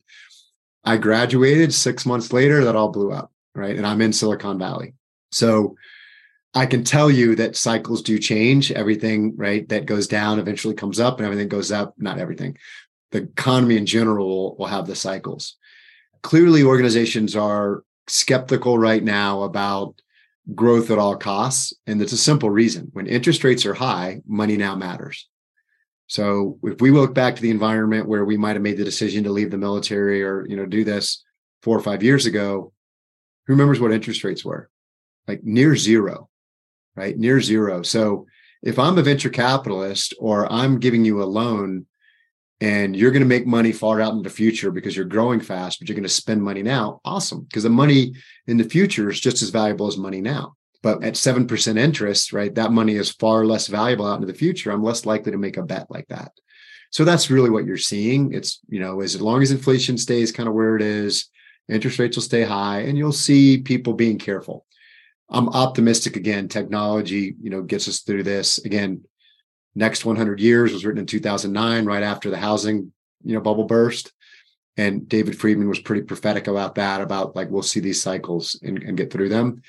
I 0.83 0.97
graduated 0.97 1.73
six 1.73 2.05
months 2.05 2.33
later, 2.33 2.65
that 2.65 2.75
all 2.75 2.91
blew 2.91 3.13
up, 3.13 3.31
right? 3.55 3.77
And 3.77 3.87
I'm 3.87 4.01
in 4.01 4.11
Silicon 4.11 4.59
Valley. 4.59 4.95
So 5.31 5.77
I 6.53 6.65
can 6.65 6.83
tell 6.83 7.09
you 7.09 7.33
that 7.35 7.55
cycles 7.55 8.01
do 8.01 8.19
change. 8.19 8.73
Everything, 8.73 9.37
right, 9.37 9.67
that 9.69 9.85
goes 9.85 10.07
down 10.07 10.37
eventually 10.37 10.75
comes 10.75 10.99
up 10.99 11.19
and 11.19 11.25
everything 11.25 11.47
goes 11.47 11.71
up. 11.71 11.93
Not 11.97 12.19
everything. 12.19 12.57
The 13.11 13.19
economy 13.19 13.77
in 13.77 13.85
general 13.85 14.57
will 14.57 14.65
have 14.65 14.85
the 14.85 14.97
cycles. 14.97 15.55
Clearly, 16.23 16.63
organizations 16.63 17.35
are 17.35 17.83
skeptical 18.07 18.77
right 18.77 19.03
now 19.03 19.43
about 19.43 20.01
growth 20.55 20.91
at 20.91 20.99
all 20.99 21.15
costs. 21.15 21.73
And 21.87 22.01
it's 22.01 22.11
a 22.11 22.17
simple 22.17 22.49
reason. 22.49 22.89
When 22.93 23.07
interest 23.07 23.43
rates 23.43 23.65
are 23.65 23.73
high, 23.73 24.21
money 24.25 24.57
now 24.57 24.75
matters. 24.75 25.29
So 26.07 26.59
if 26.63 26.81
we 26.81 26.91
look 26.91 27.13
back 27.13 27.35
to 27.35 27.41
the 27.41 27.49
environment 27.49 28.07
where 28.07 28.25
we 28.25 28.37
might 28.37 28.55
have 28.55 28.61
made 28.61 28.77
the 28.77 28.83
decision 28.83 29.23
to 29.23 29.31
leave 29.31 29.51
the 29.51 29.57
military 29.57 30.21
or, 30.21 30.45
you 30.47 30.55
know, 30.55 30.65
do 30.65 30.83
this 30.83 31.23
four 31.61 31.77
or 31.77 31.81
five 31.81 32.03
years 32.03 32.25
ago, 32.25 32.73
who 33.47 33.53
remembers 33.53 33.79
what 33.79 33.93
interest 33.93 34.23
rates 34.23 34.43
were? 34.43 34.69
Like 35.27 35.43
near 35.43 35.75
zero, 35.75 36.29
right? 36.95 37.17
Near 37.17 37.39
zero. 37.39 37.83
So 37.83 38.27
if 38.61 38.77
I'm 38.77 38.97
a 38.97 39.01
venture 39.01 39.29
capitalist 39.29 40.13
or 40.19 40.51
I'm 40.51 40.79
giving 40.79 41.05
you 41.05 41.23
a 41.23 41.25
loan 41.25 41.85
and 42.63 42.95
you're 42.95 43.11
going 43.11 43.21
to 43.21 43.27
make 43.27 43.45
money 43.45 43.73
far 43.73 43.99
out 43.99 44.13
in 44.13 44.23
the 44.23 44.29
future 44.29 44.71
because 44.71 44.95
you're 44.95 45.03
growing 45.03 45.41
fast, 45.41 45.79
but 45.79 45.89
you're 45.89 45.97
going 45.97 46.03
to 46.03 46.09
spend 46.09 46.41
money 46.41 46.63
now. 46.63 47.01
Awesome. 47.03 47.41
Because 47.41 47.63
the 47.63 47.69
money 47.69 48.13
in 48.47 48.55
the 48.55 48.63
future 48.63 49.09
is 49.09 49.19
just 49.19 49.41
as 49.41 49.49
valuable 49.49 49.85
as 49.85 49.97
money 49.97 50.21
now. 50.21 50.55
But 50.81 51.03
at 51.03 51.15
7% 51.15 51.77
interest, 51.77 52.31
right, 52.31 52.55
that 52.55 52.71
money 52.71 52.95
is 52.95 53.11
far 53.11 53.45
less 53.45 53.67
valuable 53.67 54.07
out 54.07 54.15
into 54.15 54.27
the 54.27 54.33
future. 54.33 54.71
I'm 54.71 54.81
less 54.81 55.05
likely 55.05 55.33
to 55.33 55.37
make 55.37 55.57
a 55.57 55.63
bet 55.63 55.87
like 55.89 56.07
that. 56.07 56.31
So 56.89 57.03
that's 57.03 57.29
really 57.29 57.49
what 57.49 57.65
you're 57.65 57.75
seeing. 57.75 58.33
It's, 58.33 58.61
you 58.69 58.79
know, 58.79 59.01
as 59.01 59.19
long 59.19 59.41
as 59.41 59.51
inflation 59.51 59.97
stays 59.97 60.31
kind 60.31 60.47
of 60.47 60.55
where 60.55 60.77
it 60.77 60.81
is, 60.81 61.29
interest 61.67 61.99
rates 61.99 62.15
will 62.15 62.23
stay 62.23 62.43
high 62.43 62.81
and 62.81 62.97
you'll 62.97 63.11
see 63.11 63.57
people 63.57 63.91
being 63.91 64.17
careful. 64.17 64.65
I'm 65.29 65.49
optimistic 65.49 66.15
again. 66.15 66.47
Technology, 66.47 67.35
you 67.41 67.49
know, 67.49 67.61
gets 67.61 67.89
us 67.89 67.99
through 68.01 68.23
this. 68.23 68.63
Again, 68.63 69.03
Next 69.75 70.05
100 70.05 70.39
Years 70.39 70.71
was 70.71 70.85
written 70.85 70.99
in 70.99 71.05
2009, 71.05 71.85
right 71.85 72.03
after 72.03 72.29
the 72.29 72.37
housing, 72.37 72.91
you 73.23 73.33
know, 73.33 73.41
bubble 73.41 73.65
burst. 73.65 74.11
And 74.77 75.07
David 75.07 75.39
Friedman 75.39 75.69
was 75.69 75.79
pretty 75.79 76.01
prophetic 76.03 76.47
about 76.47 76.75
that, 76.75 77.01
about 77.01 77.35
like, 77.35 77.49
we'll 77.49 77.63
see 77.63 77.79
these 77.79 78.01
cycles 78.01 78.59
and, 78.63 78.81
and 78.81 78.97
get 78.97 79.11
through 79.11 79.29
them. 79.29 79.61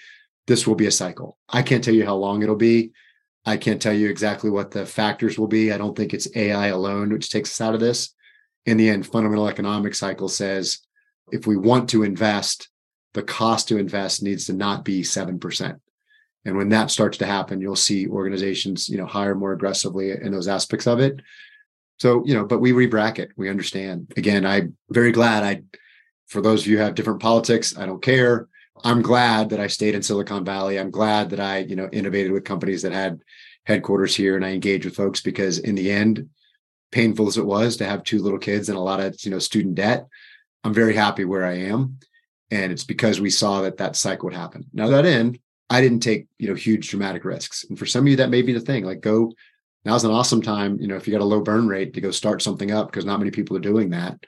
This 0.46 0.66
will 0.66 0.74
be 0.74 0.86
a 0.86 0.90
cycle. 0.90 1.38
I 1.48 1.62
can't 1.62 1.82
tell 1.82 1.94
you 1.94 2.04
how 2.04 2.16
long 2.16 2.42
it'll 2.42 2.56
be. 2.56 2.92
I 3.46 3.56
can't 3.56 3.80
tell 3.80 3.92
you 3.92 4.08
exactly 4.08 4.50
what 4.50 4.70
the 4.70 4.86
factors 4.86 5.38
will 5.38 5.48
be. 5.48 5.72
I 5.72 5.78
don't 5.78 5.96
think 5.96 6.14
it's 6.14 6.34
AI 6.34 6.68
alone 6.68 7.10
which 7.10 7.30
takes 7.30 7.50
us 7.50 7.60
out 7.60 7.74
of 7.74 7.80
this. 7.80 8.14
In 8.64 8.78
the 8.78 8.88
end, 8.88 9.06
fundamental 9.06 9.48
economic 9.48 9.94
cycle 9.94 10.28
says 10.28 10.78
if 11.30 11.46
we 11.46 11.56
want 11.56 11.90
to 11.90 12.02
invest, 12.02 12.68
the 13.12 13.22
cost 13.22 13.68
to 13.68 13.78
invest 13.78 14.22
needs 14.22 14.46
to 14.46 14.52
not 14.52 14.84
be 14.84 15.02
7%. 15.02 15.78
And 16.44 16.56
when 16.56 16.68
that 16.70 16.90
starts 16.90 17.18
to 17.18 17.26
happen, 17.26 17.60
you'll 17.60 17.76
see 17.76 18.06
organizations, 18.06 18.88
you 18.88 18.98
know, 18.98 19.06
hire 19.06 19.34
more 19.34 19.52
aggressively 19.52 20.10
in 20.10 20.30
those 20.30 20.48
aspects 20.48 20.86
of 20.86 21.00
it. 21.00 21.20
So, 21.98 22.24
you 22.26 22.34
know, 22.34 22.44
but 22.44 22.60
we 22.60 22.72
rebracket, 22.72 23.28
we 23.36 23.48
understand. 23.48 24.12
Again, 24.16 24.44
I'm 24.44 24.76
very 24.90 25.12
glad 25.12 25.44
I, 25.44 25.62
for 26.26 26.40
those 26.40 26.62
of 26.62 26.66
you 26.66 26.78
have 26.78 26.94
different 26.94 27.20
politics, 27.20 27.76
I 27.78 27.86
don't 27.86 28.02
care. 28.02 28.48
I'm 28.82 29.00
glad 29.00 29.50
that 29.50 29.60
I 29.60 29.68
stayed 29.68 29.94
in 29.94 30.02
Silicon 30.02 30.44
Valley. 30.44 30.78
I'm 30.78 30.90
glad 30.90 31.30
that 31.30 31.40
I, 31.40 31.58
you 31.58 31.76
know, 31.76 31.88
innovated 31.92 32.32
with 32.32 32.44
companies 32.44 32.82
that 32.82 32.92
had 32.92 33.20
headquarters 33.64 34.14
here 34.14 34.36
and 34.36 34.44
I 34.44 34.50
engaged 34.50 34.84
with 34.84 34.96
folks 34.96 35.20
because 35.20 35.58
in 35.58 35.74
the 35.74 35.90
end, 35.90 36.28
painful 36.90 37.26
as 37.26 37.38
it 37.38 37.46
was 37.46 37.76
to 37.76 37.84
have 37.84 38.04
two 38.04 38.22
little 38.22 38.38
kids 38.38 38.68
and 38.68 38.78
a 38.78 38.80
lot 38.80 39.00
of, 39.00 39.16
you 39.24 39.30
know, 39.30 39.38
student 39.38 39.74
debt, 39.76 40.06
I'm 40.62 40.74
very 40.74 40.94
happy 40.94 41.24
where 41.24 41.44
I 41.44 41.54
am. 41.54 41.98
And 42.50 42.70
it's 42.70 42.84
because 42.84 43.20
we 43.20 43.30
saw 43.30 43.62
that 43.62 43.78
that 43.78 43.96
cycle 43.96 44.26
would 44.26 44.36
happen. 44.36 44.66
Now 44.72 44.88
that 44.88 45.06
end, 45.06 45.38
I 45.70 45.80
didn't 45.80 46.00
take, 46.00 46.26
you 46.38 46.48
know, 46.48 46.54
huge 46.54 46.90
dramatic 46.90 47.24
risks. 47.24 47.64
And 47.68 47.78
for 47.78 47.86
some 47.86 48.04
of 48.04 48.08
you, 48.08 48.16
that 48.16 48.30
may 48.30 48.42
be 48.42 48.52
the 48.52 48.60
thing. 48.60 48.84
Like 48.84 49.00
go, 49.00 49.32
now's 49.84 50.04
an 50.04 50.10
awesome 50.10 50.42
time, 50.42 50.78
you 50.80 50.86
know, 50.86 50.96
if 50.96 51.06
you 51.06 51.12
got 51.12 51.22
a 51.22 51.24
low 51.24 51.40
burn 51.40 51.66
rate 51.66 51.94
to 51.94 52.00
go 52.00 52.10
start 52.10 52.42
something 52.42 52.70
up 52.70 52.88
because 52.88 53.04
not 53.04 53.18
many 53.18 53.30
people 53.30 53.56
are 53.56 53.60
doing 53.60 53.90
that. 53.90 54.18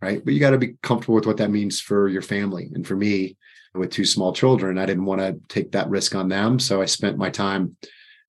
Right. 0.00 0.24
But 0.24 0.34
you 0.34 0.40
got 0.40 0.50
to 0.50 0.58
be 0.58 0.74
comfortable 0.82 1.14
with 1.14 1.26
what 1.26 1.36
that 1.36 1.52
means 1.52 1.80
for 1.80 2.08
your 2.08 2.22
family. 2.22 2.68
And 2.74 2.84
for 2.84 2.96
me, 2.96 3.36
with 3.74 3.90
two 3.90 4.04
small 4.04 4.32
children, 4.32 4.76
I 4.76 4.86
didn't 4.86 5.04
want 5.04 5.20
to 5.20 5.40
take 5.48 5.72
that 5.72 5.88
risk 5.88 6.14
on 6.14 6.28
them. 6.28 6.58
So 6.58 6.82
I 6.82 6.86
spent 6.86 7.16
my 7.16 7.30
time, 7.30 7.76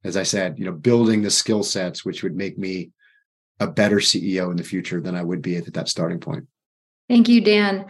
as 0.03 0.15
I 0.15 0.23
said, 0.23 0.59
you 0.59 0.65
know, 0.65 0.71
building 0.71 1.21
the 1.21 1.31
skill 1.31 1.63
sets 1.63 2.05
which 2.05 2.23
would 2.23 2.35
make 2.35 2.57
me 2.57 2.91
a 3.59 3.67
better 3.67 3.97
CEO 3.97 4.51
in 4.51 4.57
the 4.57 4.63
future 4.63 5.01
than 5.01 5.15
I 5.15 5.23
would 5.23 5.41
be 5.41 5.57
at 5.57 5.73
that 5.73 5.89
starting 5.89 6.19
point. 6.19 6.47
Thank 7.09 7.27
you, 7.27 7.41
Dan. 7.41 7.85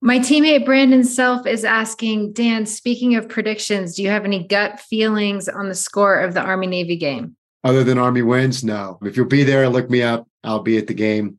My 0.00 0.20
teammate 0.20 0.64
Brandon 0.64 1.02
Self 1.02 1.44
is 1.44 1.64
asking 1.64 2.32
Dan, 2.32 2.66
speaking 2.66 3.16
of 3.16 3.28
predictions, 3.28 3.96
do 3.96 4.02
you 4.04 4.10
have 4.10 4.24
any 4.24 4.46
gut 4.46 4.78
feelings 4.78 5.48
on 5.48 5.68
the 5.68 5.74
score 5.74 6.20
of 6.20 6.34
the 6.34 6.40
Army 6.40 6.68
Navy 6.68 6.96
game? 6.96 7.34
Other 7.64 7.82
than 7.82 7.98
Army 7.98 8.22
wins, 8.22 8.62
no. 8.62 8.98
If 9.02 9.16
you'll 9.16 9.26
be 9.26 9.42
there, 9.42 9.68
look 9.68 9.90
me 9.90 10.02
up. 10.02 10.28
I'll 10.44 10.62
be 10.62 10.78
at 10.78 10.86
the 10.86 10.94
game. 10.94 11.38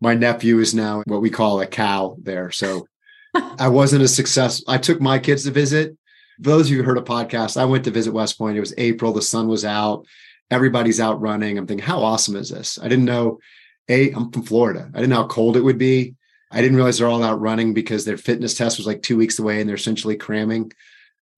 My 0.00 0.14
nephew 0.14 0.60
is 0.60 0.72
now 0.72 1.02
what 1.06 1.20
we 1.20 1.30
call 1.30 1.60
a 1.60 1.66
cow 1.66 2.16
there. 2.22 2.52
So 2.52 2.86
I 3.58 3.66
wasn't 3.68 4.04
a 4.04 4.08
success. 4.08 4.62
I 4.68 4.78
took 4.78 5.00
my 5.00 5.18
kids 5.18 5.42
to 5.44 5.50
visit. 5.50 5.96
For 6.44 6.50
those 6.50 6.66
of 6.66 6.72
you 6.72 6.78
who 6.78 6.84
heard 6.84 6.98
a 6.98 7.02
podcast, 7.02 7.56
I 7.56 7.64
went 7.64 7.82
to 7.84 7.90
visit 7.90 8.14
West 8.14 8.38
Point. 8.38 8.56
It 8.56 8.60
was 8.60 8.74
April, 8.78 9.12
the 9.12 9.22
sun 9.22 9.48
was 9.48 9.64
out, 9.64 10.06
everybody's 10.50 11.00
out 11.00 11.20
running. 11.20 11.58
I'm 11.58 11.66
thinking, 11.66 11.84
how 11.84 12.02
awesome 12.02 12.36
is 12.36 12.50
this? 12.50 12.78
I 12.80 12.86
didn't 12.86 13.06
know 13.06 13.40
A, 13.88 14.12
I'm 14.12 14.30
from 14.30 14.44
Florida. 14.44 14.88
I 14.94 14.98
didn't 14.98 15.10
know 15.10 15.22
how 15.22 15.26
cold 15.26 15.56
it 15.56 15.62
would 15.62 15.78
be. 15.78 16.14
I 16.50 16.60
didn't 16.60 16.76
realize 16.76 16.98
they're 16.98 17.08
all 17.08 17.24
out 17.24 17.40
running 17.40 17.74
because 17.74 18.04
their 18.04 18.16
fitness 18.16 18.54
test 18.54 18.78
was 18.78 18.86
like 18.86 19.02
two 19.02 19.16
weeks 19.16 19.38
away 19.38 19.60
and 19.60 19.68
they're 19.68 19.76
essentially 19.76 20.16
cramming. 20.16 20.72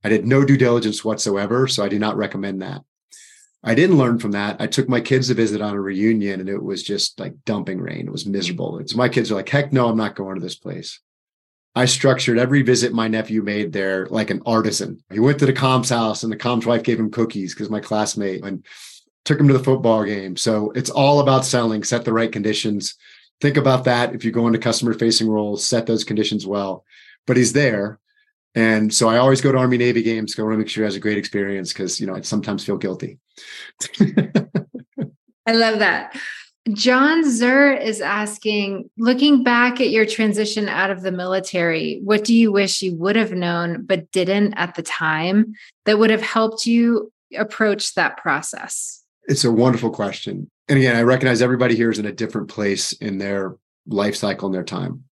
I 0.05 0.09
did 0.09 0.27
no 0.27 0.45
due 0.45 0.57
diligence 0.57 1.05
whatsoever. 1.05 1.67
So 1.67 1.85
I 1.85 1.89
do 1.89 1.99
not 1.99 2.17
recommend 2.17 2.63
that. 2.63 2.83
I 3.65 3.75
didn't 3.75 3.99
learn 3.99 4.19
from 4.19 4.33
that. 4.33 4.61
I 4.61 4.67
took 4.67 4.89
my 4.89 5.01
kids 5.01 5.29
to 5.29 5.35
visit 5.35 5.61
on 5.61 5.75
a 5.75 5.81
reunion 5.81 6.41
and 6.41 6.49
it 6.49 6.63
was 6.63 6.83
just 6.83 7.19
like 7.19 7.35
dumping 7.45 7.81
rain. 7.81 8.07
It 8.07 8.13
was 8.13 8.27
miserable. 8.27 8.81
So 8.87 8.97
my 8.97 9.09
kids 9.09 9.31
are 9.31 9.35
like, 9.35 9.49
heck 9.49 9.73
no, 9.73 9.89
I'm 9.89 9.97
not 9.97 10.15
going 10.15 10.37
to 10.37 10.41
this 10.41 10.55
place. 10.55 11.01
I 11.75 11.85
structured 11.85 12.39
every 12.39 12.63
visit 12.63 12.93
my 12.93 13.09
nephew 13.09 13.43
made 13.43 13.73
there 13.73 14.07
like 14.07 14.31
an 14.31 14.43
artisan. 14.47 15.03
He 15.13 15.21
went 15.21 15.39
to 15.41 15.47
the 15.47 15.53
com's 15.53 15.91
house 15.91 16.23
and 16.23 16.33
the 16.33 16.37
com's 16.37 16.67
wife 16.67 16.83
gave 16.83 16.99
him 16.99 17.11
cookies 17.11 17.55
because 17.55 17.71
my 17.71 17.81
classmate 17.81 18.45
and 18.45 18.65
took 19.25 19.39
him 19.39 19.49
to 19.49 19.55
the 19.55 19.63
football 19.63 20.05
game. 20.05 20.37
So 20.37 20.71
it's 20.73 20.91
all 20.91 21.21
about 21.21 21.45
selling, 21.45 21.85
set 21.85 22.05
the 22.05 22.13
right 22.13 22.33
conditions. 22.33 22.97
Think 23.41 23.57
about 23.57 23.84
that. 23.84 24.14
If 24.14 24.24
you 24.24 24.30
go 24.30 24.47
into 24.47 24.59
customer 24.59 24.95
facing 24.95 25.28
roles, 25.28 25.64
set 25.64 25.86
those 25.86 26.05
conditions 26.05 26.47
well. 26.47 26.84
But 27.26 27.36
he's 27.36 27.53
there. 27.53 28.01
And 28.55 28.93
so 28.93 29.09
I 29.09 29.18
always 29.18 29.41
go 29.41 29.53
to 29.53 29.59
Army 29.59 29.78
Navy 29.78 30.03
games. 30.03 30.34
Go 30.34 30.45
want 30.45 30.55
to 30.55 30.59
make 30.59 30.68
sure 30.68 30.82
he 30.82 30.86
has 30.86 30.97
a 30.97 31.01
great 31.01 31.18
experience 31.18 31.72
because 31.72 32.01
you 32.01 32.07
know 32.07 32.16
I 32.16 32.22
sometimes 32.22 32.64
feel 32.64 32.76
guilty. 32.76 33.18
I 34.01 35.53
love 35.53 35.78
that. 35.78 36.18
John 36.72 37.28
Zur 37.28 37.72
is 37.72 38.01
asking, 38.01 38.91
looking 38.99 39.43
back 39.43 39.80
at 39.80 39.89
your 39.89 40.05
transition 40.05 40.68
out 40.68 40.91
of 40.91 41.03
the 41.03 41.12
military, 41.12 42.01
what 42.05 42.24
do 42.24 42.34
you 42.34 42.53
wish 42.53 42.82
you 42.82 42.95
would 42.97 43.16
have 43.16 43.32
known 43.32 43.84
but 43.86 44.11
didn't 44.12 44.53
at 44.55 44.74
the 44.74 44.82
time 44.82 45.55
that 45.86 45.99
would 45.99 46.11
have 46.11 46.20
helped 46.20 46.66
you 46.66 47.11
approach 47.36 47.95
that 47.95 48.18
process? 48.18 49.03
It's 49.28 49.45
a 49.45 49.53
wonderful 49.53 49.91
question. 49.91 50.51
And 50.69 50.79
again, 50.79 50.97
I 50.97 51.03
recognize 51.03 51.41
everybody 51.41 51.77
here 51.77 51.91
is 51.91 51.99
in 51.99 52.07
a 52.07 52.12
different 52.12 52.49
place 52.49 52.93
in 52.93 53.19
their 53.19 53.57
life 53.87 54.16
cycle 54.16 54.47
and 54.47 54.55
their 54.55 54.64
time 54.64 55.05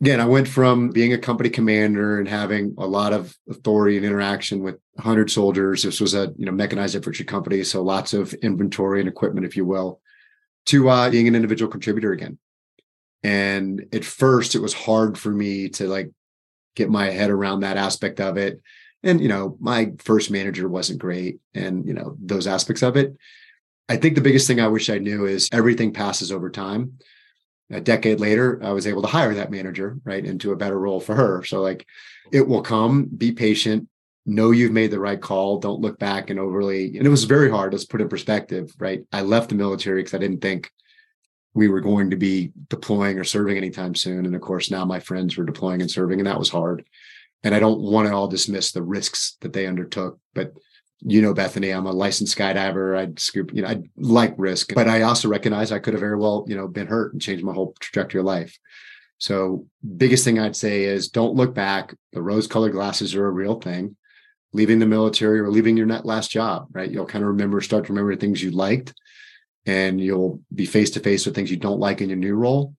again, 0.00 0.20
I 0.20 0.24
went 0.24 0.48
from 0.48 0.90
being 0.90 1.12
a 1.12 1.18
company 1.18 1.50
commander 1.50 2.18
and 2.18 2.28
having 2.28 2.74
a 2.78 2.86
lot 2.86 3.12
of 3.12 3.36
authority 3.48 3.96
and 3.96 4.06
interaction 4.06 4.60
with 4.60 4.76
100 4.94 5.30
soldiers. 5.30 5.82
This 5.82 6.00
was 6.00 6.14
a 6.14 6.32
you 6.36 6.46
know 6.46 6.52
mechanized 6.52 6.94
infantry 6.94 7.24
company, 7.24 7.62
so 7.64 7.82
lots 7.82 8.12
of 8.12 8.32
inventory 8.34 9.00
and 9.00 9.08
equipment, 9.08 9.46
if 9.46 9.56
you 9.56 9.64
will, 9.64 10.00
to 10.66 10.88
uh, 10.88 11.10
being 11.10 11.28
an 11.28 11.34
individual 11.34 11.70
contributor 11.70 12.12
again. 12.12 12.38
And 13.22 13.86
at 13.92 14.04
first, 14.04 14.54
it 14.54 14.60
was 14.60 14.72
hard 14.72 15.18
for 15.18 15.30
me 15.30 15.68
to 15.70 15.86
like 15.86 16.10
get 16.74 16.88
my 16.88 17.10
head 17.10 17.30
around 17.30 17.60
that 17.60 17.76
aspect 17.76 18.20
of 18.20 18.38
it. 18.38 18.60
And 19.02 19.20
you 19.20 19.28
know, 19.28 19.56
my 19.60 19.92
first 19.98 20.30
manager 20.30 20.68
wasn't 20.68 21.00
great, 21.00 21.40
and 21.54 21.86
you 21.86 21.94
know 21.94 22.16
those 22.18 22.46
aspects 22.46 22.82
of 22.82 22.96
it. 22.96 23.16
I 23.90 23.96
think 23.96 24.14
the 24.14 24.22
biggest 24.22 24.46
thing 24.46 24.60
I 24.60 24.68
wish 24.68 24.88
I 24.88 24.98
knew 24.98 25.26
is 25.26 25.48
everything 25.52 25.92
passes 25.92 26.32
over 26.32 26.48
time 26.48 26.98
a 27.70 27.80
decade 27.80 28.20
later, 28.20 28.60
I 28.62 28.72
was 28.72 28.86
able 28.86 29.02
to 29.02 29.08
hire 29.08 29.34
that 29.34 29.50
manager 29.50 29.98
right 30.04 30.24
into 30.24 30.52
a 30.52 30.56
better 30.56 30.78
role 30.78 31.00
for 31.00 31.14
her. 31.14 31.44
So 31.44 31.60
like 31.60 31.86
it 32.32 32.46
will 32.46 32.62
come, 32.62 33.04
be 33.04 33.32
patient, 33.32 33.88
know 34.26 34.50
you've 34.50 34.72
made 34.72 34.90
the 34.90 34.98
right 34.98 35.20
call. 35.20 35.58
Don't 35.58 35.80
look 35.80 35.98
back 35.98 36.30
and 36.30 36.38
overly, 36.38 36.96
and 36.96 37.06
it 37.06 37.10
was 37.10 37.24
very 37.24 37.50
hard. 37.50 37.72
Let's 37.72 37.84
put 37.84 38.00
in 38.00 38.08
perspective, 38.08 38.74
right? 38.78 39.04
I 39.12 39.22
left 39.22 39.50
the 39.50 39.54
military 39.54 40.00
because 40.00 40.14
I 40.14 40.18
didn't 40.18 40.40
think 40.40 40.70
we 41.54 41.68
were 41.68 41.80
going 41.80 42.10
to 42.10 42.16
be 42.16 42.52
deploying 42.68 43.18
or 43.18 43.24
serving 43.24 43.56
anytime 43.56 43.94
soon. 43.94 44.26
And 44.26 44.34
of 44.34 44.40
course, 44.40 44.70
now 44.70 44.84
my 44.84 45.00
friends 45.00 45.36
were 45.36 45.44
deploying 45.44 45.80
and 45.80 45.90
serving, 45.90 46.20
and 46.20 46.26
that 46.26 46.38
was 46.38 46.48
hard. 46.48 46.84
And 47.42 47.54
I 47.54 47.60
don't 47.60 47.80
want 47.80 48.08
to 48.08 48.14
all 48.14 48.28
dismiss 48.28 48.72
the 48.72 48.82
risks 48.82 49.36
that 49.40 49.52
they 49.52 49.66
undertook, 49.66 50.18
but 50.34 50.52
you 51.02 51.22
know, 51.22 51.32
Bethany, 51.32 51.70
I'm 51.70 51.86
a 51.86 51.92
licensed 51.92 52.36
skydiver. 52.36 52.96
I'd 52.96 53.18
scoop, 53.18 53.52
you 53.54 53.62
know, 53.62 53.68
I 53.68 53.82
like 53.96 54.34
risk, 54.36 54.74
but 54.74 54.88
I 54.88 55.02
also 55.02 55.28
recognize 55.28 55.72
I 55.72 55.78
could 55.78 55.94
have 55.94 56.00
very 56.00 56.16
well, 56.16 56.44
you 56.46 56.56
know, 56.56 56.68
been 56.68 56.86
hurt 56.86 57.12
and 57.12 57.22
changed 57.22 57.44
my 57.44 57.52
whole 57.54 57.74
trajectory 57.80 58.20
of 58.20 58.26
life. 58.26 58.58
So 59.18 59.66
biggest 59.96 60.24
thing 60.24 60.38
I'd 60.38 60.56
say 60.56 60.84
is 60.84 61.08
don't 61.08 61.34
look 61.34 61.54
back. 61.54 61.94
The 62.12 62.22
rose 62.22 62.46
colored 62.46 62.72
glasses 62.72 63.14
are 63.14 63.26
a 63.26 63.30
real 63.30 63.60
thing. 63.60 63.96
Leaving 64.52 64.78
the 64.78 64.86
military 64.86 65.38
or 65.38 65.50
leaving 65.50 65.76
your 65.76 65.86
net 65.86 66.04
last 66.04 66.30
job, 66.30 66.68
right? 66.72 66.90
You'll 66.90 67.06
kind 67.06 67.22
of 67.22 67.28
remember, 67.28 67.60
start 67.60 67.86
to 67.86 67.92
remember 67.92 68.16
things 68.16 68.42
you 68.42 68.50
liked 68.50 68.92
and 69.64 70.00
you'll 70.00 70.40
be 70.52 70.66
face 70.66 70.90
to 70.90 71.00
face 71.00 71.24
with 71.24 71.34
things 71.34 71.50
you 71.50 71.56
don't 71.56 71.78
like 71.78 72.00
in 72.00 72.08
your 72.08 72.18
new 72.18 72.34
role. 72.34 72.74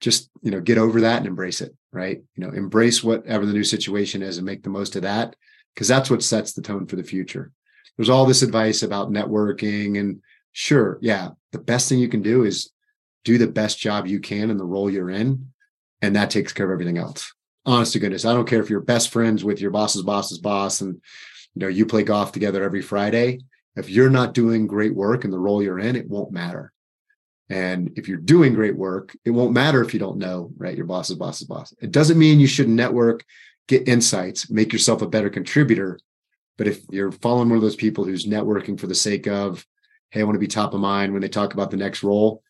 Just, 0.00 0.30
you 0.42 0.50
know, 0.50 0.60
get 0.60 0.78
over 0.78 1.00
that 1.00 1.18
and 1.18 1.26
embrace 1.26 1.60
it, 1.60 1.74
right? 1.92 2.22
You 2.36 2.46
know, 2.46 2.52
embrace 2.54 3.02
whatever 3.02 3.44
the 3.44 3.52
new 3.52 3.64
situation 3.64 4.22
is 4.22 4.38
and 4.38 4.46
make 4.46 4.62
the 4.62 4.70
most 4.70 4.96
of 4.96 5.02
that 5.02 5.34
because 5.74 5.88
that's 5.88 6.10
what 6.10 6.22
sets 6.22 6.52
the 6.52 6.62
tone 6.62 6.86
for 6.86 6.96
the 6.96 7.02
future. 7.02 7.52
There's 7.96 8.10
all 8.10 8.26
this 8.26 8.42
advice 8.42 8.82
about 8.82 9.10
networking 9.10 9.98
and 9.98 10.22
sure, 10.52 10.98
yeah, 11.00 11.30
the 11.52 11.58
best 11.58 11.88
thing 11.88 11.98
you 11.98 12.08
can 12.08 12.22
do 12.22 12.44
is 12.44 12.70
do 13.24 13.38
the 13.38 13.46
best 13.46 13.78
job 13.78 14.06
you 14.06 14.20
can 14.20 14.50
in 14.50 14.56
the 14.56 14.64
role 14.64 14.90
you're 14.90 15.10
in. 15.10 15.50
And 16.02 16.16
that 16.16 16.30
takes 16.30 16.52
care 16.52 16.66
of 16.66 16.72
everything 16.72 16.98
else. 16.98 17.32
Honest 17.66 17.92
to 17.92 17.98
goodness. 17.98 18.24
I 18.24 18.32
don't 18.32 18.48
care 18.48 18.62
if 18.62 18.70
you're 18.70 18.80
best 18.80 19.10
friends 19.10 19.44
with 19.44 19.60
your 19.60 19.70
boss's 19.70 20.02
boss's 20.02 20.38
boss 20.38 20.80
and 20.80 20.94
you 21.54 21.60
know 21.60 21.68
you 21.68 21.84
play 21.84 22.02
golf 22.02 22.32
together 22.32 22.62
every 22.62 22.80
Friday. 22.80 23.40
If 23.76 23.90
you're 23.90 24.10
not 24.10 24.34
doing 24.34 24.66
great 24.66 24.94
work 24.94 25.24
in 25.24 25.30
the 25.30 25.38
role 25.38 25.62
you're 25.62 25.78
in, 25.78 25.94
it 25.94 26.08
won't 26.08 26.32
matter. 26.32 26.72
And 27.50 27.92
if 27.96 28.08
you're 28.08 28.16
doing 28.16 28.54
great 28.54 28.76
work, 28.76 29.14
it 29.24 29.30
won't 29.30 29.52
matter 29.52 29.82
if 29.82 29.92
you 29.92 30.00
don't 30.00 30.18
know, 30.18 30.52
right? 30.56 30.76
Your 30.76 30.86
boss's 30.86 31.16
boss's 31.16 31.46
boss. 31.46 31.74
It 31.82 31.90
doesn't 31.90 32.18
mean 32.18 32.40
you 32.40 32.46
shouldn't 32.46 32.76
network 32.76 33.24
get 33.68 33.88
insights, 33.88 34.50
make 34.50 34.72
yourself 34.72 35.02
a 35.02 35.08
better 35.08 35.30
contributor. 35.30 35.98
But 36.58 36.68
if 36.68 36.82
you're 36.90 37.12
following 37.12 37.48
one 37.48 37.56
of 37.56 37.62
those 37.62 37.76
people 37.76 38.04
who's 38.04 38.26
networking 38.26 38.78
for 38.78 38.86
the 38.86 38.94
sake 38.94 39.26
of, 39.26 39.66
hey, 40.10 40.20
I 40.20 40.24
want 40.24 40.34
to 40.34 40.40
be 40.40 40.46
top 40.46 40.74
of 40.74 40.80
mind 40.80 41.12
when 41.12 41.22
they 41.22 41.28
talk 41.28 41.54
about 41.54 41.70
the 41.70 41.76
next 41.76 42.02
role, 42.02 42.42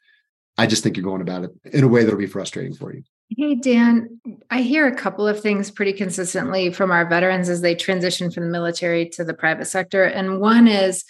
I 0.58 0.66
just 0.66 0.82
think 0.82 0.96
you're 0.96 1.04
going 1.04 1.22
about 1.22 1.44
it 1.44 1.50
in 1.72 1.84
a 1.84 1.88
way 1.88 2.02
that'll 2.04 2.18
be 2.18 2.26
frustrating 2.26 2.74
for 2.74 2.92
you. 2.94 3.02
Hey, 3.36 3.54
Dan, 3.54 4.20
I 4.50 4.62
hear 4.62 4.88
a 4.88 4.94
couple 4.94 5.28
of 5.28 5.40
things 5.40 5.70
pretty 5.70 5.92
consistently 5.92 6.72
from 6.72 6.90
our 6.90 7.08
veterans 7.08 7.48
as 7.48 7.60
they 7.60 7.76
transition 7.76 8.30
from 8.30 8.44
the 8.44 8.50
military 8.50 9.08
to 9.10 9.24
the 9.24 9.34
private 9.34 9.66
sector. 9.66 10.02
And 10.02 10.40
one 10.40 10.66
is 10.66 11.04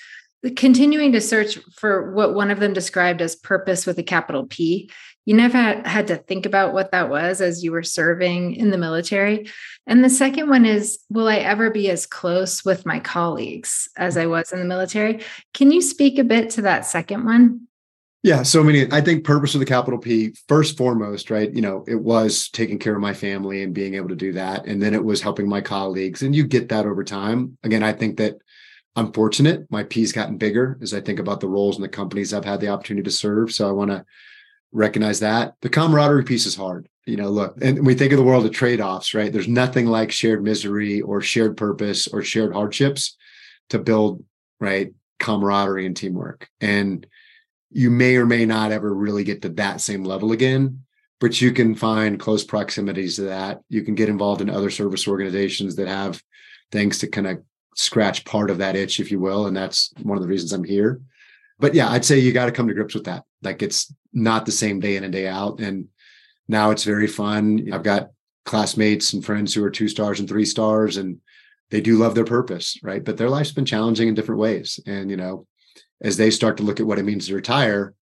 continuing 0.56 1.12
to 1.12 1.20
search 1.20 1.58
for 1.76 2.12
what 2.12 2.34
one 2.34 2.50
of 2.50 2.60
them 2.60 2.74
described 2.74 3.22
as 3.22 3.36
purpose 3.36 3.86
with 3.86 3.98
a 3.98 4.02
capital 4.02 4.46
P 4.46 4.90
you 5.24 5.34
never 5.34 5.82
had 5.86 6.08
to 6.08 6.16
think 6.16 6.46
about 6.46 6.72
what 6.72 6.92
that 6.92 7.10
was 7.10 7.40
as 7.40 7.62
you 7.62 7.72
were 7.72 7.82
serving 7.82 8.54
in 8.54 8.70
the 8.70 8.78
military. 8.78 9.48
And 9.86 10.02
the 10.02 10.10
second 10.10 10.48
one 10.48 10.64
is 10.64 10.98
Will 11.10 11.28
I 11.28 11.36
ever 11.36 11.70
be 11.70 11.90
as 11.90 12.06
close 12.06 12.64
with 12.64 12.86
my 12.86 13.00
colleagues 13.00 13.88
as 13.96 14.16
I 14.16 14.26
was 14.26 14.52
in 14.52 14.58
the 14.58 14.64
military? 14.64 15.22
Can 15.54 15.70
you 15.70 15.82
speak 15.82 16.18
a 16.18 16.24
bit 16.24 16.50
to 16.50 16.62
that 16.62 16.86
second 16.86 17.24
one? 17.24 17.66
Yeah, 18.22 18.42
so 18.42 18.62
many. 18.62 18.90
I 18.92 19.00
think 19.00 19.24
purpose 19.24 19.54
of 19.54 19.60
the 19.60 19.66
capital 19.66 19.98
P, 19.98 20.34
first 20.46 20.76
foremost, 20.76 21.30
right? 21.30 21.50
You 21.50 21.62
know, 21.62 21.84
it 21.88 21.94
was 21.94 22.50
taking 22.50 22.78
care 22.78 22.94
of 22.94 23.00
my 23.00 23.14
family 23.14 23.62
and 23.62 23.72
being 23.72 23.94
able 23.94 24.10
to 24.10 24.16
do 24.16 24.32
that. 24.34 24.66
And 24.66 24.82
then 24.82 24.92
it 24.92 25.02
was 25.02 25.22
helping 25.22 25.48
my 25.48 25.62
colleagues. 25.62 26.20
And 26.20 26.36
you 26.36 26.46
get 26.46 26.68
that 26.68 26.84
over 26.84 27.02
time. 27.02 27.56
Again, 27.62 27.82
I 27.82 27.94
think 27.94 28.18
that 28.18 28.36
I'm 28.94 29.12
fortunate. 29.12 29.70
My 29.70 29.84
P's 29.84 30.12
gotten 30.12 30.36
bigger 30.36 30.78
as 30.82 30.92
I 30.92 31.00
think 31.00 31.18
about 31.18 31.40
the 31.40 31.48
roles 31.48 31.76
and 31.76 31.84
the 31.84 31.88
companies 31.88 32.34
I've 32.34 32.44
had 32.44 32.60
the 32.60 32.68
opportunity 32.68 33.04
to 33.04 33.10
serve. 33.10 33.52
So 33.52 33.66
I 33.66 33.72
want 33.72 33.90
to 33.90 34.04
recognize 34.72 35.20
that. 35.20 35.54
The 35.62 35.68
camaraderie 35.68 36.24
piece 36.24 36.46
is 36.46 36.56
hard. 36.56 36.88
You 37.06 37.16
know, 37.16 37.30
look, 37.30 37.56
and 37.62 37.84
we 37.84 37.94
think 37.94 38.12
of 38.12 38.18
the 38.18 38.24
world 38.24 38.44
of 38.46 38.52
trade 38.52 38.80
offs, 38.80 39.14
right? 39.14 39.32
There's 39.32 39.48
nothing 39.48 39.86
like 39.86 40.12
shared 40.12 40.44
misery 40.44 41.00
or 41.00 41.20
shared 41.20 41.56
purpose 41.56 42.06
or 42.06 42.22
shared 42.22 42.52
hardships 42.52 43.16
to 43.70 43.78
build, 43.78 44.22
right? 44.60 44.92
Camaraderie 45.18 45.86
and 45.86 45.96
teamwork. 45.96 46.48
And 46.60 47.06
you 47.70 47.90
may 47.90 48.16
or 48.16 48.26
may 48.26 48.46
not 48.46 48.72
ever 48.72 48.92
really 48.92 49.24
get 49.24 49.42
to 49.42 49.48
that 49.50 49.80
same 49.80 50.04
level 50.04 50.32
again, 50.32 50.84
but 51.20 51.40
you 51.40 51.52
can 51.52 51.74
find 51.74 52.20
close 52.20 52.44
proximities 52.44 53.16
to 53.16 53.22
that. 53.22 53.60
You 53.68 53.82
can 53.82 53.94
get 53.94 54.08
involved 54.08 54.40
in 54.40 54.50
other 54.50 54.70
service 54.70 55.08
organizations 55.08 55.76
that 55.76 55.88
have 55.88 56.22
things 56.70 56.98
to 56.98 57.08
kind 57.08 57.26
of 57.26 57.42
scratch 57.74 58.24
part 58.24 58.50
of 58.50 58.58
that 58.58 58.76
itch, 58.76 59.00
if 59.00 59.10
you 59.10 59.20
will. 59.20 59.46
And 59.46 59.56
that's 59.56 59.92
one 60.02 60.16
of 60.16 60.22
the 60.22 60.28
reasons 60.28 60.52
I'm 60.52 60.64
here. 60.64 61.00
But 61.60 61.74
yeah, 61.74 61.90
I'd 61.90 62.04
say 62.04 62.18
you 62.18 62.32
got 62.32 62.46
to 62.46 62.52
come 62.52 62.68
to 62.68 62.74
grips 62.74 62.94
with 62.94 63.04
that. 63.04 63.24
Like 63.42 63.62
it's 63.62 63.94
not 64.12 64.46
the 64.46 64.52
same 64.52 64.80
day 64.80 64.96
in 64.96 65.04
and 65.04 65.12
day 65.12 65.28
out. 65.28 65.60
And 65.60 65.88
now 66.48 66.70
it's 66.70 66.84
very 66.84 67.06
fun. 67.06 67.68
I've 67.72 67.82
got 67.82 68.10
classmates 68.44 69.12
and 69.12 69.24
friends 69.24 69.54
who 69.54 69.62
are 69.62 69.70
two 69.70 69.88
stars 69.88 70.18
and 70.18 70.28
three 70.28 70.44
stars, 70.44 70.96
and 70.96 71.18
they 71.70 71.80
do 71.80 71.96
love 71.96 72.14
their 72.14 72.24
purpose, 72.24 72.78
right? 72.82 73.04
But 73.04 73.16
their 73.16 73.30
life's 73.30 73.52
been 73.52 73.64
challenging 73.64 74.08
in 74.08 74.14
different 74.14 74.40
ways. 74.40 74.80
And, 74.86 75.10
you 75.10 75.16
know, 75.16 75.46
as 76.02 76.16
they 76.16 76.30
start 76.30 76.56
to 76.56 76.62
look 76.62 76.80
at 76.80 76.86
what 76.86 76.98
it 76.98 77.04
means 77.04 77.28
to 77.28 77.34
retire, 77.34 77.94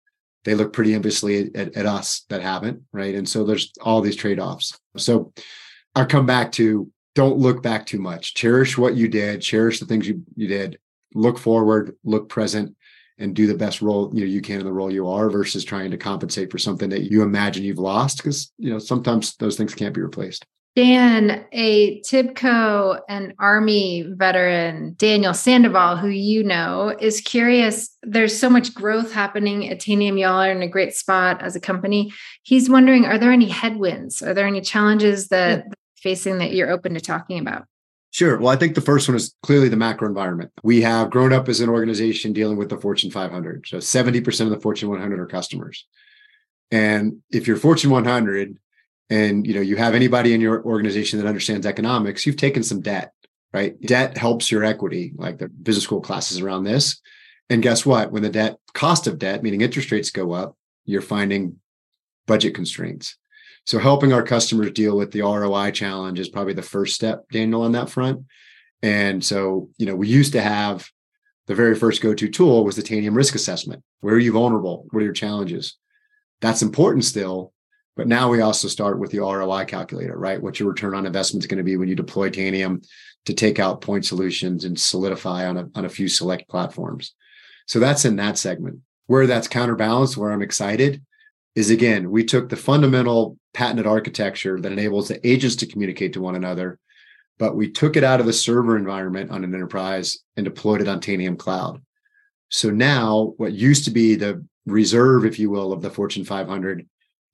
they 0.44 0.54
look 0.54 0.72
pretty 0.72 0.94
enviously 0.94 1.54
at, 1.54 1.76
at 1.76 1.84
us 1.84 2.24
that 2.30 2.40
haven't, 2.40 2.82
right? 2.92 3.14
And 3.14 3.28
so 3.28 3.44
there's 3.44 3.72
all 3.82 4.00
these 4.00 4.16
trade 4.16 4.38
offs. 4.38 4.78
So 4.96 5.32
I 5.94 6.04
come 6.04 6.26
back 6.26 6.52
to 6.52 6.90
don't 7.14 7.38
look 7.38 7.62
back 7.62 7.84
too 7.84 7.98
much. 7.98 8.34
Cherish 8.34 8.78
what 8.78 8.94
you 8.94 9.08
did, 9.08 9.42
cherish 9.42 9.80
the 9.80 9.86
things 9.86 10.06
you, 10.06 10.22
you 10.36 10.46
did, 10.46 10.78
look 11.14 11.38
forward, 11.38 11.96
look 12.04 12.28
present, 12.28 12.76
and 13.18 13.34
do 13.34 13.46
the 13.46 13.54
best 13.54 13.82
role 13.82 14.10
you 14.14 14.20
know 14.20 14.26
you 14.26 14.40
can 14.40 14.60
in 14.60 14.66
the 14.66 14.72
role 14.72 14.92
you 14.92 15.08
are 15.08 15.30
versus 15.30 15.64
trying 15.64 15.90
to 15.90 15.96
compensate 15.96 16.50
for 16.50 16.58
something 16.58 16.88
that 16.90 17.10
you 17.10 17.22
imagine 17.22 17.64
you've 17.64 17.78
lost 17.78 18.18
because 18.18 18.52
you 18.58 18.70
know 18.70 18.78
sometimes 18.78 19.36
those 19.36 19.56
things 19.56 19.74
can't 19.74 19.94
be 19.94 20.00
replaced 20.00 20.44
Dan, 20.78 21.44
a 21.50 22.00
TIBCO 22.02 23.00
and 23.08 23.34
Army 23.40 24.06
veteran, 24.10 24.94
Daniel 24.96 25.34
Sandoval, 25.34 25.96
who 25.96 26.06
you 26.06 26.44
know, 26.44 26.94
is 27.00 27.20
curious. 27.20 27.96
There's 28.04 28.38
so 28.38 28.48
much 28.48 28.74
growth 28.74 29.12
happening 29.12 29.68
at 29.68 29.80
Tanium. 29.80 30.20
Y'all 30.20 30.40
are 30.40 30.52
in 30.52 30.62
a 30.62 30.68
great 30.68 30.94
spot 30.94 31.42
as 31.42 31.56
a 31.56 31.60
company. 31.60 32.12
He's 32.44 32.70
wondering, 32.70 33.06
are 33.06 33.18
there 33.18 33.32
any 33.32 33.48
headwinds? 33.48 34.22
Are 34.22 34.34
there 34.34 34.46
any 34.46 34.60
challenges 34.60 35.26
that 35.30 35.64
yeah. 35.66 35.74
facing 35.96 36.38
that 36.38 36.52
you're 36.52 36.70
open 36.70 36.94
to 36.94 37.00
talking 37.00 37.40
about? 37.40 37.64
Sure. 38.10 38.38
Well, 38.38 38.48
I 38.48 38.56
think 38.56 38.74
the 38.74 38.80
first 38.80 39.06
one 39.08 39.16
is 39.16 39.34
clearly 39.42 39.68
the 39.68 39.76
macro 39.76 40.08
environment. 40.08 40.50
We 40.62 40.80
have 40.80 41.10
grown 41.10 41.32
up 41.32 41.48
as 41.48 41.60
an 41.60 41.68
organization 41.68 42.32
dealing 42.32 42.56
with 42.56 42.70
the 42.70 42.78
Fortune 42.78 43.10
500. 43.10 43.66
So 43.66 43.76
70% 43.78 44.40
of 44.40 44.50
the 44.50 44.60
Fortune 44.60 44.88
100 44.88 45.20
are 45.20 45.26
customers. 45.26 45.86
And 46.70 47.18
if 47.30 47.46
you're 47.46 47.56
Fortune 47.56 47.90
100, 47.90 48.58
and 49.10 49.46
you 49.46 49.54
know 49.54 49.60
you 49.60 49.76
have 49.76 49.94
anybody 49.94 50.34
in 50.34 50.40
your 50.40 50.62
organization 50.64 51.18
that 51.18 51.28
understands 51.28 51.66
economics 51.66 52.26
you've 52.26 52.36
taken 52.36 52.62
some 52.62 52.80
debt 52.80 53.12
right 53.52 53.80
debt 53.82 54.16
helps 54.16 54.50
your 54.50 54.64
equity 54.64 55.12
like 55.16 55.38
the 55.38 55.48
business 55.48 55.84
school 55.84 56.00
classes 56.00 56.40
around 56.40 56.64
this 56.64 57.00
and 57.50 57.62
guess 57.62 57.86
what 57.86 58.12
when 58.12 58.22
the 58.22 58.28
debt 58.28 58.58
cost 58.74 59.06
of 59.06 59.18
debt 59.18 59.42
meaning 59.42 59.60
interest 59.60 59.90
rates 59.90 60.10
go 60.10 60.32
up 60.32 60.56
you're 60.84 61.02
finding 61.02 61.56
budget 62.26 62.54
constraints 62.54 63.16
so 63.64 63.78
helping 63.78 64.12
our 64.12 64.22
customers 64.22 64.70
deal 64.72 64.96
with 64.96 65.10
the 65.12 65.20
roi 65.22 65.70
challenge 65.70 66.18
is 66.18 66.28
probably 66.28 66.54
the 66.54 66.62
first 66.62 66.94
step 66.94 67.24
daniel 67.30 67.62
on 67.62 67.72
that 67.72 67.90
front 67.90 68.24
and 68.82 69.24
so 69.24 69.68
you 69.78 69.86
know 69.86 69.94
we 69.94 70.08
used 70.08 70.32
to 70.32 70.40
have 70.40 70.88
the 71.46 71.54
very 71.54 71.74
first 71.74 72.02
go-to 72.02 72.28
tool 72.28 72.64
was 72.64 72.76
the 72.76 72.82
tanium 72.82 73.16
risk 73.16 73.34
assessment 73.34 73.82
where 74.00 74.14
are 74.14 74.20
you 74.20 74.32
vulnerable 74.32 74.86
what 74.90 75.00
are 75.00 75.04
your 75.04 75.12
challenges 75.12 75.76
that's 76.40 76.62
important 76.62 77.04
still 77.04 77.52
but 77.98 78.06
now 78.06 78.30
we 78.30 78.40
also 78.40 78.68
start 78.68 79.00
with 79.00 79.10
the 79.10 79.18
ROI 79.18 79.64
calculator, 79.64 80.16
right? 80.16 80.40
What 80.40 80.60
your 80.60 80.68
return 80.68 80.94
on 80.94 81.04
investment 81.04 81.42
is 81.42 81.48
going 81.48 81.58
to 81.58 81.64
be 81.64 81.76
when 81.76 81.88
you 81.88 81.96
deploy 81.96 82.30
Tanium 82.30 82.86
to 83.24 83.34
take 83.34 83.58
out 83.58 83.80
point 83.80 84.06
solutions 84.06 84.64
and 84.64 84.78
solidify 84.78 85.48
on 85.48 85.56
a, 85.56 85.68
on 85.74 85.84
a 85.84 85.88
few 85.88 86.06
select 86.06 86.48
platforms. 86.48 87.16
So 87.66 87.80
that's 87.80 88.04
in 88.04 88.14
that 88.16 88.38
segment. 88.38 88.78
Where 89.06 89.26
that's 89.26 89.48
counterbalanced, 89.48 90.16
where 90.16 90.30
I'm 90.30 90.42
excited, 90.42 91.02
is 91.58 91.70
again, 91.70 92.08
we 92.08 92.24
took 92.24 92.48
the 92.48 92.56
fundamental 92.56 93.36
patented 93.52 93.84
architecture 93.84 94.60
that 94.60 94.70
enables 94.70 95.08
the 95.08 95.26
agents 95.26 95.56
to 95.56 95.66
communicate 95.66 96.12
to 96.12 96.20
one 96.20 96.36
another, 96.36 96.78
but 97.36 97.56
we 97.56 97.68
took 97.68 97.96
it 97.96 98.04
out 98.04 98.20
of 98.20 98.26
the 98.26 98.32
server 98.32 98.76
environment 98.76 99.32
on 99.32 99.42
an 99.42 99.52
enterprise 99.52 100.18
and 100.36 100.44
deployed 100.44 100.80
it 100.80 100.86
on 100.86 101.00
Tanium 101.00 101.36
Cloud. 101.36 101.82
So 102.48 102.70
now, 102.70 103.34
what 103.38 103.54
used 103.54 103.84
to 103.86 103.90
be 103.90 104.14
the 104.14 104.46
reserve, 104.66 105.24
if 105.24 105.40
you 105.40 105.50
will, 105.50 105.72
of 105.72 105.82
the 105.82 105.90
Fortune 105.90 106.24
500 106.24 106.86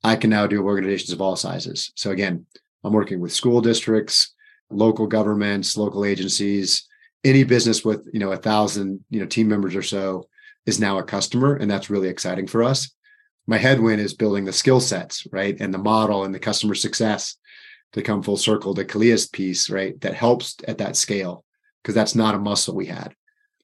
I 0.03 0.15
can 0.15 0.31
now 0.31 0.47
do 0.47 0.63
organizations 0.63 1.11
of 1.11 1.21
all 1.21 1.35
sizes. 1.35 1.91
So 1.95 2.09
again, 2.09 2.47
I'm 2.83 2.93
working 2.93 3.19
with 3.19 3.31
school 3.31 3.61
districts, 3.61 4.33
local 4.71 5.05
governments, 5.05 5.77
local 5.77 6.03
agencies, 6.03 6.87
any 7.23 7.43
business 7.43 7.85
with, 7.85 8.07
you 8.11 8.19
know, 8.19 8.31
a 8.31 8.37
thousand, 8.37 9.03
you 9.11 9.19
know, 9.19 9.25
team 9.27 9.47
members 9.47 9.75
or 9.75 9.83
so 9.83 10.27
is 10.65 10.79
now 10.79 10.97
a 10.97 11.03
customer. 11.03 11.55
And 11.55 11.69
that's 11.69 11.91
really 11.91 12.09
exciting 12.09 12.47
for 12.47 12.63
us. 12.63 12.91
My 13.47 13.57
headwind 13.57 14.01
is 14.01 14.13
building 14.13 14.45
the 14.45 14.53
skill 14.53 14.79
sets, 14.79 15.27
right? 15.31 15.55
And 15.59 15.73
the 15.73 15.77
model 15.77 16.23
and 16.23 16.33
the 16.33 16.39
customer 16.39 16.75
success 16.75 17.37
to 17.93 18.01
come 18.01 18.23
full 18.23 18.37
circle, 18.37 18.73
the 18.73 18.85
Kalias 18.85 19.31
piece, 19.31 19.69
right? 19.69 19.99
That 20.01 20.15
helps 20.15 20.57
at 20.67 20.79
that 20.79 20.95
scale 20.95 21.45
because 21.81 21.95
that's 21.95 22.15
not 22.15 22.35
a 22.35 22.39
muscle 22.39 22.75
we 22.75 22.87
had. 22.87 23.15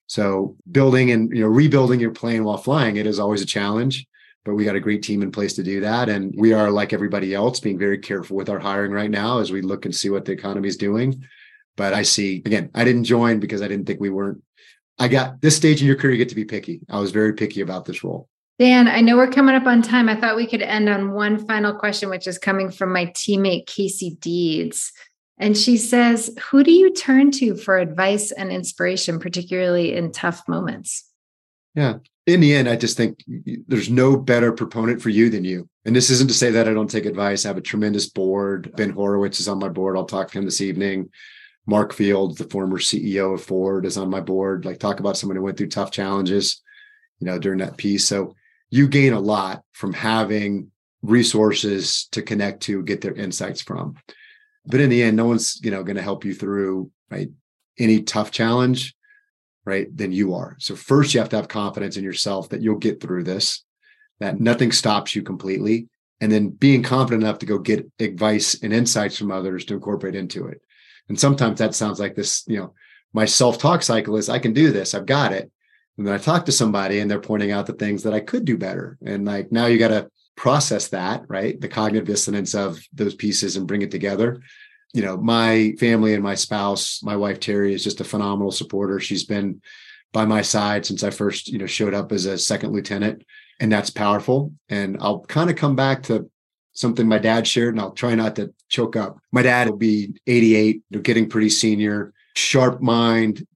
So 0.07 0.55
building 0.69 1.11
and 1.11 1.31
you 1.35 1.41
know 1.41 1.47
rebuilding 1.47 1.99
your 1.99 2.11
plane 2.11 2.43
while 2.43 2.57
flying 2.57 2.97
it 2.97 3.07
is 3.07 3.19
always 3.19 3.41
a 3.41 3.45
challenge 3.45 4.07
but 4.43 4.55
we 4.55 4.65
got 4.65 4.75
a 4.75 4.79
great 4.79 5.03
team 5.03 5.21
in 5.21 5.31
place 5.31 5.53
to 5.53 5.63
do 5.63 5.81
that. 5.81 6.09
And 6.09 6.33
we 6.35 6.53
are 6.53 6.71
like 6.71 6.93
everybody 6.93 7.33
else, 7.33 7.59
being 7.59 7.77
very 7.77 7.99
careful 7.99 8.35
with 8.35 8.49
our 8.49 8.59
hiring 8.59 8.91
right 8.91 9.09
now 9.09 9.39
as 9.39 9.51
we 9.51 9.61
look 9.61 9.85
and 9.85 9.95
see 9.95 10.09
what 10.09 10.25
the 10.25 10.31
economy 10.31 10.67
is 10.67 10.77
doing. 10.77 11.23
But 11.77 11.93
I 11.93 12.01
see 12.03 12.37
again, 12.45 12.69
I 12.73 12.83
didn't 12.83 13.03
join 13.03 13.39
because 13.39 13.61
I 13.61 13.67
didn't 13.67 13.85
think 13.85 13.99
we 13.99 14.09
weren't. 14.09 14.41
I 14.99 15.07
got 15.07 15.41
this 15.41 15.55
stage 15.55 15.81
in 15.81 15.87
your 15.87 15.95
career, 15.95 16.13
you 16.13 16.17
get 16.17 16.29
to 16.29 16.35
be 16.35 16.45
picky. 16.45 16.81
I 16.89 16.99
was 16.99 17.11
very 17.11 17.33
picky 17.33 17.61
about 17.61 17.85
this 17.85 18.03
role. 18.03 18.27
Dan, 18.61 18.87
I 18.87 19.01
know 19.01 19.17
we're 19.17 19.25
coming 19.25 19.55
up 19.55 19.65
on 19.65 19.81
time. 19.81 20.07
I 20.07 20.15
thought 20.15 20.35
we 20.35 20.45
could 20.45 20.61
end 20.61 20.87
on 20.87 21.13
one 21.13 21.43
final 21.47 21.73
question, 21.73 22.11
which 22.11 22.27
is 22.27 22.37
coming 22.37 22.69
from 22.69 22.93
my 22.93 23.07
teammate, 23.07 23.65
Casey 23.65 24.11
Deeds. 24.21 24.91
And 25.39 25.57
she 25.57 25.77
says, 25.77 26.29
Who 26.51 26.63
do 26.63 26.71
you 26.71 26.93
turn 26.93 27.31
to 27.31 27.55
for 27.55 27.79
advice 27.79 28.31
and 28.31 28.51
inspiration, 28.51 29.17
particularly 29.17 29.95
in 29.95 30.11
tough 30.11 30.47
moments? 30.47 31.09
Yeah 31.73 31.95
in 32.27 32.39
the 32.39 32.53
end, 32.53 32.69
I 32.69 32.75
just 32.75 32.97
think 32.97 33.23
there's 33.67 33.89
no 33.89 34.15
better 34.15 34.51
proponent 34.51 35.01
for 35.01 35.09
you 35.09 35.29
than 35.29 35.43
you. 35.43 35.67
And 35.85 35.95
this 35.95 36.09
isn't 36.11 36.27
to 36.27 36.33
say 36.33 36.51
that 36.51 36.67
I 36.67 36.73
don't 36.73 36.89
take 36.89 37.05
advice. 37.05 37.45
I 37.45 37.49
have 37.49 37.57
a 37.57 37.61
tremendous 37.61 38.07
board. 38.07 38.71
Ben 38.75 38.91
Horowitz 38.91 39.39
is 39.39 39.47
on 39.47 39.57
my 39.57 39.69
board. 39.69 39.97
I'll 39.97 40.05
talk 40.05 40.29
to 40.29 40.37
him 40.37 40.45
this 40.45 40.61
evening. 40.61 41.09
Mark 41.65 41.93
Fields, 41.93 42.37
the 42.37 42.43
former 42.45 42.77
CEO 42.77 43.33
of 43.33 43.43
Ford, 43.43 43.85
is 43.85 43.97
on 43.97 44.09
my 44.09 44.19
board. 44.19 44.65
Like 44.65 44.79
talk 44.79 44.99
about 44.99 45.17
someone 45.17 45.35
who 45.35 45.41
went 45.41 45.57
through 45.57 45.69
tough 45.69 45.91
challenges, 45.91 46.61
you 47.19 47.25
know, 47.25 47.39
during 47.39 47.59
that 47.59 47.77
piece. 47.77 48.05
So 48.05 48.35
you 48.71 48.87
gain 48.87 49.13
a 49.13 49.19
lot 49.19 49.63
from 49.73 49.93
having 49.93 50.71
resources 51.03 52.07
to 52.11 52.23
connect 52.23 52.63
to, 52.63 52.81
get 52.83 53.01
their 53.01 53.13
insights 53.13 53.61
from. 53.61 53.95
But 54.65 54.81
in 54.81 54.89
the 54.89 55.03
end, 55.03 55.17
no 55.17 55.25
one's, 55.25 55.59
you 55.63 55.69
know, 55.69 55.83
going 55.83 55.97
to 55.97 56.01
help 56.01 56.25
you 56.25 56.33
through 56.33 56.89
right 57.11 57.29
any 57.77 58.01
tough 58.01 58.31
challenge 58.31 58.95
right, 59.65 59.95
than 59.95 60.11
you 60.11 60.33
are. 60.33 60.55
So 60.59 60.75
first 60.75 61.13
you 61.13 61.19
have 61.19 61.29
to 61.29 61.35
have 61.35 61.47
confidence 61.47 61.97
in 61.97 62.03
yourself 62.03 62.49
that 62.49 62.61
you'll 62.61 62.77
get 62.77 62.99
through 63.01 63.23
this, 63.23 63.63
that 64.19 64.39
nothing 64.39 64.71
stops 64.71 65.15
you 65.15 65.21
completely. 65.21 65.87
And 66.19 66.31
then 66.31 66.49
being 66.49 66.83
confident 66.83 67.23
enough 67.23 67.39
to 67.39 67.45
go 67.47 67.57
get 67.57 67.89
advice 67.99 68.55
and 68.61 68.73
insights 68.73 69.17
from 69.17 69.31
others 69.31 69.65
to 69.65 69.73
incorporate 69.73 70.15
into 70.15 70.47
it. 70.47 70.61
And 71.09 71.19
sometimes 71.19 71.59
that 71.59 71.75
sounds 71.75 71.99
like 71.99 72.15
this, 72.15 72.43
you 72.47 72.57
know, 72.57 72.73
my 73.13 73.25
self-talk 73.25 73.81
cycle 73.81 74.15
is 74.17 74.29
I 74.29 74.39
can 74.39 74.53
do 74.53 74.71
this, 74.71 74.93
I've 74.93 75.05
got 75.05 75.33
it. 75.33 75.51
And 75.97 76.07
then 76.07 76.13
I 76.13 76.17
talk 76.17 76.45
to 76.45 76.51
somebody 76.51 76.99
and 76.99 77.09
they're 77.09 77.19
pointing 77.19 77.51
out 77.51 77.67
the 77.67 77.73
things 77.73 78.03
that 78.03 78.13
I 78.13 78.19
could 78.19 78.45
do 78.45 78.57
better. 78.57 78.97
And 79.05 79.25
like 79.25 79.51
now 79.51 79.65
you 79.65 79.77
got 79.77 79.89
to 79.89 80.09
process 80.35 80.87
that, 80.89 81.23
right? 81.27 81.59
The 81.59 81.67
cognitive 81.67 82.07
dissonance 82.07 82.55
of 82.55 82.81
those 82.93 83.13
pieces 83.13 83.57
and 83.57 83.67
bring 83.67 83.81
it 83.81 83.91
together 83.91 84.41
you 84.93 85.01
know, 85.01 85.17
my 85.17 85.73
family 85.79 86.13
and 86.13 86.23
my 86.23 86.35
spouse, 86.35 87.01
my 87.03 87.15
wife 87.15 87.39
Terry 87.39 87.73
is 87.73 87.83
just 87.83 88.01
a 88.01 88.05
phenomenal 88.05 88.51
supporter. 88.51 88.99
She's 88.99 89.23
been 89.23 89.61
by 90.11 90.25
my 90.25 90.41
side 90.41 90.85
since 90.85 91.03
I 91.03 91.09
first, 91.09 91.47
you 91.47 91.57
know, 91.57 91.65
showed 91.65 91.93
up 91.93 92.11
as 92.11 92.25
a 92.25 92.37
second 92.37 92.73
lieutenant, 92.73 93.23
and 93.59 93.71
that's 93.71 93.89
powerful. 93.89 94.53
And 94.67 94.97
I'll 94.99 95.21
kind 95.21 95.49
of 95.49 95.55
come 95.55 95.75
back 95.75 96.03
to 96.03 96.29
something 96.73 97.07
my 97.07 97.19
dad 97.19 97.47
shared, 97.47 97.73
and 97.73 97.81
I'll 97.81 97.91
try 97.91 98.15
not 98.15 98.35
to 98.35 98.53
choke 98.67 98.95
up. 98.95 99.19
My 99.31 99.41
dad 99.41 99.69
will 99.69 99.77
be 99.77 100.13
88, 100.27 100.75
you 100.75 100.81
know, 100.91 101.01
getting 101.01 101.29
pretty 101.29 101.49
senior, 101.49 102.13
sharp 102.35 102.81
mind, 102.81 103.47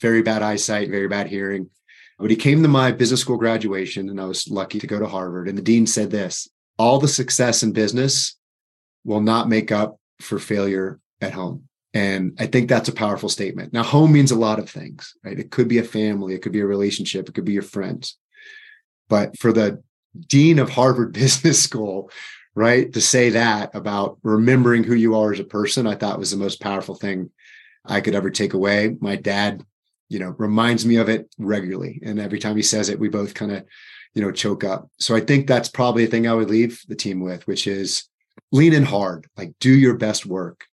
very 0.00 0.22
bad 0.22 0.42
eyesight, 0.42 0.90
very 0.90 1.08
bad 1.08 1.26
hearing. 1.26 1.70
But 2.18 2.30
he 2.30 2.36
came 2.36 2.62
to 2.62 2.68
my 2.68 2.92
business 2.92 3.20
school 3.20 3.36
graduation, 3.36 4.08
and 4.08 4.20
I 4.20 4.24
was 4.24 4.48
lucky 4.48 4.78
to 4.78 4.86
go 4.86 4.98
to 4.98 5.06
Harvard. 5.06 5.48
And 5.48 5.58
the 5.58 5.62
dean 5.62 5.86
said 5.86 6.10
this 6.10 6.48
all 6.78 6.98
the 6.98 7.08
success 7.08 7.62
in 7.62 7.72
business 7.72 8.36
will 9.04 9.20
not 9.20 9.48
make 9.48 9.70
up 9.70 9.98
for 10.20 10.38
failure 10.38 10.98
at 11.20 11.32
home. 11.32 11.68
And 11.92 12.36
I 12.40 12.46
think 12.46 12.68
that's 12.68 12.88
a 12.88 12.92
powerful 12.92 13.28
statement. 13.28 13.72
Now, 13.72 13.84
home 13.84 14.12
means 14.12 14.32
a 14.32 14.38
lot 14.38 14.58
of 14.58 14.68
things, 14.68 15.14
right? 15.24 15.38
It 15.38 15.52
could 15.52 15.68
be 15.68 15.78
a 15.78 15.84
family, 15.84 16.34
it 16.34 16.42
could 16.42 16.52
be 16.52 16.60
a 16.60 16.66
relationship, 16.66 17.28
it 17.28 17.34
could 17.34 17.44
be 17.44 17.52
your 17.52 17.62
friends. 17.62 18.16
But 19.08 19.38
for 19.38 19.52
the 19.52 19.82
dean 20.28 20.58
of 20.58 20.70
Harvard 20.70 21.12
Business 21.12 21.62
School, 21.62 22.10
right, 22.54 22.92
to 22.92 23.00
say 23.00 23.30
that 23.30 23.74
about 23.74 24.18
remembering 24.22 24.82
who 24.84 24.94
you 24.94 25.16
are 25.16 25.32
as 25.32 25.40
a 25.40 25.44
person, 25.44 25.86
I 25.86 25.94
thought 25.94 26.18
was 26.18 26.32
the 26.32 26.36
most 26.36 26.60
powerful 26.60 26.94
thing 26.94 27.30
I 27.84 28.00
could 28.00 28.14
ever 28.14 28.30
take 28.30 28.54
away. 28.54 28.96
My 29.00 29.16
dad, 29.16 29.64
you 30.14 30.20
know, 30.20 30.32
reminds 30.38 30.86
me 30.86 30.94
of 30.94 31.08
it 31.08 31.28
regularly. 31.38 32.00
And 32.04 32.20
every 32.20 32.38
time 32.38 32.54
he 32.54 32.62
says 32.62 32.88
it, 32.88 33.00
we 33.00 33.08
both 33.08 33.34
kind 33.34 33.50
of, 33.50 33.64
you 34.14 34.22
know, 34.22 34.30
choke 34.30 34.62
up. 34.62 34.88
So 35.00 35.16
I 35.16 35.20
think 35.20 35.48
that's 35.48 35.68
probably 35.68 36.04
a 36.04 36.06
thing 36.06 36.28
I 36.28 36.34
would 36.34 36.48
leave 36.48 36.80
the 36.86 36.94
team 36.94 37.18
with, 37.18 37.44
which 37.48 37.66
is 37.66 38.04
lean 38.52 38.74
in 38.74 38.84
hard, 38.84 39.26
like 39.36 39.54
do 39.58 39.72
your 39.72 39.96
best 39.96 40.24
work, 40.24 40.66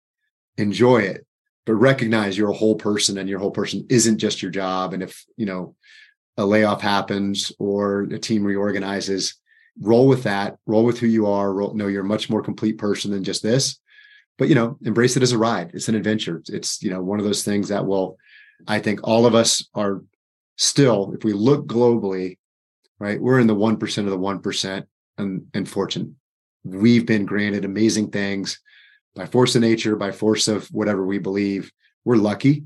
enjoy 0.57 0.99
it, 0.99 1.25
but 1.65 1.73
recognize 1.73 2.37
you're 2.37 2.51
a 2.51 2.55
whole 2.55 2.75
person 2.75 3.17
and 3.17 3.27
your 3.27 3.39
whole 3.39 3.49
person 3.49 3.87
isn't 3.89 4.19
just 4.19 4.43
your 4.43 4.51
job. 4.51 4.93
And 4.93 5.01
if, 5.01 5.25
you 5.37 5.47
know, 5.47 5.75
a 6.37 6.45
layoff 6.45 6.81
happens 6.81 7.51
or 7.57 8.01
a 8.03 8.19
team 8.19 8.43
reorganizes, 8.43 9.33
roll 9.79 10.07
with 10.07 10.21
that, 10.23 10.57
roll 10.67 10.85
with 10.85 10.99
who 10.99 11.07
you 11.07 11.25
are, 11.25 11.51
roll, 11.51 11.73
know 11.73 11.87
you're 11.87 12.05
a 12.05 12.07
much 12.07 12.29
more 12.29 12.43
complete 12.43 12.77
person 12.77 13.09
than 13.09 13.23
just 13.23 13.41
this. 13.41 13.79
But, 14.37 14.49
you 14.49 14.55
know, 14.55 14.77
embrace 14.83 15.17
it 15.17 15.23
as 15.23 15.31
a 15.31 15.39
ride. 15.39 15.71
It's 15.73 15.89
an 15.89 15.95
adventure. 15.95 16.43
It's, 16.45 16.83
you 16.83 16.91
know, 16.91 17.01
one 17.01 17.17
of 17.17 17.25
those 17.25 17.43
things 17.43 17.69
that 17.69 17.87
will, 17.87 18.17
I 18.67 18.79
think 18.79 19.01
all 19.03 19.25
of 19.25 19.35
us 19.35 19.67
are 19.73 20.03
still, 20.57 21.13
if 21.13 21.23
we 21.23 21.33
look 21.33 21.67
globally, 21.67 22.37
right, 22.99 23.21
we're 23.21 23.39
in 23.39 23.47
the 23.47 23.55
1% 23.55 23.97
of 23.97 24.05
the 24.05 24.17
1% 24.17 24.83
and, 25.17 25.45
and 25.53 25.69
fortune 25.69 26.15
we've 26.63 27.05
been 27.05 27.25
granted 27.25 27.65
amazing 27.65 28.11
things 28.11 28.59
by 29.15 29.25
force 29.25 29.55
of 29.55 29.61
nature, 29.61 29.95
by 29.95 30.11
force 30.11 30.47
of 30.47 30.67
whatever 30.67 31.05
we 31.05 31.17
believe. 31.17 31.71
We're 32.05 32.15
lucky. 32.15 32.63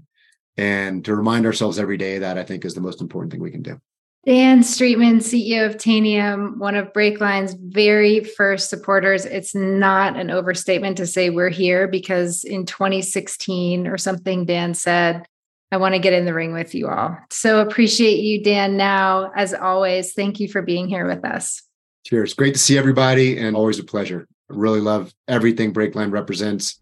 And 0.58 1.04
to 1.06 1.16
remind 1.16 1.46
ourselves 1.46 1.80
every 1.80 1.98
day 1.98 2.20
that 2.20 2.38
I 2.38 2.44
think 2.44 2.66
is 2.66 2.74
the 2.74 2.82
most 2.82 3.02
important 3.02 3.32
thing 3.32 3.42
we 3.42 3.52
can 3.52 3.62
do. 3.62 3.80
Dan 4.26 4.62
Streetman, 4.62 5.18
CEO 5.18 5.68
of 5.68 5.78
Tanium, 5.78 6.58
one 6.58 6.76
of 6.76 6.92
Breakline's 6.94 7.54
very 7.54 8.24
first 8.24 8.72
supporters. 8.72 9.26
It's 9.26 9.54
not 9.54 10.18
an 10.18 10.32
overstatement 10.32 10.98
to 10.98 11.06
say 11.06 11.30
we're 11.30 11.50
here 11.50 11.88
because 11.88 12.44
in 12.44 12.66
2016 12.66 13.86
or 13.86 13.98
something, 14.00 14.46
Dan 14.46 14.74
said, 14.74 15.28
I 15.72 15.78
want 15.78 15.96
to 15.96 16.00
get 16.00 16.14
in 16.14 16.26
the 16.26 16.34
ring 16.34 16.54
with 16.54 16.76
you 16.76 16.88
all. 16.88 17.18
So 17.32 17.60
appreciate 17.60 18.20
you, 18.20 18.44
Dan. 18.44 18.78
Now, 18.78 19.32
as 19.36 19.54
always, 19.54 20.14
thank 20.14 20.40
you 20.40 20.48
for 20.48 20.62
being 20.62 20.88
here 20.88 21.08
with 21.08 21.26
us. 21.26 21.64
Cheers. 22.06 22.34
Great 22.34 22.54
to 22.54 22.60
see 22.60 22.78
everybody 22.78 23.38
and 23.38 23.56
always 23.56 23.80
a 23.80 23.84
pleasure. 23.84 24.28
I 24.50 24.54
really 24.56 24.80
love 24.80 25.12
everything 25.28 25.74
Breakline 25.74 26.12
represents. 26.12 26.80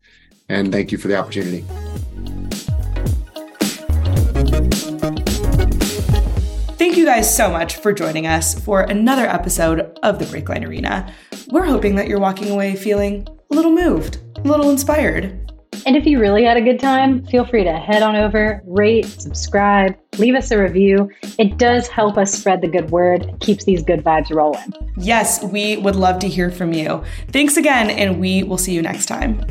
And 0.50 0.72
thank 0.72 0.92
you 0.92 0.98
for 0.98 1.08
the 1.08 1.16
opportunity. 1.16 1.64
Thank 6.78 6.98
you 6.98 7.06
guys 7.06 7.34
so 7.34 7.50
much 7.50 7.78
for 7.78 7.94
joining 7.94 8.28
us 8.28 8.60
for 8.60 8.82
another 8.82 9.26
episode 9.26 9.98
of 10.04 10.20
the 10.20 10.26
Breakline 10.26 10.68
Arena. 10.68 11.12
We're 11.48 11.66
hoping 11.66 11.96
that 11.96 12.08
you're 12.08 12.20
walking 12.20 12.52
away 12.52 12.76
feeling 12.76 13.26
a 13.52 13.56
little 13.56 13.72
moved, 13.72 14.18
a 14.38 14.42
little 14.42 14.70
inspired. 14.70 15.43
And 15.86 15.98
if 15.98 16.06
you 16.06 16.20
really 16.20 16.46
had 16.46 16.56
a 16.56 16.62
good 16.62 16.80
time, 16.80 17.26
feel 17.28 17.46
free 17.46 17.64
to 17.64 17.74
head 17.74 18.04
on 18.04 18.16
over, 18.16 18.62
rate, 18.66 19.06
subscribe, 19.06 19.96
leave 20.18 20.36
us 20.36 20.52
a 20.52 20.62
review. 20.62 21.10
It 21.38 21.58
does 21.58 21.88
help 21.88 22.18
us 22.18 22.34
spread 22.34 22.62
the 22.62 22.68
good 22.68 22.90
word, 22.90 23.36
keeps 23.42 23.66
these 23.66 23.84
good 23.84 24.04
vibes 24.04 24.34
rolling. 24.34 24.74
Yes, 24.98 25.44
we 25.44 25.78
would 25.78 25.96
love 25.96 26.20
to 26.20 26.30
hear 26.30 26.50
from 26.52 26.74
you. 26.74 27.04
Thanks 27.30 27.58
again, 27.58 27.90
and 27.90 28.20
we 28.20 28.44
will 28.44 28.58
see 28.58 28.74
you 28.74 28.82
next 28.82 29.08
time. 29.08 29.44